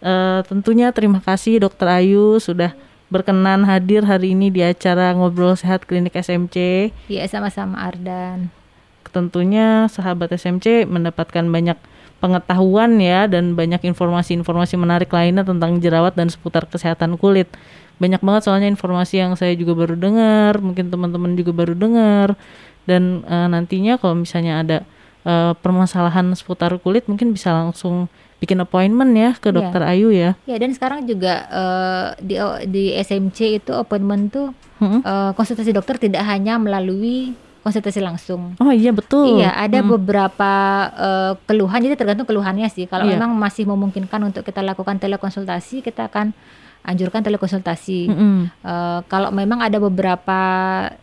Eh, 0.00 0.40
tentunya 0.48 0.88
terima 0.88 1.20
kasih 1.20 1.60
Dokter 1.60 2.00
Ayu 2.00 2.40
sudah 2.40 2.72
berkenan 3.12 3.62
hadir 3.68 4.08
hari 4.08 4.32
ini 4.32 4.48
di 4.48 4.64
acara 4.64 5.12
Ngobrol 5.12 5.52
Sehat 5.52 5.84
Klinik 5.84 6.16
SMC. 6.16 6.88
Ya, 7.12 7.28
sama-sama 7.28 7.76
Ardan. 7.76 8.48
Tentunya 9.12 9.88
sahabat 9.88 10.32
SMC 10.32 10.84
mendapatkan 10.88 11.44
banyak 11.44 11.78
pengetahuan 12.18 12.96
ya 12.96 13.26
dan 13.26 13.52
banyak 13.52 13.84
informasi-informasi 13.84 14.74
menarik 14.74 15.08
lainnya 15.08 15.42
tentang 15.42 15.78
jerawat 15.78 16.12
dan 16.12 16.26
seputar 16.26 16.64
kesehatan 16.64 17.16
kulit. 17.16 17.46
Banyak 17.96 18.20
banget 18.20 18.42
soalnya 18.44 18.68
informasi 18.68 19.18
yang 19.18 19.32
saya 19.34 19.52
juga 19.52 19.72
baru 19.72 19.96
dengar, 19.96 20.60
mungkin 20.60 20.88
teman-teman 20.88 21.32
juga 21.32 21.52
baru 21.52 21.72
dengar. 21.72 22.36
Dan 22.84 23.22
eh, 23.22 23.48
nantinya 23.48 23.96
kalau 23.96 24.14
misalnya 24.14 24.60
ada 24.60 24.76
eh, 25.22 25.52
permasalahan 25.56 26.32
seputar 26.32 26.76
kulit 26.78 27.04
mungkin 27.06 27.32
bisa 27.32 27.52
langsung 27.52 28.08
bikin 28.36 28.60
appointment 28.60 29.16
ya 29.16 29.32
ke 29.32 29.48
Iya. 29.48 29.54
dokter 29.54 29.80
Ayu 29.82 30.12
ya. 30.12 30.36
Ya, 30.44 30.56
dan 30.56 30.70
sekarang 30.70 31.08
juga 31.08 31.34
eh, 31.48 32.06
di 32.20 32.36
di 32.68 32.84
SMC 32.92 33.38
itu 33.58 33.72
appointment 33.72 34.28
tuh 34.28 34.48
Mm-mm. 34.76 35.00
eh, 35.00 35.30
konsultasi 35.32 35.72
dokter 35.72 35.96
tidak 35.96 36.20
hanya 36.22 36.56
melalui 36.56 37.32
konsultasi 37.66 37.98
langsung. 37.98 38.54
Oh 38.56 38.70
iya 38.70 38.94
betul. 38.94 39.42
Iya, 39.42 39.50
ada 39.50 39.82
Mm. 39.82 39.88
beberapa 39.90 40.52
eh, 40.94 41.32
keluhan. 41.44 41.82
Jadi 41.82 41.98
tergantung 41.98 42.24
keluhannya 42.24 42.70
sih. 42.70 42.86
Kalau 42.86 43.02
Iya. 43.02 43.18
memang 43.18 43.34
masih 43.34 43.66
memungkinkan 43.66 44.22
untuk 44.22 44.46
kita 44.46 44.62
lakukan 44.62 45.02
telekonsultasi, 45.02 45.82
kita 45.82 46.06
akan 46.06 46.30
anjurkan 46.80 47.26
telekonsultasi. 47.26 48.06
Mm-mm. 48.06 48.36
Eh, 48.62 49.00
kalau 49.10 49.34
memang 49.34 49.58
ada 49.58 49.82
beberapa 49.82 50.40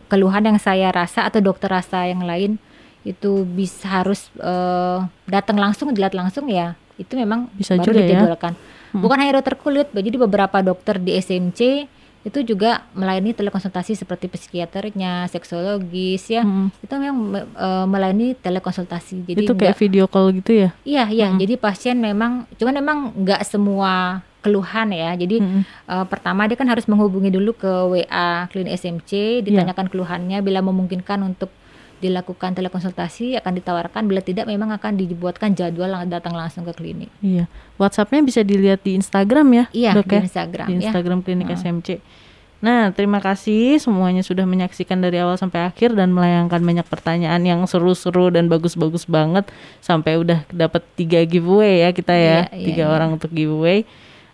keluhan 0.08 0.48
yang 0.48 0.56
saya 0.56 0.88
rasa 0.88 1.28
atau 1.28 1.44
dokter 1.44 1.68
rasa 1.68 2.08
yang 2.08 2.24
lain 2.24 2.56
itu 3.04 3.44
bisa 3.44 4.00
harus 4.00 4.32
eh, 4.40 4.98
datang 5.28 5.60
langsung, 5.60 5.92
dilihat 5.92 6.16
langsung 6.16 6.48
ya. 6.48 6.72
Itu 6.96 7.20
memang 7.20 7.52
Bisa 7.52 7.76
baru 7.76 7.84
juga 7.84 8.00
ya. 8.00 8.08
dijadwalkan. 8.08 8.52
Bukan 8.94 9.18
hanya 9.18 9.36
dokter 9.36 9.58
kulit, 9.58 9.90
jadi 9.90 10.16
beberapa 10.16 10.62
dokter 10.62 10.96
di 10.96 11.18
SMC 11.18 11.90
itu 12.24 12.40
juga 12.42 12.88
melayani 12.92 13.30
telekonsultasi 13.30 13.92
seperti 13.94 14.26
psikiaternya, 14.26 15.28
seksologis 15.28 16.24
ya. 16.26 16.40
Mm-mm. 16.40 16.72
Itu 16.80 16.92
memang 16.96 17.16
me- 17.20 17.44
eh, 17.46 17.84
melayani 17.84 18.32
telekonsultasi. 18.34 19.28
Jadi 19.28 19.44
itu 19.44 19.52
kayak 19.52 19.76
nggak- 19.76 19.78
video 19.78 20.04
call 20.08 20.32
gitu 20.32 20.52
ya. 20.56 20.68
Iya, 20.82 21.04
iya. 21.08 21.28
Jadi 21.30 21.54
pasien 21.54 22.00
memang, 22.00 22.48
cuman 22.56 22.74
memang 22.74 22.98
nggak 23.14 23.44
semua 23.44 24.24
keluhan 24.40 24.88
ya. 24.90 25.12
Jadi 25.14 25.36
Mm-mm. 25.38 25.62
eh, 25.64 26.04
pertama 26.04 26.44
dia 26.44 26.56
kan 26.56 26.64
harus 26.64 26.84
menghubungi 26.84 27.28
dulu 27.28 27.52
ke 27.52 27.68
WA 27.68 28.48
klinik 28.48 28.72
SMC, 28.74 29.10
ditanyakan 29.44 29.88
keluhannya 29.88 30.40
bila 30.40 30.60
memungkinkan 30.60 31.20
untuk 31.22 31.52
dilakukan 31.98 32.54
telekonsultasi 32.54 33.36
akan 33.36 33.52
ditawarkan 33.54 34.02
bila 34.04 34.18
tidak 34.18 34.44
memang 34.44 34.70
akan 34.70 34.94
dibuatkan 34.94 35.52
jadwal 35.52 35.86
lang- 35.86 36.08
datang 36.08 36.32
langsung 36.32 36.62
ke 36.62 36.72
klinik. 36.72 37.10
Iya. 37.18 37.46
WhatsAppnya 37.76 38.22
bisa 38.22 38.40
dilihat 38.40 38.80
di 38.80 38.94
Instagram 38.94 39.46
ya, 39.50 39.64
Iya, 39.70 39.90
dok 39.94 40.06
di 40.06 40.14
ya? 40.14 40.20
Instagram 40.22 40.66
Di 40.66 40.72
ya. 40.72 40.78
Instagram 40.86 41.18
Klinik 41.20 41.48
SMC. 41.50 41.88
Nah, 42.58 42.88
terima 42.90 43.20
kasih 43.20 43.76
semuanya 43.76 44.24
sudah 44.24 44.48
menyaksikan 44.48 44.96
dari 44.96 45.20
awal 45.20 45.36
sampai 45.36 45.68
akhir 45.68 45.92
dan 45.92 46.08
melayangkan 46.08 46.58
banyak 46.58 46.86
pertanyaan 46.88 47.44
yang 47.44 47.60
seru-seru 47.68 48.32
dan 48.32 48.48
bagus-bagus 48.48 49.04
banget 49.04 49.44
sampai 49.78 50.16
udah 50.16 50.48
dapat 50.48 50.80
tiga 50.96 51.20
giveaway 51.22 51.84
ya 51.84 51.92
kita 51.92 52.16
ya, 52.16 52.48
Iya, 52.48 52.56
iya, 52.56 52.64
tiga 52.64 52.84
iya. 52.84 52.92
orang 52.92 53.20
untuk 53.20 53.28
giveaway. 53.28 53.84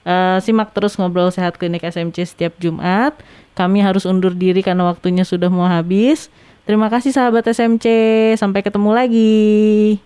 Eh, 0.01 0.39
simak 0.41 0.71
terus 0.71 0.95
ngobrol 0.95 1.29
sehat 1.29 1.59
klinik 1.59 1.83
SMC 1.83 2.23
setiap 2.25 2.55
Jumat. 2.57 3.19
Kami 3.53 3.83
harus 3.83 4.07
undur 4.07 4.31
diri 4.31 4.63
karena 4.63 4.87
waktunya 4.87 5.27
sudah 5.27 5.51
mau 5.51 5.67
habis. 5.67 6.31
Terima 6.71 6.87
kasih 6.87 7.11
sahabat 7.11 7.43
SMC. 7.51 7.83
Sampai 8.39 8.62
ketemu 8.62 8.95
lagi. 8.95 9.99